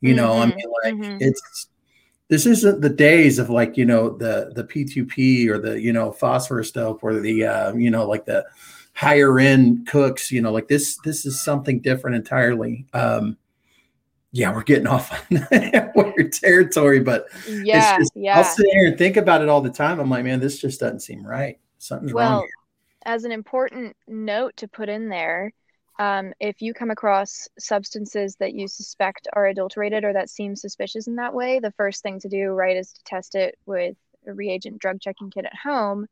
You 0.00 0.14
know, 0.14 0.30
mm-hmm, 0.30 0.52
I 0.52 0.54
mean, 0.54 0.66
like 0.82 0.94
mm-hmm. 0.94 1.16
it's 1.20 1.68
this 2.28 2.46
isn't 2.46 2.80
the 2.80 2.90
days 2.90 3.38
of 3.38 3.50
like 3.50 3.76
you 3.76 3.84
know 3.84 4.16
the 4.16 4.52
the 4.54 4.64
P2P 4.64 5.48
or 5.48 5.58
the 5.58 5.80
you 5.80 5.92
know 5.92 6.12
phosphorus 6.12 6.70
dope 6.70 7.02
or 7.02 7.20
the 7.20 7.44
uh, 7.44 7.74
you 7.74 7.90
know 7.90 8.06
like 8.06 8.24
the 8.24 8.44
higher 8.94 9.38
end 9.38 9.86
cooks. 9.86 10.30
You 10.32 10.40
know, 10.42 10.52
like 10.52 10.68
this 10.68 10.98
this 11.04 11.26
is 11.26 11.42
something 11.42 11.80
different 11.80 12.16
entirely. 12.16 12.86
Um, 12.92 13.36
yeah, 14.32 14.52
we're 14.52 14.64
getting 14.64 14.86
off 14.86 15.12
on 15.30 15.46
your 16.18 16.28
territory, 16.28 17.00
but 17.00 17.26
yeah, 17.48 17.98
just, 17.98 18.12
yeah. 18.16 18.38
I'll 18.38 18.44
sit 18.44 18.66
here 18.72 18.88
and 18.88 18.98
think 18.98 19.16
about 19.16 19.42
it 19.42 19.48
all 19.48 19.60
the 19.60 19.70
time. 19.70 20.00
I'm 20.00 20.10
like, 20.10 20.24
man, 20.24 20.40
this 20.40 20.58
just 20.58 20.80
doesn't 20.80 21.00
seem 21.00 21.24
right. 21.24 21.60
Something's 21.78 22.12
well, 22.12 22.30
wrong. 22.30 22.40
Here 22.40 22.63
as 23.04 23.24
an 23.24 23.32
important 23.32 23.96
note 24.06 24.56
to 24.58 24.68
put 24.68 24.88
in 24.88 25.08
there, 25.08 25.52
um, 25.98 26.32
if 26.40 26.60
you 26.60 26.74
come 26.74 26.90
across 26.90 27.48
substances 27.58 28.36
that 28.36 28.52
you 28.52 28.66
suspect 28.66 29.28
are 29.32 29.46
adulterated 29.46 30.04
or 30.04 30.12
that 30.12 30.28
seem 30.28 30.56
suspicious 30.56 31.06
in 31.06 31.16
that 31.16 31.34
way, 31.34 31.60
the 31.60 31.72
first 31.72 32.02
thing 32.02 32.18
to 32.20 32.28
do, 32.28 32.48
right, 32.48 32.76
is 32.76 32.92
to 32.92 33.04
test 33.04 33.34
it 33.34 33.56
with 33.64 33.96
a 34.26 34.32
reagent 34.34 34.78
drug 34.78 35.00
checking 35.00 35.30
kit 35.30 35.44
at 35.44 35.54
home. 35.54 36.06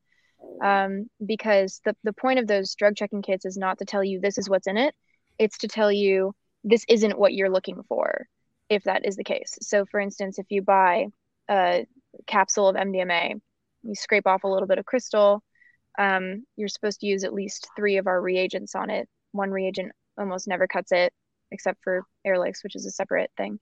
Um, 0.61 1.09
because 1.25 1.81
the, 1.85 1.97
the 2.03 2.13
point 2.13 2.41
of 2.41 2.47
those 2.47 2.75
drug 2.75 2.97
checking 2.97 3.23
kits 3.23 3.45
is 3.45 3.57
not 3.57 3.79
to 3.79 3.85
tell 3.85 4.03
you 4.03 4.21
this 4.21 4.39
is 4.39 4.51
what's 4.51 4.67
in 4.67 4.77
it, 4.77 4.95
it's 5.39 5.59
to 5.59 5.69
tell 5.69 5.91
you 5.91 6.35
this 6.65 6.85
isn't 6.89 7.19
what 7.19 7.33
you're 7.33 7.51
looking 7.51 7.83
for, 7.89 8.27
if 8.69 8.85
that 8.85 9.05
is 9.05 9.17
the 9.17 9.25
case. 9.25 9.59
So, 9.63 9.85
for 9.87 10.01
instance, 10.01 10.39
if 10.39 10.47
you 10.51 10.63
buy 10.63 11.07
a 11.49 11.87
capsule 12.27 12.69
of 12.69 12.77
MDMA, 12.77 13.41
you 13.83 13.95
scrape 13.95 14.27
off 14.27 14.45
a 14.45 14.49
little 14.49 14.69
bit 14.69 14.79
of 14.79 14.85
crystal, 14.85 15.43
um, 15.99 16.45
you're 16.57 16.69
supposed 16.69 17.01
to 17.01 17.07
use 17.07 17.25
at 17.25 17.35
least 17.35 17.69
three 17.77 17.97
of 17.97 18.07
our 18.07 18.21
reagents 18.21 18.75
on 18.75 18.91
it. 18.91 19.09
One 19.33 19.51
reagent 19.51 19.93
almost 20.19 20.49
never 20.49 20.67
cuts 20.67 20.93
it, 20.93 21.13
except 21.51 21.79
for 21.83 22.05
Ehrlich's, 22.27 22.63
which 22.63 22.77
is 22.77 22.87
a 22.87 22.91
separate 22.91 23.31
thing. 23.37 23.59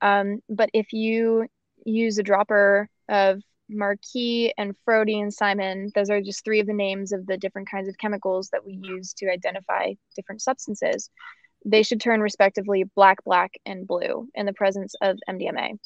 Um, 0.00 0.40
but 0.48 0.70
if 0.72 0.92
you 0.92 1.46
use 1.84 2.18
a 2.18 2.22
dropper 2.22 2.88
of 3.08 3.40
Marquis 3.68 4.52
and 4.56 4.74
Froehde 4.86 5.20
and 5.22 5.32
Simon, 5.32 5.90
those 5.94 6.10
are 6.10 6.20
just 6.20 6.44
three 6.44 6.60
of 6.60 6.66
the 6.66 6.72
names 6.72 7.12
of 7.12 7.26
the 7.26 7.36
different 7.36 7.70
kinds 7.70 7.88
of 7.88 7.98
chemicals 7.98 8.48
that 8.52 8.64
we 8.64 8.78
use 8.80 9.12
to 9.14 9.30
identify 9.30 9.92
different 10.14 10.42
substances. 10.42 11.10
They 11.64 11.82
should 11.82 12.00
turn 12.00 12.20
respectively 12.20 12.84
black, 12.94 13.24
black, 13.24 13.52
and 13.64 13.86
blue 13.86 14.28
in 14.34 14.46
the 14.46 14.52
presence 14.52 14.94
of 15.00 15.18
MDMA. 15.28 15.78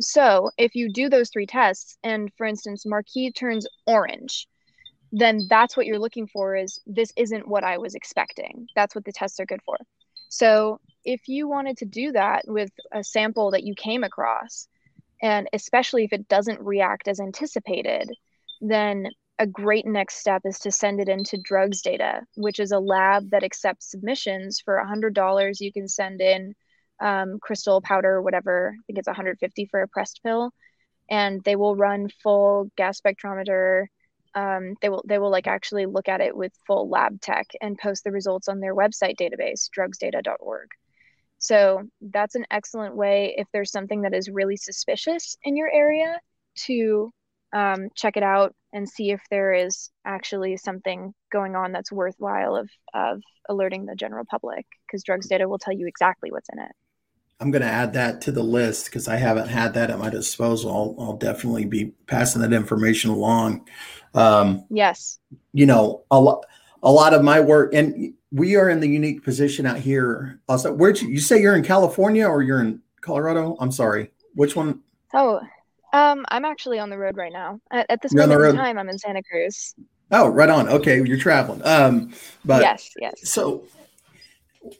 So 0.00 0.50
if 0.58 0.74
you 0.74 0.92
do 0.92 1.08
those 1.08 1.30
three 1.30 1.46
tests, 1.46 1.96
and 2.04 2.30
for 2.36 2.46
instance, 2.46 2.84
Marquis 2.86 3.32
turns 3.32 3.66
orange, 3.86 4.46
then 5.12 5.46
that's 5.48 5.76
what 5.76 5.86
you're 5.86 5.98
looking 5.98 6.26
for 6.26 6.56
is 6.56 6.78
this 6.86 7.12
isn't 7.16 7.48
what 7.48 7.64
I 7.64 7.78
was 7.78 7.94
expecting. 7.94 8.66
That's 8.74 8.94
what 8.94 9.04
the 9.04 9.12
tests 9.12 9.40
are 9.40 9.46
good 9.46 9.62
for. 9.64 9.76
So 10.28 10.80
if 11.04 11.28
you 11.28 11.48
wanted 11.48 11.76
to 11.78 11.84
do 11.84 12.12
that 12.12 12.42
with 12.46 12.70
a 12.92 13.04
sample 13.04 13.52
that 13.52 13.62
you 13.62 13.74
came 13.74 14.02
across, 14.02 14.68
and 15.22 15.48
especially 15.52 16.04
if 16.04 16.12
it 16.12 16.28
doesn't 16.28 16.60
react 16.60 17.08
as 17.08 17.20
anticipated, 17.20 18.10
then 18.60 19.06
a 19.38 19.46
great 19.46 19.86
next 19.86 20.16
step 20.16 20.42
is 20.44 20.58
to 20.60 20.72
send 20.72 21.00
it 21.00 21.08
into 21.08 21.36
DrugsData, 21.36 22.22
which 22.36 22.58
is 22.58 22.72
a 22.72 22.78
lab 22.78 23.30
that 23.30 23.44
accepts 23.44 23.90
submissions 23.90 24.60
for 24.64 24.82
$100. 24.82 25.60
You 25.60 25.72
can 25.72 25.88
send 25.88 26.20
in 26.20 26.54
um, 27.00 27.38
crystal 27.40 27.80
powder, 27.80 28.22
whatever. 28.22 28.74
I 28.74 28.82
think 28.86 28.98
it's 28.98 29.06
150 29.06 29.66
for 29.66 29.82
a 29.82 29.88
pressed 29.88 30.20
pill, 30.22 30.52
and 31.10 31.42
they 31.44 31.56
will 31.56 31.76
run 31.76 32.08
full 32.22 32.70
gas 32.76 33.00
spectrometer 33.00 33.86
um, 34.36 34.74
they 34.82 34.88
will 34.90 35.02
they 35.08 35.18
will 35.18 35.30
like 35.30 35.46
actually 35.46 35.86
look 35.86 36.08
at 36.08 36.20
it 36.20 36.36
with 36.36 36.52
full 36.66 36.88
lab 36.88 37.20
tech 37.20 37.48
and 37.60 37.78
post 37.78 38.04
the 38.04 38.12
results 38.12 38.48
on 38.48 38.60
their 38.60 38.74
website 38.74 39.16
database 39.18 39.68
drugsdata.org 39.76 40.68
so 41.38 41.82
that's 42.00 42.34
an 42.34 42.44
excellent 42.50 42.94
way 42.94 43.34
if 43.36 43.48
there's 43.52 43.72
something 43.72 44.02
that 44.02 44.14
is 44.14 44.30
really 44.30 44.56
suspicious 44.56 45.36
in 45.42 45.56
your 45.56 45.70
area 45.72 46.20
to 46.54 47.10
um, 47.52 47.88
check 47.94 48.16
it 48.16 48.22
out 48.22 48.54
and 48.72 48.88
see 48.88 49.10
if 49.10 49.22
there 49.30 49.54
is 49.54 49.90
actually 50.04 50.56
something 50.56 51.14
going 51.32 51.56
on 51.56 51.72
that's 51.72 51.90
worthwhile 51.90 52.56
of 52.56 52.68
of 52.92 53.22
alerting 53.48 53.86
the 53.86 53.94
general 53.94 54.24
public 54.28 54.66
because 54.86 55.02
DrugsData 55.02 55.48
will 55.48 55.58
tell 55.58 55.74
you 55.74 55.86
exactly 55.86 56.30
what's 56.30 56.48
in 56.52 56.58
it 56.58 56.72
I'm 57.38 57.50
going 57.50 57.62
to 57.62 57.68
add 57.68 57.92
that 57.92 58.22
to 58.22 58.32
the 58.32 58.42
list 58.42 58.86
because 58.86 59.08
I 59.08 59.16
haven't 59.16 59.48
had 59.48 59.74
that 59.74 59.90
at 59.90 59.98
my 59.98 60.08
disposal. 60.08 60.70
I'll, 60.70 61.04
I'll 61.04 61.16
definitely 61.16 61.66
be 61.66 61.92
passing 62.06 62.40
that 62.42 62.52
information 62.52 63.10
along. 63.10 63.68
Um, 64.14 64.64
yes. 64.70 65.18
You 65.52 65.66
know, 65.66 66.04
a 66.10 66.18
lot, 66.18 66.46
a 66.82 66.90
lot 66.90 67.12
of 67.12 67.22
my 67.22 67.40
work, 67.40 67.74
and 67.74 68.14
we 68.32 68.56
are 68.56 68.70
in 68.70 68.80
the 68.80 68.88
unique 68.88 69.22
position 69.22 69.66
out 69.66 69.78
here. 69.78 70.40
Also, 70.48 70.72
where'd 70.72 71.00
you, 71.00 71.08
you 71.08 71.20
say 71.20 71.40
you're 71.40 71.56
in 71.56 71.62
California 71.62 72.26
or 72.26 72.42
you're 72.42 72.60
in 72.60 72.80
Colorado? 73.02 73.56
I'm 73.60 73.72
sorry. 73.72 74.10
Which 74.34 74.56
one? 74.56 74.80
Oh, 75.12 75.40
um, 75.92 76.24
I'm 76.28 76.44
actually 76.44 76.78
on 76.78 76.88
the 76.88 76.98
road 76.98 77.16
right 77.16 77.32
now. 77.32 77.60
At, 77.70 77.86
at 77.90 78.02
this 78.02 78.12
you're 78.12 78.26
moment 78.26 78.50
in 78.50 78.56
time, 78.56 78.78
I'm 78.78 78.88
in 78.88 78.98
Santa 78.98 79.22
Cruz. 79.22 79.74
Oh, 80.10 80.28
right 80.28 80.48
on. 80.48 80.68
Okay, 80.68 81.02
you're 81.04 81.18
traveling. 81.18 81.60
Um, 81.64 82.12
but 82.44 82.62
yes, 82.62 82.90
yes. 83.00 83.28
So 83.28 83.64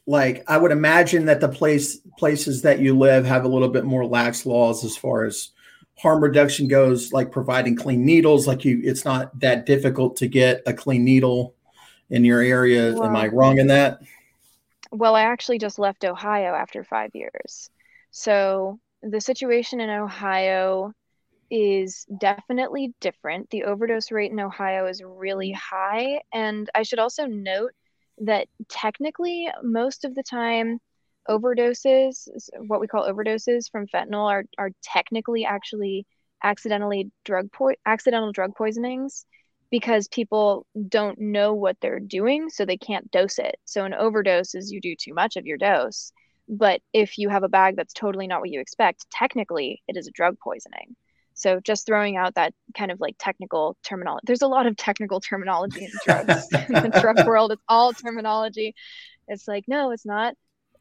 like 0.07 0.45
I 0.49 0.59
would 0.59 0.72
imagine 0.72 1.26
that 1.26 1.41
the 1.41 1.49
place 1.49 1.99
places 2.18 2.62
that 2.62 2.80
you 2.80 2.97
live 2.97 3.24
have 3.24 3.45
a 3.45 3.49
little 3.49 3.68
bit 3.68 3.84
more 3.84 4.07
lax 4.07 4.47
laws 4.47 4.84
as 4.84 4.97
far 4.97 5.24
as 5.24 5.51
harm 5.99 6.22
reduction 6.22 6.68
goes, 6.68 7.12
like 7.12 7.32
providing 7.32 7.76
clean 7.76 8.05
needles. 8.05 8.47
Like 8.47 8.64
you, 8.64 8.80
it's 8.84 9.05
not 9.05 9.39
that 9.41 9.66
difficult 9.66 10.16
to 10.16 10.28
get 10.28 10.62
a 10.66 10.72
clean 10.72 11.05
needle 11.05 11.55
in 12.11 12.24
your 12.24 12.41
area. 12.41 12.93
Well, 12.93 13.05
Am 13.05 13.16
I 13.16 13.28
wrong 13.28 13.59
in 13.59 13.68
that? 13.68 14.01
Well, 14.93 15.14
I 15.14 15.22
actually 15.22 15.59
just 15.59 15.78
left 15.78 16.05
Ohio 16.05 16.55
after 16.55 16.84
five 16.84 17.11
years. 17.14 17.70
So 18.11 18.78
the 19.03 19.20
situation 19.20 19.80
in 19.80 19.91
Ohio 19.91 20.93
is 21.51 22.07
definitely 22.18 22.95
different. 23.01 23.51
The 23.51 23.64
overdose 23.64 24.11
rate 24.11 24.32
in 24.32 24.41
Ohio 24.41 24.87
is 24.87 25.03
really 25.03 25.53
high. 25.53 26.20
And 26.32 26.68
I 26.74 26.82
should 26.82 26.99
also 26.99 27.26
note 27.26 27.72
that 28.19 28.49
technically 28.69 29.49
most 29.62 30.05
of 30.05 30.14
the 30.14 30.23
time 30.23 30.79
overdoses 31.29 32.29
what 32.67 32.81
we 32.81 32.87
call 32.87 33.11
overdoses 33.11 33.71
from 33.71 33.87
fentanyl 33.87 34.31
are, 34.31 34.45
are 34.59 34.71
technically 34.83 35.45
actually 35.45 36.07
accidentally 36.43 37.11
drug 37.25 37.51
po- 37.53 37.75
accidental 37.85 38.33
drug 38.33 38.55
poisonings 38.55 39.27
because 39.71 40.09
people 40.09 40.64
don't 40.89 41.19
know 41.19 41.53
what 41.53 41.77
they're 41.81 42.01
doing 42.01 42.49
so 42.49 42.64
they 42.64 42.77
can't 42.77 43.11
dose 43.11 43.39
it. 43.39 43.57
So 43.64 43.85
an 43.85 43.95
overdose 43.95 44.55
is 44.55 44.71
you 44.71 44.81
do 44.81 44.95
too 44.95 45.12
much 45.12 45.37
of 45.37 45.45
your 45.45 45.59
dose. 45.59 46.12
But 46.49 46.81
if 46.93 47.19
you 47.19 47.29
have 47.29 47.43
a 47.43 47.49
bag 47.49 47.75
that's 47.75 47.93
totally 47.93 48.29
not 48.29 48.41
what 48.41 48.51
you 48.51 48.61
expect 48.61 49.07
technically 49.11 49.83
it 49.89 49.97
is 49.97 50.07
a 50.07 50.12
drug 50.12 50.39
poisoning 50.39 50.95
so 51.37 51.61
just 51.61 51.87
throwing 51.87 52.16
out 52.16 52.34
that 52.34 52.55
kind 52.76 52.91
of 52.91 52.99
like 52.99 53.14
technical 53.18 53.76
terminology. 53.84 54.24
There's 54.26 54.43
a 54.43 54.49
lot 54.49 54.66
of 54.66 54.74
technical 54.76 55.20
terminology 55.20 55.84
in 55.84 55.91
drugs 56.03 56.49
in 56.53 56.72
the 56.72 56.99
drug 57.01 57.26
world. 57.26 57.53
It's 57.53 57.62
all 57.68 57.93
terminology. 57.93 58.74
It's 59.28 59.47
like, 59.47 59.64
no, 59.68 59.91
it's 59.91 60.07
not 60.07 60.34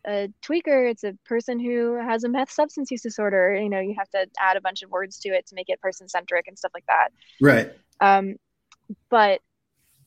a 0.08 0.30
tweaker. 0.42 0.90
It's 0.90 1.04
a 1.04 1.14
person 1.26 1.60
who 1.60 1.96
has 1.96 2.24
a 2.24 2.30
meth 2.30 2.52
substance 2.52 2.90
use 2.90 3.02
disorder. 3.02 3.54
You 3.54 3.70
know, 3.70 3.82
you 3.82 3.96
have 3.98 4.10
to 4.12 4.28
add 4.40 4.56
a 4.56 4.62
bunch 4.62 4.82
of 4.82 4.90
words 4.90 5.20
to 5.20 5.30
it 5.30 5.46
to 5.48 5.56
make 5.56 5.68
it 5.68 5.82
person 5.82 6.08
centric 6.08 6.48
and 6.48 6.58
stuff 6.58 6.72
like 6.74 6.86
that. 6.88 7.10
Right. 7.42 7.74
Um, 8.00 8.36
but 9.10 9.42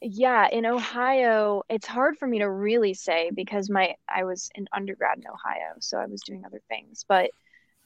yeah, 0.01 0.49
in 0.51 0.65
Ohio, 0.65 1.63
it's 1.69 1.87
hard 1.87 2.17
for 2.17 2.27
me 2.27 2.39
to 2.39 2.49
really 2.49 2.95
say 2.95 3.31
because 3.35 3.69
my 3.69 3.97
I 4.09 4.25
was 4.25 4.49
in 4.55 4.67
undergrad 4.73 5.19
in 5.19 5.25
Ohio, 5.27 5.75
so 5.81 5.99
I 5.99 6.07
was 6.07 6.23
doing 6.23 6.45
other 6.47 6.63
things. 6.71 7.05
But 7.07 7.33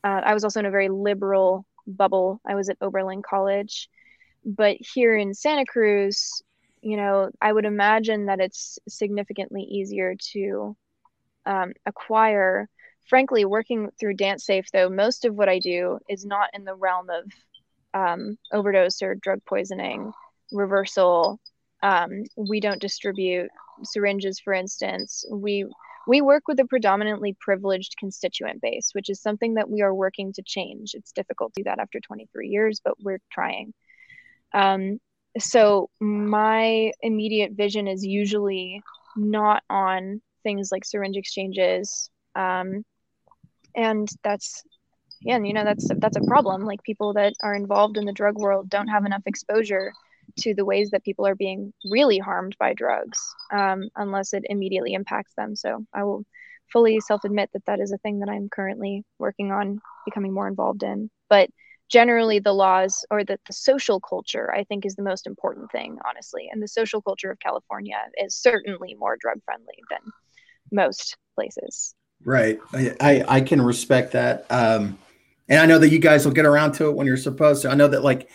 uh, 0.04 0.20
I 0.24 0.34
was 0.34 0.44
also 0.44 0.60
in 0.60 0.66
a 0.66 0.70
very 0.70 0.88
liberal 0.88 1.66
bubble. 1.87 2.41
I 2.47 2.55
was 2.55 2.68
at 2.68 2.78
Oberlin 2.80 3.22
College. 3.22 3.89
But 4.45 4.76
here 4.80 5.16
in 5.16 5.35
Santa 5.35 5.64
Cruz, 5.64 6.43
you 6.80 6.97
know, 6.97 7.30
I 7.41 7.53
would 7.53 7.64
imagine 7.64 8.26
that 8.26 8.41
it's 8.41 8.78
significantly 8.89 9.62
easier 9.62 10.16
to 10.33 10.76
um, 11.47 11.72
acquire. 11.87 12.68
Frankly, 13.09 13.45
working 13.45 13.91
through 13.99 14.16
DanceSafe, 14.16 14.70
though, 14.72 14.89
most 14.89 15.24
of 15.24 15.35
what 15.35 15.49
I 15.49 15.59
do 15.59 15.99
is 16.09 16.24
not 16.24 16.51
in 16.55 16.64
the 16.64 16.74
realm 16.74 17.09
of 17.11 17.33
um, 17.95 18.39
overdose 18.53 19.03
or 19.03 19.14
drug 19.14 19.45
poisoning 19.45 20.12
reversal. 20.51 21.41
Um, 21.83 22.24
we 22.37 22.61
don't 22.61 22.80
distribute 22.80 23.51
syringes, 23.85 24.41
for 24.41 24.53
instance. 24.53 25.24
We 25.30 25.66
we 26.07 26.20
work 26.20 26.48
with 26.48 26.59
a 26.61 26.64
predominantly 26.64 27.36
privileged 27.38 27.96
constituent 27.98 28.61
base, 28.61 28.90
which 28.92 29.09
is 29.09 29.20
something 29.20 29.55
that 29.55 29.70
we 29.70 29.82
are 29.82 29.94
working 29.94 30.32
to 30.34 30.42
change. 30.42 30.94
It's 30.94 31.12
difficult 31.12 31.55
to 31.55 31.61
do 31.61 31.64
that 31.64 31.78
after 31.78 32.00
23 32.00 32.48
years, 32.48 32.80
but 32.84 32.94
we're 33.00 33.20
trying. 33.30 33.72
Um, 34.53 34.98
so 35.38 35.88
my 36.00 36.92
immediate 37.00 37.53
vision 37.53 37.88
is 37.88 38.05
usually 38.05 38.82
not 39.16 39.62
on 39.70 40.20
things 40.42 40.70
like 40.70 40.84
syringe 40.84 41.16
exchanges, 41.16 42.11
um, 42.34 42.84
and 43.74 44.09
that's 44.22 44.62
yeah, 45.22 45.38
you 45.38 45.53
know 45.53 45.64
that's 45.64 45.88
that's 45.98 46.16
a 46.16 46.26
problem. 46.26 46.64
Like 46.64 46.82
people 46.82 47.14
that 47.14 47.32
are 47.42 47.55
involved 47.55 47.96
in 47.96 48.05
the 48.05 48.12
drug 48.12 48.36
world 48.36 48.68
don't 48.68 48.88
have 48.88 49.05
enough 49.05 49.22
exposure 49.26 49.92
to 50.41 50.55
the 50.55 50.64
ways 50.64 50.91
that 50.91 51.05
people 51.05 51.27
are 51.27 51.35
being 51.35 51.73
really 51.91 52.18
harmed 52.18 52.57
by 52.59 52.75
drugs 52.75 53.18
um, 53.53 53.89
unless 53.97 54.33
it 54.33 54.45
immediately 54.49 54.95
impacts 54.95 55.35
them. 55.35 55.55
So 55.57 55.85
I 55.93 56.05
will 56.05 56.25
fully 56.73 57.01
self 57.01 57.25
admit 57.25 57.51
that 57.53 57.64
that 57.66 57.81
is 57.81 57.93
a 57.93 57.99
thing 57.99 58.20
that 58.20 58.31
I'm 58.31 58.49
currently 58.49 59.05
working 59.18 59.53
on 59.53 59.81
becoming 60.05 60.33
more 60.33 60.49
involved 60.49 60.83
in. 60.83 61.11
But 61.29 61.51
generally, 61.91 62.39
the 62.39 62.55
laws 62.55 63.05
or 63.11 63.25
the, 63.25 63.39
the 63.47 63.53
social 63.53 64.01
culture, 64.01 64.53
I 64.53 64.64
think, 64.64 64.87
is 64.87 64.95
the 64.95 65.03
most 65.03 65.27
important 65.27 65.70
thing, 65.70 65.99
honestly. 66.09 66.49
And 66.51 66.62
the 66.62 66.68
social 66.68 67.03
culture 67.03 67.31
of 67.31 67.39
California 67.39 67.99
is 68.16 68.35
certainly 68.35 68.95
more 68.99 69.16
drug 69.20 69.39
friendly 69.45 69.79
than 69.91 70.01
most 70.73 71.16
places. 71.35 71.95
Right. 72.25 72.59
I, 72.73 72.97
I, 73.01 73.25
I 73.29 73.41
can 73.41 73.61
respect 73.61 74.12
that. 74.12 74.47
Um, 74.51 74.99
and 75.49 75.61
I 75.61 75.66
know 75.66 75.79
that 75.79 75.91
you 75.91 75.99
guys 75.99 76.25
will 76.25 76.33
get 76.33 76.47
around 76.47 76.73
to 76.73 76.89
it 76.89 76.95
when 76.95 77.07
you're 77.07 77.16
supposed 77.16 77.62
to. 77.62 77.70
I 77.70 77.75
know 77.75 77.89
that, 77.89 78.03
like, 78.03 78.31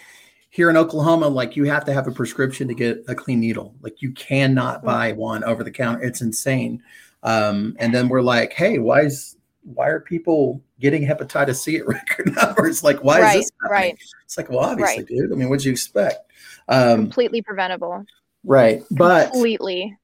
here 0.57 0.71
in 0.71 0.75
Oklahoma, 0.75 1.27
like 1.27 1.55
you 1.55 1.65
have 1.65 1.85
to 1.85 1.93
have 1.93 2.07
a 2.07 2.11
prescription 2.11 2.67
to 2.67 2.73
get 2.73 3.03
a 3.07 3.13
clean 3.13 3.39
needle. 3.39 3.75
Like 3.81 4.01
you 4.01 4.11
cannot 4.13 4.77
mm-hmm. 4.77 4.87
buy 4.87 5.11
one 5.11 5.43
over 5.43 5.63
the 5.63 5.69
counter. 5.69 6.01
It's 6.01 6.21
insane. 6.21 6.81
Um, 7.21 7.75
and 7.77 7.93
then 7.93 8.09
we're 8.09 8.23
like, 8.23 8.53
hey, 8.53 8.79
why 8.79 9.01
is 9.01 9.37
why 9.61 9.87
are 9.89 9.99
people 9.99 10.59
getting 10.79 11.05
hepatitis 11.05 11.57
C 11.57 11.77
at 11.77 11.85
record 11.87 12.35
numbers? 12.35 12.83
Like, 12.83 13.03
why 13.03 13.21
right, 13.21 13.37
is 13.37 13.43
this 13.43 13.51
happening? 13.61 13.91
Right. 13.91 13.99
It's 14.25 14.35
like, 14.35 14.49
well, 14.49 14.61
obviously, 14.61 15.03
right. 15.03 15.07
dude. 15.07 15.31
I 15.31 15.35
mean, 15.35 15.47
what'd 15.47 15.63
you 15.63 15.71
expect? 15.71 16.31
Um, 16.69 17.01
Completely 17.01 17.43
preventable. 17.43 18.03
Right. 18.43 18.81
But 18.89 19.29
completely. 19.33 19.95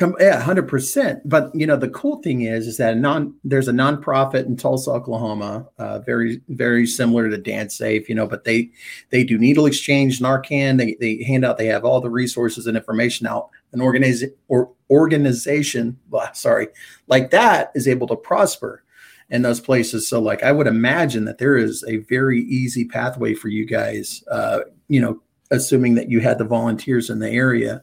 Yeah, 0.00 0.40
hundred 0.40 0.66
percent. 0.66 1.20
But 1.24 1.54
you 1.54 1.68
know, 1.68 1.76
the 1.76 1.88
cool 1.88 2.20
thing 2.20 2.42
is, 2.42 2.66
is 2.66 2.78
that 2.78 2.96
non 2.96 3.32
there's 3.44 3.68
a 3.68 3.72
nonprofit 3.72 4.44
in 4.44 4.56
Tulsa, 4.56 4.90
Oklahoma, 4.90 5.68
uh, 5.78 6.00
very 6.00 6.40
very 6.48 6.84
similar 6.84 7.30
to 7.30 7.36
Dance 7.36 7.76
Safe, 7.76 8.08
you 8.08 8.14
know, 8.16 8.26
but 8.26 8.42
they 8.42 8.70
they 9.10 9.22
do 9.22 9.38
needle 9.38 9.66
exchange, 9.66 10.18
Narcan. 10.18 10.78
They 10.78 10.96
they 11.00 11.22
hand 11.22 11.44
out. 11.44 11.58
They 11.58 11.66
have 11.66 11.84
all 11.84 12.00
the 12.00 12.10
resources 12.10 12.66
and 12.66 12.76
information 12.76 13.28
out. 13.28 13.50
An 13.72 13.80
organization 13.80 14.34
or 14.48 14.70
organization, 14.90 15.96
sorry, 16.32 16.68
like 17.06 17.30
that 17.30 17.70
is 17.76 17.86
able 17.86 18.08
to 18.08 18.16
prosper 18.16 18.82
in 19.30 19.42
those 19.42 19.60
places. 19.60 20.08
So, 20.08 20.20
like, 20.20 20.42
I 20.42 20.52
would 20.52 20.66
imagine 20.66 21.24
that 21.26 21.38
there 21.38 21.56
is 21.56 21.84
a 21.88 21.98
very 21.98 22.40
easy 22.42 22.84
pathway 22.84 23.34
for 23.34 23.48
you 23.48 23.64
guys. 23.64 24.24
Uh, 24.30 24.60
you 24.88 25.00
know, 25.00 25.20
assuming 25.50 25.94
that 25.94 26.10
you 26.10 26.20
had 26.20 26.38
the 26.38 26.44
volunteers 26.44 27.10
in 27.10 27.20
the 27.20 27.30
area 27.30 27.82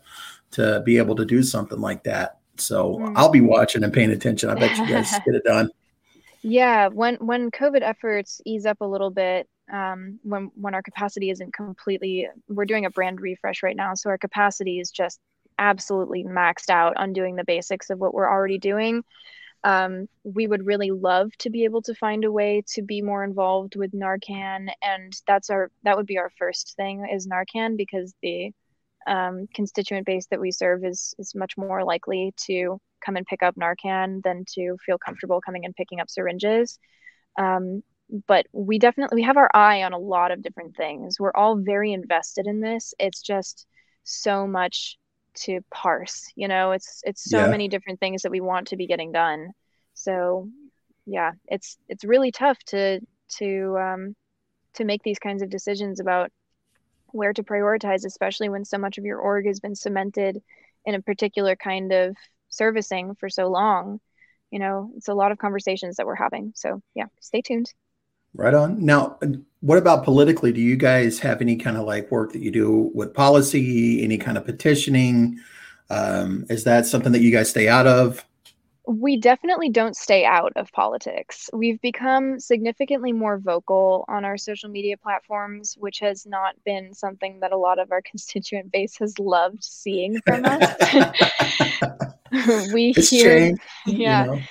to 0.52 0.82
be 0.86 0.97
able 0.97 1.16
to 1.16 1.26
do 1.26 1.43
something 1.43 1.80
like 1.80 2.04
that. 2.04 2.39
So 2.58 2.97
mm. 2.97 3.14
I'll 3.16 3.30
be 3.30 3.41
watching 3.41 3.84
and 3.84 3.93
paying 3.93 4.12
attention. 4.12 4.49
I 4.49 4.56
bet 4.56 4.78
you 4.78 4.88
guys 4.88 5.12
get 5.26 5.36
it 5.36 5.43
done. 5.43 5.70
Yeah, 6.43 6.88
when 6.88 7.16
when 7.16 7.52
COVID 7.52 7.82
efforts 7.82 8.41
ease 8.45 8.66
up 8.66 8.82
a 8.82 8.86
little 8.86 9.12
bit, 9.12 9.47
um, 9.72 10.20
when 10.24 10.52
when 10.56 10.74
our 10.74 10.82
capacity 10.82 11.30
isn't 11.30 11.54
completely, 11.54 12.28
we're 12.47 12.66
doing 12.66 12.86
a 12.86 12.89
brand 12.89 13.22
refresh 13.22 13.62
right 13.62 13.76
now, 13.76 13.93
so 13.93 14.10
our 14.10 14.18
capacity 14.18 14.80
is 14.80 14.89
just 14.89 15.20
absolutely 15.60 16.24
maxed 16.24 16.70
out 16.70 16.97
on 16.97 17.14
doing 17.14 17.36
the 17.36 17.43
basics 17.43 17.89
of 17.91 17.99
what 17.99 18.14
we're 18.14 18.30
already 18.30 18.58
doing. 18.58 19.04
Um, 19.64 20.08
we 20.24 20.47
would 20.47 20.66
really 20.66 20.89
love 20.89 21.30
to 21.39 21.52
be 21.52 21.66
able 21.66 21.84
to 21.84 21.93
find 21.93 22.26
a 22.26 22.32
way 22.32 22.64
to 22.74 22.82
be 22.82 23.04
more 23.04 23.24
involved 23.24 23.76
with 23.76 23.91
Narcan, 23.91 24.70
and 24.82 25.14
that's 25.28 25.52
our 25.52 25.70
that 25.84 25.95
would 25.95 26.08
be 26.08 26.18
our 26.18 26.32
first 26.39 26.74
thing 26.76 27.08
is 27.12 27.28
Narcan 27.28 27.78
because 27.78 28.16
the 28.24 28.52
um, 29.08 29.47
constituent 29.54 30.06
base 30.06 30.28
that 30.28 30.39
we 30.39 30.52
serve 30.52 30.84
is 30.84 31.14
is 31.18 31.36
much 31.36 31.58
more 31.58 31.84
likely 31.84 32.34
to 32.45 32.80
come 33.04 33.16
and 33.16 33.26
pick 33.26 33.43
up 33.43 33.56
Narcan 33.56 34.22
than 34.24 34.45
to 34.54 34.78
feel 34.86 34.97
comfortable 34.97 35.41
coming 35.41 35.66
and 35.66 35.76
picking 35.76 35.99
up 35.99 36.10
syringes. 36.10 36.78
Um, 37.38 37.84
but 38.28 38.45
we 38.52 38.78
definitely 38.78 39.16
we 39.16 39.24
have 39.24 39.38
our 39.38 39.49
eye 39.54 39.84
on 39.84 39.93
a 39.93 39.97
lot 39.97 40.32
of 40.32 40.41
different 40.41 40.76
things. 40.76 41.20
We're 41.20 41.34
all 41.34 41.58
very 41.58 41.93
invested 41.93 42.45
in 42.47 42.60
this. 42.60 42.93
It's 42.99 43.22
just 43.22 43.66
so 44.04 44.47
much 44.47 44.97
to 45.34 45.62
parse. 45.72 46.32
You 46.36 46.47
know, 46.47 46.72
it's 46.72 47.02
it's 47.04 47.24
so 47.30 47.39
yeah. 47.39 47.47
many 47.47 47.68
different 47.68 47.99
things 47.99 48.22
that 48.24 48.32
we 48.32 48.41
want 48.41 48.68
to 48.68 48.78
be 48.78 48.88
getting 48.88 49.12
done. 49.12 49.52
So 49.93 50.49
yeah, 51.06 51.32
it's 51.47 51.78
it's 51.88 52.04
really 52.04 52.32
tough 52.32 52.60
to 52.68 52.99
to 53.38 53.78
um, 53.80 54.16
to 54.76 54.84
make 54.86 55.04
these 55.04 55.20
kinds 55.20 55.41
of 55.41 55.49
decisions 55.49 55.99
about 55.99 56.32
where 57.14 57.34
to 57.34 57.43
prioritize, 57.43 58.05
especially 58.05 58.49
when 58.49 58.66
so 58.66 58.78
much 58.78 58.97
of 58.97 59.05
your 59.05 59.20
org 59.20 59.45
has 59.45 59.59
been 59.59 59.76
cemented 59.76 60.41
in 60.86 60.95
a 60.95 61.01
particular 61.01 61.55
kind 61.55 61.91
of 61.91 62.16
servicing 62.49 63.16
for 63.16 63.30
so 63.30 63.47
long. 63.49 63.99
you 64.51 64.59
know, 64.59 64.91
it's 64.97 65.07
a 65.07 65.14
lot 65.14 65.32
of 65.32 65.38
conversations 65.38 65.95
that 65.95 66.05
we're 66.05 66.16
having. 66.16 66.51
So 66.55 66.82
yeah, 66.93 67.05
stay 67.22 67.41
tuned. 67.41 67.74
Right 68.34 68.53
on. 68.53 68.86
Now, 68.86 69.18
what 69.59 69.78
about 69.78 70.03
politically? 70.05 70.51
Do 70.51 70.62
you 70.62 70.76
guys 70.78 71.20
have 71.20 71.41
any 71.41 71.55
kind 71.55 71.78
of 71.78 71.86
like 71.86 72.12
work 72.12 72.32
that 72.34 72.41
you 72.41 72.51
do 72.51 72.91
with 72.93 73.14
policy, 73.14 74.03
any 74.03 74.18
kind 74.18 74.38
of 74.38 74.45
petitioning? 74.45 75.39
Um, 75.89 76.45
is 76.49 76.64
that 76.64 76.86
something 76.86 77.12
that 77.12 77.22
you 77.22 77.32
guys 77.32 77.49
stay 77.49 77.68
out 77.68 77.88
of? 77.88 78.26
We 78.88 79.18
definitely 79.18 79.70
don't 79.70 79.96
stay 79.96 80.26
out 80.26 80.54
of 80.56 80.72
politics. 80.72 81.50
We've 81.54 81.80
become 81.82 82.40
significantly 82.40 83.12
more 83.12 83.38
vocal 83.38 84.06
on 84.08 84.26
our 84.26 84.38
social 84.38 84.70
media 84.70 84.98
platforms, 84.98 85.76
which 85.80 86.00
has 86.00 86.26
not 86.26 86.56
been 86.66 86.94
something 86.94 87.40
that 87.42 87.52
a 87.52 87.58
lot 87.58 87.78
of 87.80 87.92
our 87.92 88.02
constituent 88.02 88.72
base 88.72 88.98
has 88.98 89.20
loved 89.20 89.64
seeing 89.64 90.20
from 90.26 90.46
us. 90.46 90.76
we 92.74 92.94
it's 92.96 93.10
hear, 93.10 93.38
changed, 93.38 93.62
yeah, 93.86 94.26
you 94.26 94.32
know? 94.32 94.42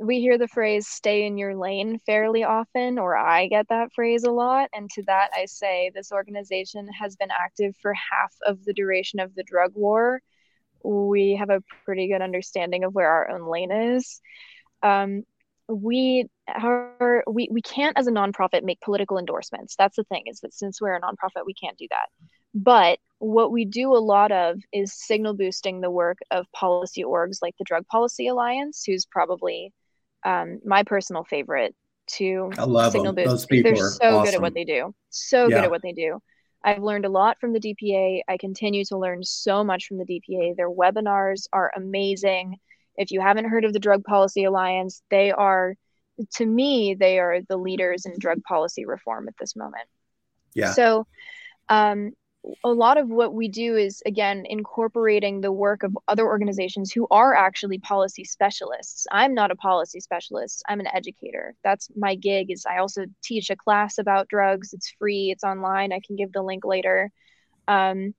we 0.00 0.20
hear 0.20 0.38
the 0.38 0.48
phrase 0.48 0.86
stay 0.86 1.26
in 1.26 1.36
your 1.36 1.54
lane 1.54 2.00
fairly 2.06 2.42
often, 2.42 2.98
or 2.98 3.16
I 3.16 3.48
get 3.48 3.68
that 3.68 3.92
phrase 3.92 4.24
a 4.24 4.30
lot. 4.30 4.70
And 4.72 4.88
to 4.90 5.02
that, 5.06 5.30
I 5.36 5.44
say 5.44 5.90
this 5.94 6.12
organization 6.12 6.88
has 6.88 7.16
been 7.16 7.30
active 7.30 7.76
for 7.82 7.92
half 7.92 8.34
of 8.46 8.64
the 8.64 8.72
duration 8.72 9.20
of 9.20 9.34
the 9.34 9.42
drug 9.42 9.72
war. 9.74 10.22
We 10.82 11.36
have 11.36 11.50
a 11.50 11.62
pretty 11.84 12.08
good 12.08 12.22
understanding 12.22 12.84
of 12.84 12.94
where 12.94 13.10
our 13.10 13.30
own 13.30 13.50
lane 13.50 13.70
is. 13.70 14.20
Um, 14.82 15.24
we 15.68 16.28
however 16.48 17.22
we, 17.30 17.48
we 17.52 17.62
can't 17.62 17.96
as 17.96 18.08
a 18.08 18.10
nonprofit 18.10 18.64
make 18.64 18.80
political 18.80 19.18
endorsements 19.18 19.76
that's 19.76 19.94
the 19.94 20.02
thing 20.02 20.24
is 20.26 20.40
that 20.40 20.52
since 20.52 20.80
we're 20.80 20.96
a 20.96 21.00
nonprofit 21.00 21.46
we 21.46 21.54
can't 21.54 21.78
do 21.78 21.86
that 21.90 22.08
but 22.56 22.98
what 23.20 23.52
we 23.52 23.64
do 23.64 23.94
a 23.94 23.98
lot 23.98 24.32
of 24.32 24.58
is 24.72 24.92
signal 24.92 25.32
boosting 25.32 25.80
the 25.80 25.88
work 25.88 26.18
of 26.32 26.50
policy 26.50 27.04
orgs 27.04 27.38
like 27.40 27.54
the 27.56 27.64
drug 27.64 27.86
policy 27.86 28.26
alliance 28.26 28.82
who's 28.84 29.06
probably 29.06 29.72
um, 30.24 30.60
my 30.64 30.82
personal 30.82 31.24
favorite 31.24 31.74
to 32.06 32.50
I 32.58 32.64
love 32.64 32.92
signal 32.92 33.12
them. 33.12 33.24
boost. 33.24 33.28
Those 33.28 33.46
people 33.46 33.72
They're 33.72 33.84
are 33.84 33.90
so 33.90 34.22
good 34.22 34.34
at 34.34 34.40
what 34.40 34.54
they 34.54 34.64
do. 34.64 34.94
So 35.10 35.48
good 35.48 35.64
at 35.64 35.70
what 35.70 35.82
they 35.82 35.92
do. 35.92 36.20
I've 36.62 36.82
learned 36.82 37.06
a 37.06 37.10
lot 37.10 37.38
from 37.40 37.52
the 37.52 37.60
DPA. 37.60 38.22
I 38.28 38.36
continue 38.36 38.84
to 38.86 38.98
learn 38.98 39.24
so 39.24 39.64
much 39.64 39.86
from 39.86 39.98
the 39.98 40.04
DPA. 40.04 40.56
Their 40.56 40.70
webinars 40.70 41.46
are 41.52 41.72
amazing. 41.74 42.58
If 42.96 43.10
you 43.10 43.20
haven't 43.20 43.46
heard 43.46 43.64
of 43.64 43.72
the 43.72 43.78
Drug 43.78 44.04
Policy 44.04 44.44
Alliance, 44.44 45.02
they 45.10 45.30
are, 45.30 45.74
to 46.34 46.46
me, 46.46 46.94
they 46.94 47.18
are 47.18 47.40
the 47.48 47.56
leaders 47.56 48.04
in 48.04 48.18
drug 48.18 48.42
policy 48.42 48.84
reform 48.84 49.28
at 49.28 49.34
this 49.40 49.56
moment. 49.56 49.88
Yeah. 50.52 50.72
So, 50.72 51.06
um, 51.68 52.12
a 52.64 52.70
lot 52.70 52.96
of 52.96 53.08
what 53.08 53.34
we 53.34 53.48
do 53.48 53.76
is 53.76 54.02
again 54.06 54.44
incorporating 54.48 55.40
the 55.40 55.52
work 55.52 55.82
of 55.82 55.96
other 56.08 56.24
organizations 56.26 56.92
who 56.92 57.06
are 57.10 57.34
actually 57.34 57.78
policy 57.78 58.24
specialists. 58.24 59.06
I'm 59.10 59.34
not 59.34 59.50
a 59.50 59.56
policy 59.56 60.00
specialist. 60.00 60.62
I'm 60.68 60.80
an 60.80 60.88
educator. 60.92 61.54
That's 61.62 61.88
my 61.96 62.14
gig. 62.14 62.50
Is 62.50 62.64
I 62.66 62.78
also 62.78 63.04
teach 63.22 63.50
a 63.50 63.56
class 63.56 63.98
about 63.98 64.28
drugs. 64.28 64.72
It's 64.72 64.90
free. 64.98 65.30
It's 65.30 65.44
online. 65.44 65.92
I 65.92 66.00
can 66.00 66.16
give 66.16 66.32
the 66.32 66.42
link 66.42 66.64
later. 66.64 67.10
Um, 67.68 68.14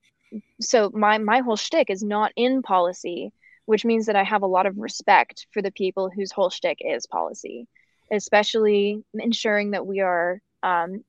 so 0.60 0.92
my 0.94 1.18
my 1.18 1.40
whole 1.40 1.58
shtick 1.58 1.90
is 1.90 2.04
not 2.04 2.32
in 2.36 2.62
policy, 2.62 3.32
which 3.66 3.86
means 3.86 4.06
that 4.06 4.16
I 4.16 4.24
have 4.24 4.44
a 4.44 4.48
lot 4.48 4.66
of 4.66 4.78
respect 4.78 5.48
for 5.52 5.62
the 5.62 5.72
people 5.72 6.10
whose 6.10 6.32
whole 6.32 6.50
shtick 6.50 6.78
is 6.82 7.08
policy, 7.08 7.68
especially 8.12 9.04
ensuring 9.14 9.72
that 9.72 9.86
we 9.86 10.00
are 10.00 10.40
um, 10.64 11.04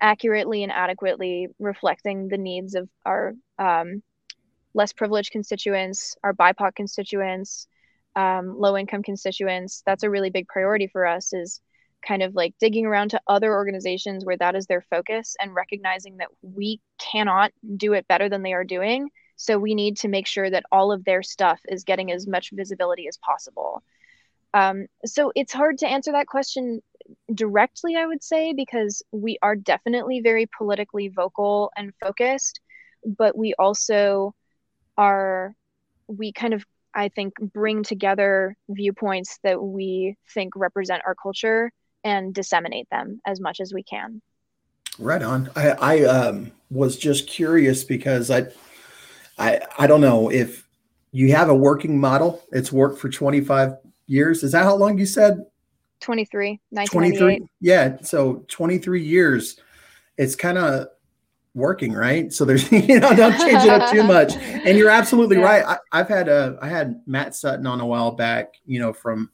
accurately 0.00 0.62
and 0.62 0.72
adequately 0.72 1.48
reflecting 1.58 2.28
the 2.28 2.38
needs 2.38 2.74
of 2.74 2.88
our 3.04 3.34
um, 3.58 4.02
less 4.74 4.92
privileged 4.92 5.30
constituents, 5.30 6.16
our 6.22 6.32
BIPOC 6.32 6.74
constituents, 6.74 7.66
um, 8.16 8.58
low 8.58 8.76
income 8.76 9.02
constituents. 9.02 9.82
That's 9.86 10.02
a 10.02 10.10
really 10.10 10.30
big 10.30 10.48
priority 10.48 10.86
for 10.86 11.06
us 11.06 11.32
is 11.32 11.60
kind 12.06 12.22
of 12.22 12.34
like 12.34 12.54
digging 12.60 12.86
around 12.86 13.10
to 13.10 13.20
other 13.26 13.52
organizations 13.52 14.24
where 14.24 14.36
that 14.36 14.54
is 14.54 14.66
their 14.66 14.82
focus 14.82 15.36
and 15.40 15.54
recognizing 15.54 16.18
that 16.18 16.28
we 16.42 16.80
cannot 16.98 17.50
do 17.76 17.92
it 17.92 18.06
better 18.08 18.28
than 18.28 18.42
they 18.42 18.52
are 18.52 18.64
doing. 18.64 19.10
So 19.36 19.58
we 19.58 19.74
need 19.74 19.96
to 19.98 20.08
make 20.08 20.26
sure 20.26 20.48
that 20.50 20.64
all 20.72 20.92
of 20.92 21.04
their 21.04 21.22
stuff 21.22 21.60
is 21.68 21.84
getting 21.84 22.12
as 22.12 22.26
much 22.26 22.50
visibility 22.52 23.08
as 23.08 23.16
possible. 23.18 23.82
Um, 24.54 24.86
so 25.04 25.32
it's 25.34 25.52
hard 25.52 25.78
to 25.78 25.88
answer 25.88 26.12
that 26.12 26.26
question 26.26 26.82
directly, 27.32 27.96
I 27.96 28.06
would 28.06 28.22
say, 28.22 28.52
because 28.52 29.02
we 29.12 29.38
are 29.42 29.56
definitely 29.56 30.20
very 30.20 30.46
politically 30.56 31.08
vocal 31.08 31.70
and 31.76 31.92
focused, 32.02 32.60
but 33.04 33.36
we 33.36 33.54
also 33.58 34.34
are, 34.96 35.54
we 36.06 36.32
kind 36.32 36.54
of, 36.54 36.64
I 36.94 37.08
think, 37.08 37.34
bring 37.40 37.82
together 37.82 38.56
viewpoints 38.68 39.38
that 39.44 39.62
we 39.62 40.16
think 40.34 40.54
represent 40.56 41.02
our 41.06 41.14
culture 41.14 41.70
and 42.04 42.34
disseminate 42.34 42.88
them 42.90 43.20
as 43.26 43.40
much 43.40 43.60
as 43.60 43.72
we 43.72 43.82
can. 43.82 44.20
Right 44.98 45.22
on. 45.22 45.50
I, 45.54 45.68
I 45.70 46.04
um, 46.04 46.52
was 46.70 46.96
just 46.96 47.28
curious 47.28 47.84
because 47.84 48.30
I, 48.30 48.46
I, 49.38 49.60
I 49.78 49.86
don't 49.86 50.00
know 50.00 50.30
if 50.30 50.66
you 51.12 51.32
have 51.34 51.48
a 51.48 51.54
working 51.54 52.00
model. 52.00 52.42
It's 52.52 52.72
worked 52.72 52.98
for 52.98 53.08
25 53.08 53.76
years. 54.06 54.42
Is 54.42 54.52
that 54.52 54.64
how 54.64 54.74
long 54.74 54.98
you 54.98 55.06
said? 55.06 55.46
23, 56.00 56.60
23. 56.86 57.46
Yeah. 57.60 57.96
So 58.02 58.44
23 58.48 59.02
years. 59.02 59.58
It's 60.16 60.34
kind 60.34 60.58
of 60.58 60.88
working, 61.54 61.92
right? 61.92 62.32
So 62.32 62.44
there's, 62.44 62.70
you 62.72 63.00
know, 63.00 63.14
don't 63.14 63.36
change 63.38 63.64
it 63.64 63.68
up 63.68 63.90
too 63.92 64.02
much. 64.04 64.34
And 64.36 64.78
you're 64.78 64.90
absolutely 64.90 65.36
Yeah. 65.38 65.44
right. 65.44 65.64
I, 65.64 65.78
I've 66.00 66.08
had 66.08 66.28
a, 66.28 66.58
I 66.62 66.68
had 66.68 67.00
Matt 67.06 67.34
Sutton 67.34 67.66
on 67.66 67.80
a 67.80 67.86
while 67.86 68.12
back, 68.12 68.54
you 68.66 68.78
know, 68.80 68.92
from, 68.92 69.30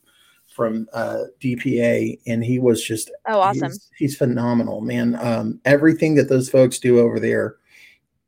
from 0.54 0.86
uh, 0.92 1.24
DPA, 1.40 2.20
and 2.28 2.44
he 2.44 2.60
was 2.60 2.82
just 2.84 3.10
Oh, 3.26 3.40
awesome. 3.40 3.70
He's, 3.72 3.90
he's 3.96 4.16
phenomenal, 4.16 4.80
man. 4.80 5.16
Um, 5.16 5.60
everything 5.64 6.14
that 6.14 6.28
those 6.28 6.48
folks 6.48 6.78
do 6.78 7.00
over 7.00 7.18
there, 7.18 7.56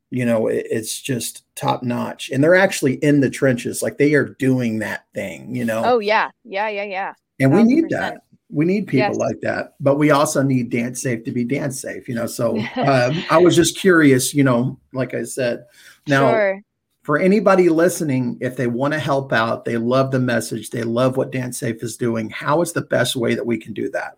you 0.09 0.25
know, 0.25 0.47
it, 0.47 0.67
it's 0.69 1.01
just 1.01 1.43
top 1.55 1.83
notch. 1.83 2.29
And 2.29 2.43
they're 2.43 2.55
actually 2.55 2.95
in 2.95 3.21
the 3.21 3.29
trenches, 3.29 3.81
like 3.81 3.97
they 3.97 4.13
are 4.13 4.25
doing 4.39 4.79
that 4.79 5.05
thing, 5.13 5.55
you 5.55 5.63
know. 5.63 5.83
Oh, 5.85 5.99
yeah. 5.99 6.29
Yeah, 6.43 6.67
yeah, 6.67 6.83
yeah. 6.83 7.13
and 7.39 7.53
we 7.53 7.63
need 7.63 7.89
that. 7.91 8.23
We 8.49 8.63
need 8.65 8.87
people 8.87 9.09
Yes. 9.09 9.17
like 9.17 9.41
that, 9.41 9.73
but 9.79 9.95
we 9.97 10.11
also 10.11 10.41
need 10.41 10.69
dance 10.69 11.01
safe 11.01 11.23
to 11.25 11.31
be 11.31 11.43
dance 11.43 11.81
safe, 11.81 12.07
you 12.07 12.15
know. 12.15 12.27
So 12.27 12.57
um, 12.77 13.23
I 13.29 13.37
was 13.39 13.55
just 13.55 13.77
curious, 13.77 14.33
you 14.33 14.43
know, 14.43 14.79
like 14.93 15.13
I 15.13 15.23
said. 15.23 15.65
Now, 16.07 16.31
sure. 16.31 16.61
for 17.03 17.19
anybody 17.19 17.67
listening, 17.67 18.37
if 18.39 18.55
they 18.55 18.67
want 18.67 18.93
to 18.93 18.99
help 18.99 19.33
out, 19.33 19.65
they 19.65 19.75
love 19.77 20.11
the 20.11 20.19
message, 20.19 20.69
they 20.69 20.83
love 20.83 21.17
what 21.17 21.31
Dance 21.31 21.57
Safe 21.59 21.83
is 21.83 21.97
doing. 21.97 22.29
How 22.29 22.61
is 22.61 22.71
the 22.71 22.81
best 22.83 23.15
way 23.17 23.35
that 23.35 23.45
we 23.45 23.57
can 23.57 23.73
do 23.73 23.89
that? 23.91 24.17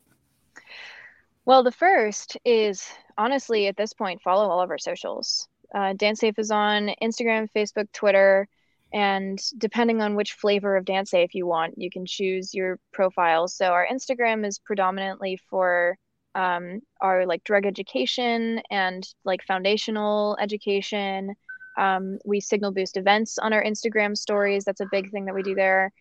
Well, 1.45 1.63
the 1.63 1.71
first 1.71 2.38
is 2.45 2.88
honestly 3.17 3.65
at 3.67 3.77
this 3.77 3.93
point, 3.93 4.21
follow 4.21 4.47
all 4.47 4.61
of 4.61 4.69
our 4.69 4.77
socials. 4.77 5.47
Uh, 5.73 5.93
Dance 5.93 6.19
Safe 6.19 6.38
is 6.38 6.51
on 6.51 6.91
Instagram, 7.01 7.47
Facebook, 7.55 7.91
Twitter, 7.93 8.47
and 8.92 9.40
depending 9.58 10.02
on 10.02 10.16
which 10.16 10.34
flavor 10.34 10.76
of 10.76 10.86
Dance 10.86 11.12
Safe 11.12 11.36
you 11.36 11.46
want, 11.46 11.78
you 11.78 11.90
can 11.90 12.06
choose 12.06 12.54
your 12.54 12.80
profile. 12.92 13.48
So 13.48 13.68
our 13.68 13.88
Instagram 13.88 14.46
is 14.46 14.60
predominantly 14.60 15.40
for 15.50 15.98
um, 16.36 16.82
our 17.02 17.26
like 17.26 17.44
drug 17.44 17.66
education 17.66 18.62
and 18.72 19.08
like 19.26 19.44
foundational 19.44 20.38
education. 20.40 21.36
Um, 21.78 22.18
we 22.26 22.40
signal 22.40 22.72
boost 22.72 22.98
events 22.98 23.38
on 23.38 23.54
our 23.54 23.64
Instagram 23.64 24.18
stories. 24.18 24.64
That's 24.66 24.82
a 24.82 24.90
big 24.92 25.12
thing 25.12 25.26
that 25.26 25.36
we 25.36 25.44
do 25.44 25.56
there. 25.56 25.92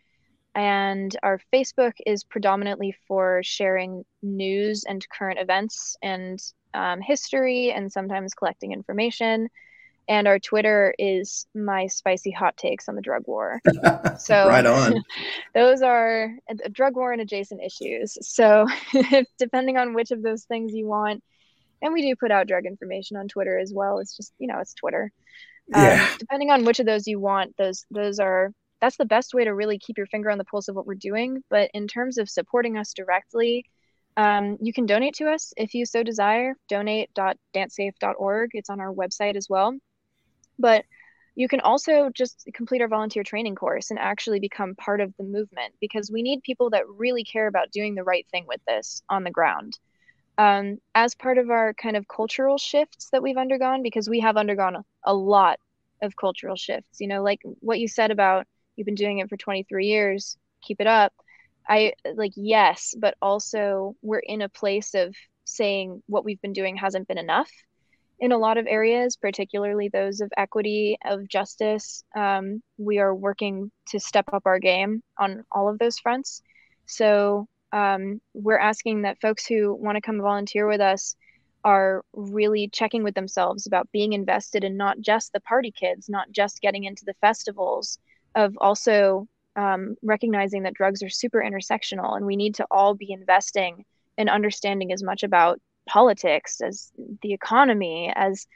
And 0.55 1.15
our 1.23 1.41
Facebook 1.53 1.93
is 2.07 2.25
predominantly 2.25 2.97
for 3.07 3.43
sharing 3.45 4.05
news 4.23 4.85
and 4.89 5.07
current 5.11 5.39
events 5.39 5.97
and 6.03 6.41
um, 6.75 7.01
history 7.01 7.71
and 7.71 7.93
sometimes 7.93 8.35
collecting 8.35 8.73
information. 8.73 9.49
And 10.09 10.27
our 10.27 10.39
Twitter 10.39 10.95
is 10.99 11.47
my 11.55 11.87
spicy 11.87 12.31
hot 12.31 12.57
takes 12.57 12.89
on 12.89 12.95
the 12.95 13.03
drug 13.03 13.25
war. 13.27 13.61
So 14.19 14.35
right 14.49 14.65
on. 14.67 15.03
those 15.55 15.83
are 15.83 16.33
a 16.49 16.69
drug 16.71 16.97
war 16.97 17.13
and 17.13 17.21
adjacent 17.21 17.61
issues. 17.63 18.17
So 18.23 18.67
depending 19.39 19.77
on 19.77 19.95
which 19.95 20.11
of 20.11 20.23
those 20.23 20.45
things 20.45 20.73
you 20.75 20.87
want, 20.87 21.23
and 21.83 21.93
we 21.93 22.03
do 22.03 22.17
put 22.17 22.31
out 22.33 22.49
drug 22.49 22.67
information 22.67 23.17
on 23.17 23.29
Twitter 23.29 23.59
as 23.59 23.73
well. 23.73 23.99
It's 23.99 24.17
just 24.17 24.33
you 24.39 24.49
know 24.49 24.59
it's 24.61 24.75
Twitter. 24.75 25.13
Um, 25.75 25.85
Yeah. 25.85 26.09
depending 26.19 26.51
on 26.51 26.65
which 26.65 26.81
of 26.81 26.87
those 26.87 27.07
you 27.07 27.21
want, 27.21 27.57
those 27.57 27.85
those 27.91 28.19
are 28.19 28.51
that's 28.81 28.97
the 28.97 29.05
best 29.05 29.35
way 29.35 29.45
to 29.45 29.55
really 29.55 29.79
keep 29.79 29.99
your 29.99 30.07
finger 30.07 30.31
on 30.31 30.39
the 30.39 30.45
pulse 30.45 30.69
of 30.69 30.75
what 30.77 30.87
we're 30.87 30.95
doing. 30.95 31.43
But 31.51 31.71
in 31.75 31.87
terms 31.89 32.17
of 32.19 32.29
supporting 32.31 32.77
us 32.77 32.93
directly, 32.93 33.65
um, 34.17 34.57
you 34.61 34.73
can 34.73 34.87
donate 34.87 35.15
to 35.15 35.29
us 35.31 35.53
if 35.57 35.75
you 35.75 35.85
so 35.85 36.03
desire. 36.03 36.55
Donate.dancesafe.org. 36.69 38.51
It's 38.55 38.71
on 38.71 38.81
our 38.81 38.93
website 38.93 39.37
as 39.37 39.49
well. 39.49 39.77
But 40.59 40.85
you 41.39 41.47
can 41.47 41.61
also 41.61 42.11
just 42.13 42.49
complete 42.53 42.83
our 42.83 42.89
volunteer 42.89 43.23
training 43.23 43.55
course 43.55 43.91
and 43.91 43.99
actually 44.01 44.41
become 44.41 44.75
part 44.75 45.01
of 45.01 45.15
the 45.17 45.23
movement 45.23 45.73
because 45.81 46.11
we 46.11 46.21
need 46.21 46.43
people 46.43 46.71
that 46.71 46.89
really 46.89 47.23
care 47.23 47.47
about 47.47 47.71
doing 47.71 47.95
the 47.95 48.03
right 48.03 48.27
thing 48.33 48.45
with 48.49 48.61
this 48.67 49.03
on 49.09 49.23
the 49.23 49.31
ground. 49.31 49.79
Um, 50.37 50.79
as 50.97 51.15
part 51.15 51.39
of 51.39 51.49
our 51.49 51.75
kind 51.75 51.97
of 51.97 52.09
cultural 52.09 52.59
shifts 52.59 53.11
that 53.13 53.23
we've 53.23 53.37
undergone, 53.37 53.85
because 53.85 54.09
we 54.09 54.19
have 54.19 54.37
undergone 54.37 54.83
a, 55.05 55.15
lot 55.15 55.61
of 56.03 56.17
cultural 56.17 56.57
shifts, 56.57 57.01
you 57.01 57.07
know, 57.07 57.23
like 57.23 57.41
what 57.61 57.79
you 57.79 57.87
said 57.87 58.11
about 58.11 58.47
you've 58.75 58.87
been 58.87 58.97
doing 58.97 59.19
it 59.19 59.29
for 59.29 59.37
23 59.37 59.87
years, 59.87 60.37
keep 60.61 60.81
it 60.81 60.89
up. 60.89 61.13
I 61.69 61.93
like 62.17 62.33
yes, 62.35 62.97
but 62.99 63.15
also 63.23 63.95
we're 64.03 64.19
in 64.19 64.43
a 64.43 64.49
place 64.49 64.95
of 64.95 65.15
saying 65.45 66.03
what 66.07 66.25
we've 66.25 66.41
been 66.41 66.53
doing 66.53 66.77
hasn't 66.77 67.07
been 67.07 67.19
enough 67.19 67.51
in 68.21 68.33
a 68.33 68.39
lot 68.39 68.59
of 68.59 68.67
areas, 68.67 69.17
particularly 69.17 69.89
those 69.89 70.21
of 70.21 70.33
equity, 70.37 70.99
of 71.05 71.29
justice. 71.29 72.03
Um, 72.17 72.63
we 72.77 72.99
are 72.99 73.15
working 73.15 73.71
to 73.89 74.01
step 74.01 74.27
up 74.33 74.43
our 74.47 74.59
game 74.59 75.03
on 75.19 75.45
all 75.53 75.69
of 75.69 75.79
those 75.79 75.99
fronts. 75.99 76.43
So 76.87 77.47
um, 77.73 78.21
we're 78.35 78.59
asking 78.59 79.03
that 79.03 79.21
folks 79.21 79.47
who 79.47 79.75
want 79.75 79.97
to 79.97 80.03
come 80.03 80.21
volunteer 80.21 80.67
with 80.67 80.81
us 80.81 81.15
are 81.65 82.03
really 82.13 82.69
checking 82.69 83.03
with 83.03 83.15
themselves 83.15 83.67
about 83.67 83.91
being 83.93 84.13
invested 84.13 84.65
in 84.65 84.77
not 84.77 85.01
just 85.01 85.33
the 85.33 85.41
party 85.41 85.71
kids, 85.71 86.09
not 86.09 86.31
just 86.31 86.61
getting 86.61 86.85
into 86.85 87.05
the 87.05 87.15
festivals, 87.21 87.99
of 88.35 88.57
also 88.61 89.27
um, 89.57 89.97
recognizing 90.03 90.63
that 90.63 90.75
drugs 90.75 91.03
are 91.03 91.09
super 91.09 91.41
intersectional 91.41 92.17
and 92.17 92.25
we 92.25 92.37
need 92.37 92.55
to 92.55 92.67
all 92.71 92.95
be 92.95 93.11
investing 93.11 93.85
in 94.17 94.29
understanding 94.29 94.93
as 94.93 95.03
much 95.03 95.23
about 95.23 95.61
politics 95.89 96.61
as 96.61 96.93
the 97.23 97.33
economy 97.33 98.13
as 98.15 98.47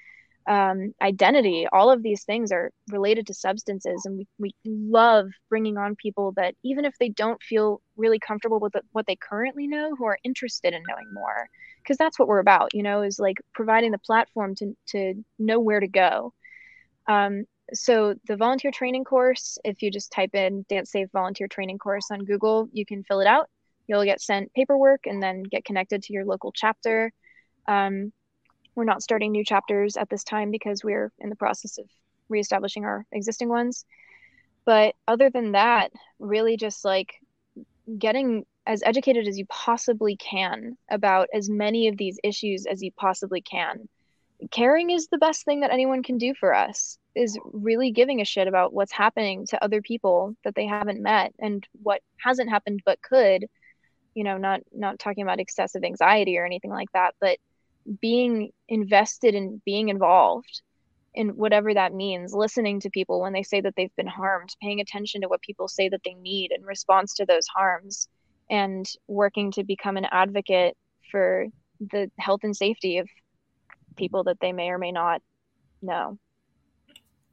um, 0.47 0.93
identity 1.01 1.67
all 1.73 1.91
of 1.91 2.03
these 2.03 2.25
things 2.25 2.51
are 2.51 2.73
related 2.91 3.27
to 3.29 3.35
substances. 3.35 4.05
And 4.05 4.19
we, 4.19 4.27
we 4.39 4.55
love 4.65 5.29
bringing 5.49 5.77
on 5.77 5.97
people 5.97 6.33
that 6.33 6.55
even 6.65 6.85
if 6.85 6.95
they 6.99 7.11
don't 7.11 7.43
feel 7.43 7.81
really 7.97 8.19
comfortable 8.19 8.59
with 8.59 8.73
the, 8.73 8.83
what 8.93 9.07
they 9.07 9.17
currently 9.17 9.67
know 9.67 9.95
who 9.97 10.05
are 10.05 10.19
interested 10.25 10.75
in 10.75 10.83
knowing 10.89 11.13
more. 11.13 11.49
Because 11.83 11.97
that's 11.97 12.19
what 12.19 12.29
we're 12.29 12.39
about 12.41 12.75
you 12.75 12.83
know 12.83 13.03
is 13.03 13.19
like 13.19 13.37
providing 13.55 13.93
the 13.93 13.99
platform 13.99 14.55
to, 14.57 14.77
to 14.89 15.15
know 15.39 15.61
where 15.61 15.81
to 15.81 15.89
go. 15.89 16.33
Um, 17.07 17.45
so 17.73 18.17
the 18.27 18.37
volunteer 18.37 18.71
training 18.71 19.05
course 19.05 19.59
if 19.65 19.83
you 19.83 19.91
just 19.91 20.13
type 20.13 20.35
in 20.35 20.65
dance 20.69 20.91
safe 20.91 21.09
volunteer 21.13 21.49
training 21.49 21.79
course 21.79 22.07
on 22.11 22.25
google 22.25 22.69
you 22.73 22.85
can 22.85 23.05
fill 23.05 23.21
it 23.21 23.27
out. 23.27 23.49
You'll 23.87 24.05
get 24.05 24.21
sent 24.21 24.53
paperwork 24.55 25.07
and 25.07 25.23
then 25.23 25.43
get 25.43 25.65
connected 25.65 26.03
to 26.03 26.13
your 26.13 26.25
local 26.25 26.53
chapter 26.53 27.13
um, 27.69 28.13
we're 28.75 28.85
not 28.85 29.03
starting 29.03 29.33
new 29.33 29.45
chapters 29.45 29.97
at 29.97 30.09
this 30.09 30.25
time 30.25 30.51
because 30.51 30.83
we're 30.83 31.13
in 31.19 31.29
the 31.29 31.37
process 31.37 31.79
of 31.79 31.87
reestablishing 32.29 32.85
our 32.85 33.05
existing 33.13 33.49
ones. 33.49 33.85
But 34.65 34.95
other 35.07 35.29
than 35.29 35.53
that, 35.53 35.93
really 36.19 36.57
just 36.57 36.85
like 36.85 37.15
getting 37.99 38.47
as 38.67 38.83
educated 38.85 39.27
as 39.27 39.39
you 39.39 39.47
possibly 39.47 40.17
can 40.17 40.77
about 40.91 41.29
as 41.35 41.51
many 41.51 41.89
of 41.89 41.97
these 41.97 42.19
issues 42.23 42.67
as 42.67 42.83
you 42.83 42.93
possibly 42.93 43.41
can. 43.41 43.89
Caring 44.51 44.91
is 44.91 45.09
the 45.09 45.19
best 45.19 45.45
thing 45.45 45.61
that 45.61 45.73
anyone 45.73 46.03
can 46.03 46.19
do 46.19 46.33
for 46.35 46.55
us, 46.55 46.99
is 47.15 47.39
really 47.53 47.91
giving 47.91 48.21
a 48.21 48.25
shit 48.25 48.49
about 48.49 48.73
what's 48.73 48.93
happening 48.93 49.47
to 49.47 49.63
other 49.63 49.83
people 49.83 50.35
that 50.45 50.55
they 50.55 50.67
haven't 50.67 51.03
met 51.03 51.33
and 51.39 51.67
what 51.83 52.01
hasn't 52.25 52.51
happened 52.51 52.81
but 52.85 53.03
could. 53.03 53.47
You 54.15 54.25
know, 54.25 54.37
not 54.37 54.61
not 54.73 54.99
talking 54.99 55.23
about 55.23 55.41
excessive 55.41 55.85
anxiety 55.85 56.39
or 56.39 56.45
anything 56.45 56.71
like 56.71 56.91
that, 56.93 57.15
but 57.21 57.39
being 58.01 58.51
invested 58.69 59.35
in 59.35 59.61
being 59.65 59.89
involved 59.89 60.63
in 61.15 61.31
whatever 61.31 61.75
that 61.75 61.93
means 61.93 62.33
listening 62.33 62.81
to 62.81 62.91
people 62.91 63.21
when 63.21 63.33
they 63.33 63.43
say 63.43 63.61
that 63.61 63.75
they've 63.77 63.95
been 63.97 64.07
harmed 64.07 64.51
paying 64.63 64.81
attention 64.81 65.21
to 65.21 65.29
what 65.29 65.43
people 65.43 65.69
say 65.69 65.89
that 65.89 66.01
they 66.05 66.15
need 66.15 66.53
in 66.53 66.63
response 66.65 67.15
to 67.15 67.27
those 67.27 67.47
harms 67.55 68.09
and 68.51 68.87
working 69.09 69.51
to 69.53 69.65
become 69.65 69.97
an 69.97 70.07
advocate 70.11 70.77
for 71.11 71.47
the 71.91 72.11
health 72.19 72.41
and 72.45 72.57
safety 72.57 72.99
of 72.99 73.09
people 73.97 74.25
that 74.25 74.39
they 74.41 74.53
may 74.53 74.71
or 74.71 74.79
may 74.79 74.93
not 74.93 75.21
know. 75.83 76.19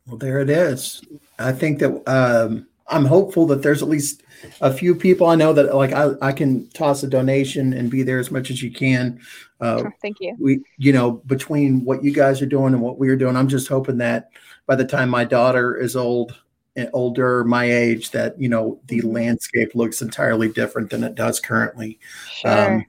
Well 0.08 0.18
there 0.18 0.39
it 0.39 0.50
is. 0.50 1.02
I 1.38 1.52
think 1.52 1.80
that 1.80 2.04
um, 2.10 2.68
I'm 2.89 3.05
hopeful 3.05 3.45
that 3.47 3.61
there's 3.61 3.81
at 3.81 3.89
least 3.89 4.23
a 4.61 4.73
few 4.73 4.95
people 4.95 5.27
I 5.27 5.35
know 5.35 5.53
that 5.53 5.75
like 5.75 5.93
I, 5.93 6.11
I 6.21 6.31
can 6.31 6.67
toss 6.69 7.03
a 7.03 7.07
donation 7.07 7.73
and 7.73 7.89
be 7.89 8.03
there 8.03 8.19
as 8.19 8.31
much 8.31 8.49
as 8.49 8.61
you 8.63 8.71
can. 8.71 9.19
Uh, 9.59 9.83
Thank 10.01 10.17
you. 10.19 10.35
We, 10.39 10.61
you 10.77 10.93
know, 10.93 11.11
between 11.11 11.83
what 11.85 12.03
you 12.03 12.13
guys 12.13 12.41
are 12.41 12.47
doing 12.47 12.73
and 12.73 12.81
what 12.81 12.97
we 12.97 13.09
are 13.09 13.15
doing, 13.15 13.35
I'm 13.35 13.47
just 13.47 13.67
hoping 13.67 13.97
that 13.97 14.31
by 14.65 14.75
the 14.75 14.85
time 14.85 15.09
my 15.09 15.23
daughter 15.23 15.75
is 15.75 15.95
old, 15.95 16.35
eh, 16.75 16.87
older, 16.93 17.43
my 17.43 17.65
age, 17.65 18.11
that 18.11 18.39
you 18.39 18.49
know 18.49 18.79
the 18.85 18.99
mm-hmm. 18.99 19.11
landscape 19.11 19.75
looks 19.75 20.01
entirely 20.01 20.49
different 20.49 20.89
than 20.89 21.03
it 21.03 21.15
does 21.15 21.39
currently. 21.39 21.99
Sure. 22.31 22.75
Um, 22.75 22.85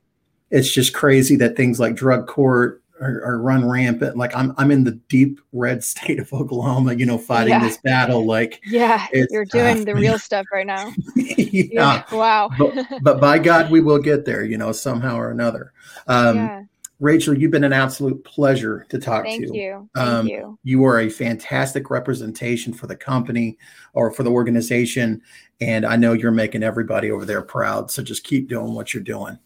it's 0.50 0.72
just 0.72 0.92
crazy 0.92 1.36
that 1.36 1.56
things 1.56 1.78
like 1.78 1.94
drug 1.94 2.26
court 2.26 2.82
or, 3.00 3.22
or, 3.24 3.40
run 3.40 3.68
rampant. 3.68 4.16
Like 4.16 4.34
I'm 4.36 4.54
I'm 4.58 4.70
in 4.70 4.84
the 4.84 4.92
deep 5.08 5.40
red 5.52 5.82
state 5.92 6.20
of 6.20 6.32
Oklahoma, 6.32 6.94
you 6.94 7.06
know, 7.06 7.18
fighting 7.18 7.54
yeah. 7.54 7.60
this 7.60 7.78
battle. 7.78 8.26
Like 8.26 8.60
yeah, 8.66 9.06
you're 9.30 9.44
doing 9.44 9.84
the 9.84 9.94
real 9.94 10.18
stuff 10.28 10.46
right 10.52 10.66
now. 10.66 10.92
yeah. 11.16 11.64
yeah. 11.72 12.02
Wow. 12.12 12.50
but, 12.58 12.74
but, 13.02 13.20
by 13.20 13.38
God, 13.38 13.70
we 13.70 13.80
will 13.80 13.98
get 13.98 14.24
there, 14.24 14.44
you 14.44 14.58
know, 14.58 14.72
somehow 14.72 15.16
or 15.16 15.30
another. 15.30 15.72
Um, 16.06 16.36
yeah. 16.36 16.62
Rachel, 17.00 17.36
you've 17.36 17.50
been 17.50 17.64
an 17.64 17.72
absolute 17.72 18.22
pleasure 18.24 18.86
to 18.90 18.98
talk 18.98 19.24
Thank 19.24 19.40
to. 19.40 19.46
Thank 19.48 19.56
you. 19.56 19.88
Thank 19.94 20.08
um, 20.08 20.26
you. 20.28 20.58
You 20.62 20.84
are 20.84 21.00
a 21.00 21.08
fantastic 21.08 21.88
representation 21.88 22.74
for 22.74 22.86
the 22.86 22.96
company 22.96 23.56
or 23.94 24.12
for 24.12 24.22
the 24.22 24.30
organization. 24.30 25.22
And 25.62 25.86
I 25.86 25.96
know 25.96 26.12
you're 26.12 26.30
making 26.30 26.62
everybody 26.62 27.10
over 27.10 27.24
there 27.24 27.40
proud. 27.40 27.90
So 27.90 28.02
just 28.02 28.24
keep 28.24 28.48
doing 28.48 28.74
what 28.74 28.92
you're 28.92 29.02
doing. 29.02 29.38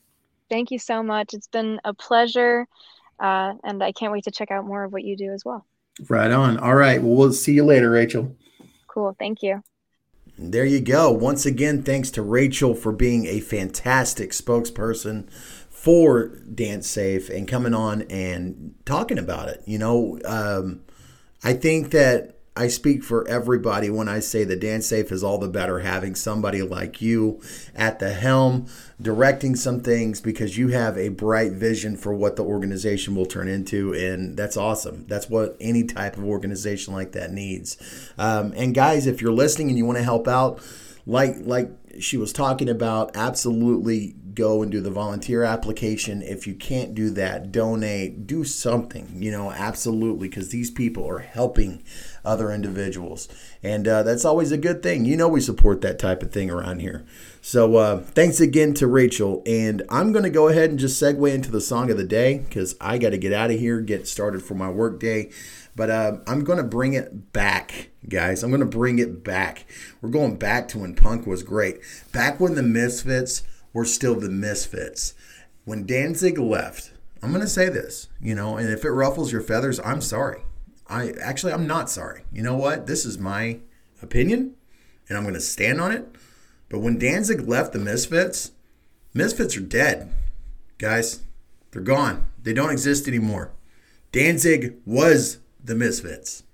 Thank 0.51 0.73
you 0.73 0.81
so 0.81 1.03
much. 1.03 1.33
It's 1.33 1.47
been 1.47 1.81
a 1.85 1.95
pleasure. 1.95 2.67
Uh, 3.19 3.55
and 3.63 3.83
I 3.83 3.93
can't 3.93 4.13
wait 4.13 4.25
to 4.25 4.31
check 4.31 4.51
out 4.51 4.67
more 4.67 4.85
of 4.85 4.93
what 4.93 5.05
you 5.05 5.17
do 5.17 5.33
as 5.33 5.45
well. 5.45 5.65
Right 6.09 6.31
on. 6.31 6.59
All 6.59 6.75
right. 6.75 7.03
Well, 7.03 7.15
we'll 7.15 7.33
see 7.33 7.53
you 7.53 7.65
later, 7.65 7.91
Rachel. 7.91 8.37
Cool. 8.89 9.15
Thank 9.19 9.43
you. 9.43 9.63
There 10.37 10.65
you 10.65 10.81
go. 10.81 11.13
Once 11.13 11.47
again, 11.47 11.83
thanks 11.83 12.11
to 12.13 12.23
Rachel 12.23 12.75
for 12.75 12.91
being 12.91 13.27
a 13.27 13.41
fantastic 13.41 14.31
spokesperson 14.31 15.31
for 15.31 16.29
Dance 16.39 16.89
Safe 16.89 17.31
and 17.31 17.47
coming 17.47 17.75
on 17.75 18.03
and 18.03 18.75
talking 18.85 19.19
about 19.19 19.49
it. 19.49 19.63
You 19.65 19.79
know, 19.79 20.19
um, 20.25 20.83
I 21.45 21.53
think 21.53 21.91
that 21.91 22.34
I 22.57 22.69
speak 22.69 23.03
for 23.03 23.27
everybody 23.27 23.91
when 23.91 24.09
I 24.09 24.21
say 24.21 24.45
the 24.45 24.55
dance 24.55 24.87
safe 24.87 25.11
is 25.11 25.25
all 25.25 25.39
the 25.39 25.49
better 25.49 25.81
having 25.81 26.15
somebody 26.15 26.63
like 26.63 27.03
you 27.03 27.41
at 27.75 27.99
the 27.99 28.13
helm 28.13 28.67
directing 29.03 29.57
some 29.57 29.81
things 29.81 30.21
because 30.21 30.57
you 30.57 30.69
have 30.69 30.97
a 30.97 31.09
bright 31.09 31.53
vision 31.53 31.97
for 31.97 32.15
what 32.15 32.37
the 32.37 32.45
organization 32.45 33.17
will 33.17 33.27
turn 33.27 33.49
into 33.49 33.93
and 33.93 34.37
that's 34.37 34.57
awesome. 34.57 35.05
That's 35.09 35.29
what 35.29 35.57
any 35.61 35.83
type 35.83 36.17
of 36.17 36.25
organization 36.25 36.95
like 36.95 37.11
that 37.13 37.33
needs. 37.33 37.77
Um, 38.17 38.53
and 38.57 38.73
guys 38.73 39.09
if 39.09 39.21
you're 39.21 39.33
listening 39.33 39.69
and 39.69 39.77
you 39.77 39.85
want 39.85 39.99
to 39.99 40.05
help 40.05 40.29
out 40.29 40.63
like 41.07 41.35
like 41.41 41.71
she 42.01 42.17
was 42.17 42.33
talking 42.33 42.69
about 42.69 43.17
absolutely 43.17 44.15
go 44.35 44.63
and 44.63 44.73
do 44.73 44.81
the 44.81 44.91
volunteer 44.91 45.45
application. 45.45 46.23
If 46.23 46.47
you 46.47 46.55
can't 46.55 46.95
do 46.95 47.11
that 47.11 47.53
donate 47.53 48.27
do 48.27 48.45
something 48.45 49.23
you 49.23 49.31
know 49.33 49.51
absolutely 49.51 50.29
because 50.29 50.51
these 50.51 50.71
people 50.71 51.07
are 51.09 51.19
helping 51.19 51.83
other 52.25 52.51
individuals. 52.51 53.29
And 53.63 53.87
uh, 53.87 54.03
that's 54.03 54.25
always 54.25 54.53
a 54.53 54.59
good 54.59 54.83
thing. 54.83 55.05
You 55.05 55.17
know, 55.17 55.29
we 55.29 55.41
support 55.41 55.81
that 55.83 55.99
type 55.99 56.23
of 56.23 56.33
thing 56.33 56.51
around 56.51 56.81
here. 56.81 57.05
So 57.41 57.77
uh, 57.77 57.99
thanks 57.99 58.41
again 58.41 58.75
to 58.75 58.87
Rachel. 58.87 59.43
And 59.47 59.83
I'm 59.89 60.13
going 60.13 60.25
to 60.25 60.31
go 60.31 60.49
ahead 60.49 60.71
and 60.71 60.79
just 60.79 61.03
segue 61.03 61.33
into 61.33 61.51
the 61.51 61.61
song 61.61 61.91
of 61.91 61.97
the 61.97 62.05
day 62.05 62.39
because 62.39 62.75
I 62.81 62.99
got 62.99 63.11
to 63.11 63.19
get 63.19 63.33
out 63.33 63.51
of 63.51 63.59
here, 63.59 63.81
get 63.81 64.09
started 64.09 64.43
for 64.43 64.55
my 64.55 64.71
work 64.71 65.01
day. 65.01 65.31
But 65.77 65.91
uh, 65.91 66.19
I'm 66.27 66.45
going 66.45 66.59
to 66.59 66.65
bring 66.65 66.95
it 66.95 67.33
back, 67.33 67.91
guys. 68.09 68.43
I'm 68.43 68.51
going 68.51 68.61
to 68.61 68.67
bring 68.67 68.99
it 68.99 69.25
back. 69.25 69.67
We're 70.01 70.11
going 70.11 70.37
back 70.37 70.69
to 70.69 70.79
when 70.79 70.95
punk 70.95 71.27
was 71.27 71.43
great. 71.43 71.81
Back 72.13 72.39
when 72.39 72.55
the 72.55 72.63
Misfits 72.63 73.43
were 73.73 73.85
still 73.85 74.15
the 74.15 74.31
Misfits. 74.31 75.15
When 75.65 75.85
Danzig 75.85 76.39
left, 76.39 76.93
I'm 77.23 77.31
going 77.31 77.41
to 77.41 77.49
say 77.49 77.71
this, 77.71 78.09
you 78.21 78.35
know, 78.35 78.57
and 78.57 78.69
if 78.69 78.85
it 78.85 78.91
ruffles 78.91 79.33
your 79.33 79.41
feathers, 79.41 79.81
I'm 79.83 80.03
sorry. 80.03 80.43
I 80.89 81.13
actually 81.21 81.53
I'm 81.53 81.67
not 81.67 81.91
sorry. 81.91 82.25
You 82.33 82.43
know 82.43 82.57
what? 82.57 82.87
This 82.87 83.05
is 83.05 83.19
my 83.19 83.61
opinion, 84.03 84.55
and 85.09 85.17
I'm 85.17 85.25
going 85.25 85.35
to 85.35 85.41
stand 85.41 85.81
on 85.81 85.93
it. 85.93 86.07
But 86.69 86.81
when 86.81 86.99
Danzig 86.99 87.47
left 87.49 87.73
the 87.73 87.79
Misfits, 87.79 88.53
Misfits 89.13 89.57
are 89.57 89.61
dead, 89.61 90.13
guys. 90.79 91.21
They're 91.71 91.83
gone. 91.83 92.27
They 92.43 92.53
don't 92.53 92.71
exist 92.71 93.09
anymore. 93.09 93.51
Danzig 94.13 94.75
was 94.85 95.39
the 95.63 95.75
Misfits. 95.75 96.45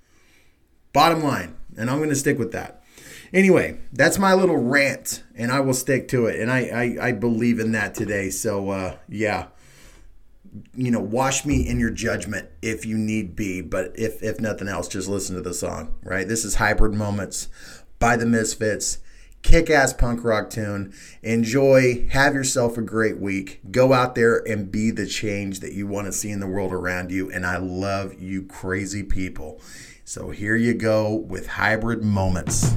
Bottom 0.93 1.23
line, 1.23 1.57
and 1.77 1.91
I'm 1.91 1.99
going 1.99 2.09
to 2.11 2.17
stick 2.17 2.39
with 2.39 2.53
that. 2.53 2.83
Anyway, 3.33 3.79
that's 3.93 4.19
my 4.19 4.35
little 4.35 4.57
rant, 4.57 5.23
and 5.37 5.53
I 5.53 5.61
will 5.61 5.75
stick 5.75 6.09
to 6.09 6.27
it. 6.27 6.41
And 6.41 6.51
I 6.51 6.97
I, 7.01 7.09
I 7.09 7.13
believe 7.13 7.59
in 7.59 7.73
that 7.73 7.95
today. 7.95 8.31
So 8.31 8.71
uh, 8.71 8.97
yeah 9.09 9.47
you 10.75 10.91
know, 10.91 11.01
wash 11.01 11.45
me 11.45 11.67
in 11.67 11.79
your 11.79 11.91
judgment 11.91 12.49
if 12.63 12.85
you 12.85 12.97
need 12.97 13.37
be. 13.37 13.61
But 13.61 13.93
if 13.95 14.23
if 14.23 14.41
nothing 14.41 14.69
else, 14.69 14.89
just 14.89 15.09
listen 15.09 15.37
to 15.37 15.43
the 15.43 15.55
song. 15.55 15.95
Right. 16.03 16.27
This 16.27 16.45
is 16.45 16.57
Hybrid 16.57 16.95
Moments 16.95 17.49
by 17.99 18.17
the 18.17 18.27
Misfits. 18.27 18.99
Kick 19.43 19.71
ass 19.71 19.95
punk 19.95 20.23
rock 20.23 20.51
tune. 20.51 20.93
Enjoy. 21.23 22.07
Have 22.11 22.35
yourself 22.35 22.77
a 22.77 22.83
great 22.83 23.19
week. 23.19 23.61
Go 23.71 23.93
out 23.93 24.15
there 24.15 24.37
and 24.47 24.71
be 24.71 24.91
the 24.91 25.07
change 25.07 25.61
that 25.61 25.73
you 25.73 25.87
want 25.87 26.07
to 26.07 26.13
see 26.13 26.31
in 26.31 26.41
the 26.41 26.47
world 26.47 26.73
around 26.73 27.11
you. 27.11 27.31
And 27.31 27.47
I 27.47 27.57
love 27.57 28.21
you, 28.21 28.43
crazy 28.43 29.03
people. 29.03 29.61
So 30.05 30.31
here 30.31 30.57
you 30.57 30.75
go 30.75 31.15
with 31.15 31.47
Hybrid 31.47 32.03
Moments. 32.03 32.75